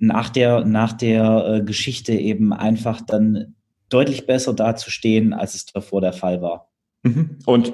nach 0.00 0.30
der, 0.30 0.64
nach 0.64 0.92
der 0.92 1.46
äh, 1.46 1.62
Geschichte 1.62 2.12
eben 2.12 2.52
einfach 2.52 3.00
dann 3.00 3.54
deutlich 3.88 4.26
besser 4.26 4.54
dazustehen, 4.54 5.32
als 5.32 5.54
es 5.54 5.66
davor 5.66 6.00
der 6.00 6.12
Fall 6.12 6.42
war. 6.42 6.70
Mhm. 7.02 7.38
Und 7.46 7.72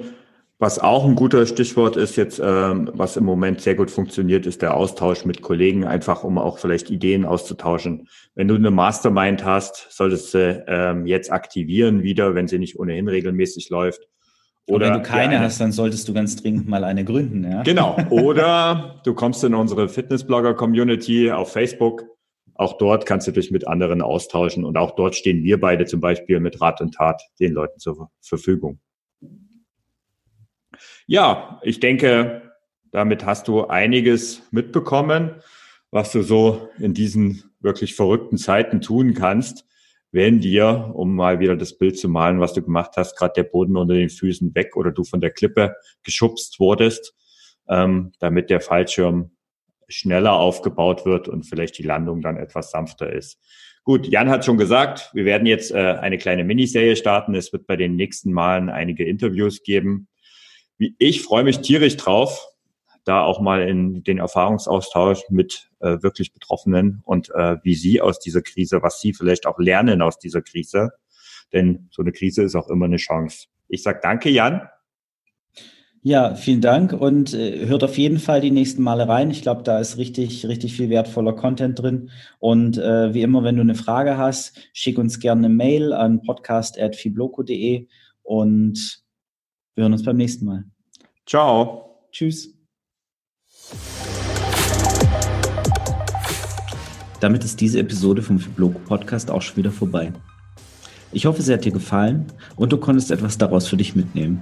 was 0.59 0.79
auch 0.79 1.05
ein 1.05 1.13
guter 1.13 1.45
Stichwort 1.45 1.97
ist 1.97 2.15
jetzt, 2.15 2.41
ähm, 2.43 2.89
was 2.93 3.15
im 3.15 3.23
Moment 3.23 3.61
sehr 3.61 3.75
gut 3.75 3.91
funktioniert, 3.91 4.47
ist 4.47 4.63
der 4.63 4.75
Austausch 4.75 5.23
mit 5.23 5.43
Kollegen, 5.43 5.85
einfach 5.85 6.23
um 6.23 6.39
auch 6.39 6.57
vielleicht 6.57 6.89
Ideen 6.89 7.25
auszutauschen. 7.25 8.07
Wenn 8.33 8.47
du 8.47 8.55
eine 8.55 8.71
Mastermind 8.71 9.45
hast, 9.45 9.87
solltest 9.91 10.33
du 10.33 10.65
ähm, 10.67 11.05
jetzt 11.05 11.31
aktivieren 11.31 12.01
wieder, 12.01 12.33
wenn 12.33 12.47
sie 12.47 12.57
nicht 12.57 12.79
ohnehin 12.79 13.07
regelmäßig 13.07 13.69
läuft. 13.69 14.07
Oder 14.65 14.87
wenn 14.87 14.93
du 14.93 15.01
keine 15.03 15.39
hast, 15.39 15.61
dann 15.61 15.71
solltest 15.71 16.07
du 16.07 16.13
ganz 16.13 16.35
dringend 16.35 16.67
mal 16.67 16.83
eine 16.83 17.05
gründen. 17.05 17.49
Ja? 17.49 17.61
Genau. 17.61 17.95
Oder 18.09 18.99
du 19.05 19.13
kommst 19.13 19.43
in 19.43 19.53
unsere 19.53 19.87
Fitnessblogger-Community 19.87 21.31
auf 21.31 21.53
Facebook 21.53 22.03
auch 22.57 22.77
dort 22.77 23.05
kannst 23.05 23.27
du 23.27 23.31
dich 23.31 23.51
mit 23.51 23.67
anderen 23.67 24.01
austauschen 24.01 24.65
und 24.65 24.77
auch 24.77 24.95
dort 24.95 25.15
stehen 25.15 25.43
wir 25.43 25.59
beide 25.59 25.85
zum 25.85 26.01
Beispiel 26.01 26.39
mit 26.39 26.59
Rat 26.59 26.81
und 26.81 26.95
Tat 26.95 27.21
den 27.39 27.53
Leuten 27.53 27.79
zur 27.79 28.09
Verfügung. 28.21 28.79
Ja, 31.05 31.59
ich 31.63 31.79
denke, 31.79 32.53
damit 32.91 33.25
hast 33.25 33.47
du 33.47 33.65
einiges 33.65 34.43
mitbekommen, 34.51 35.35
was 35.91 36.11
du 36.11 36.21
so 36.21 36.69
in 36.79 36.93
diesen 36.93 37.43
wirklich 37.59 37.95
verrückten 37.95 38.37
Zeiten 38.37 38.81
tun 38.81 39.13
kannst, 39.13 39.65
wenn 40.11 40.39
dir, 40.39 40.91
um 40.93 41.15
mal 41.15 41.39
wieder 41.39 41.55
das 41.55 41.77
Bild 41.77 41.97
zu 41.97 42.09
malen, 42.09 42.39
was 42.39 42.53
du 42.53 42.61
gemacht 42.61 42.91
hast, 42.97 43.17
gerade 43.17 43.33
der 43.35 43.43
Boden 43.43 43.77
unter 43.77 43.93
den 43.93 44.09
Füßen 44.09 44.55
weg 44.55 44.75
oder 44.75 44.91
du 44.91 45.03
von 45.03 45.21
der 45.21 45.31
Klippe 45.31 45.75
geschubst 46.03 46.59
wurdest, 46.59 47.13
ähm, 47.67 48.13
damit 48.19 48.49
der 48.49 48.61
Fallschirm 48.61 49.31
schneller 49.87 50.33
aufgebaut 50.33 51.05
wird 51.05 51.27
und 51.27 51.43
vielleicht 51.43 51.77
die 51.77 51.83
Landung 51.83 52.21
dann 52.21 52.37
etwas 52.37 52.71
sanfter 52.71 53.11
ist. 53.11 53.39
Gut, 53.83 54.07
Jan 54.07 54.29
hat 54.29 54.43
schon 54.43 54.57
gesagt, 54.57 55.11
wir 55.13 55.23
werden 55.23 55.47
jetzt 55.47 55.71
äh, 55.71 55.77
eine 55.77 56.17
kleine 56.17 56.43
Miniserie 56.43 56.97
starten. 56.97 57.33
Es 57.35 57.53
wird 57.53 57.67
bei 57.67 57.77
den 57.77 57.95
nächsten 57.95 58.33
Malen 58.33 58.69
einige 58.69 59.05
Interviews 59.05 59.63
geben. 59.63 60.09
Ich 60.77 61.21
freue 61.21 61.45
mich 61.45 61.61
tierisch 61.61 61.95
drauf, 61.95 62.47
da 63.05 63.23
auch 63.23 63.39
mal 63.39 63.67
in 63.67 64.03
den 64.03 64.17
Erfahrungsaustausch 64.17 65.21
mit 65.29 65.69
äh, 65.79 66.03
wirklich 66.03 66.33
Betroffenen 66.33 67.01
und 67.05 67.29
äh, 67.33 67.57
wie 67.63 67.75
sie 67.75 68.01
aus 68.01 68.19
dieser 68.19 68.41
Krise, 68.41 68.83
was 68.83 68.99
sie 68.99 69.13
vielleicht 69.13 69.45
auch 69.45 69.57
lernen 69.57 70.01
aus 70.01 70.19
dieser 70.19 70.41
Krise. 70.41 70.91
Denn 71.53 71.87
so 71.91 72.01
eine 72.01 72.11
Krise 72.11 72.43
ist 72.43 72.55
auch 72.55 72.69
immer 72.69 72.85
eine 72.85 72.97
Chance. 72.97 73.47
Ich 73.69 73.83
sage 73.83 73.99
danke, 74.03 74.29
Jan. 74.29 74.67
Ja, 76.07 76.35
vielen 76.35 76.61
Dank 76.61 76.93
und 76.93 77.33
äh, 77.33 77.65
hört 77.67 77.83
auf 77.83 77.97
jeden 77.97 78.19
Fall 78.19 78.39
die 78.39 78.49
nächsten 78.49 78.81
Male 78.81 79.09
rein. 79.09 79.29
Ich 79.29 79.41
glaube, 79.41 79.63
da 79.63 79.77
ist 79.77 79.97
richtig, 79.97 80.47
richtig 80.47 80.73
viel 80.73 80.89
wertvoller 80.89 81.33
Content 81.33 81.77
drin. 81.77 82.11
Und 82.39 82.77
äh, 82.77 83.13
wie 83.13 83.23
immer, 83.23 83.43
wenn 83.43 83.57
du 83.57 83.61
eine 83.61 83.75
Frage 83.75 84.17
hast, 84.17 84.57
schick 84.71 84.97
uns 84.97 85.19
gerne 85.19 85.47
eine 85.47 85.53
Mail 85.53 85.91
an 85.91 86.21
podcast.fibloco.de 86.21 87.87
und 88.23 89.03
wir 89.75 89.81
hören 89.81 89.91
uns 89.91 90.05
beim 90.05 90.15
nächsten 90.15 90.45
Mal. 90.45 90.63
Ciao. 91.25 92.07
Tschüss. 92.13 92.55
Damit 97.19 97.43
ist 97.43 97.59
diese 97.59 97.79
Episode 97.79 98.21
vom 98.21 98.39
Fibloco 98.39 98.79
Podcast 98.79 99.29
auch 99.29 99.41
schon 99.41 99.57
wieder 99.57 99.71
vorbei. 99.71 100.13
Ich 101.11 101.25
hoffe, 101.25 101.41
sie 101.41 101.51
hat 101.51 101.65
dir 101.65 101.73
gefallen 101.73 102.27
und 102.55 102.71
du 102.71 102.77
konntest 102.77 103.11
etwas 103.11 103.37
daraus 103.37 103.67
für 103.67 103.75
dich 103.75 103.93
mitnehmen. 103.93 104.41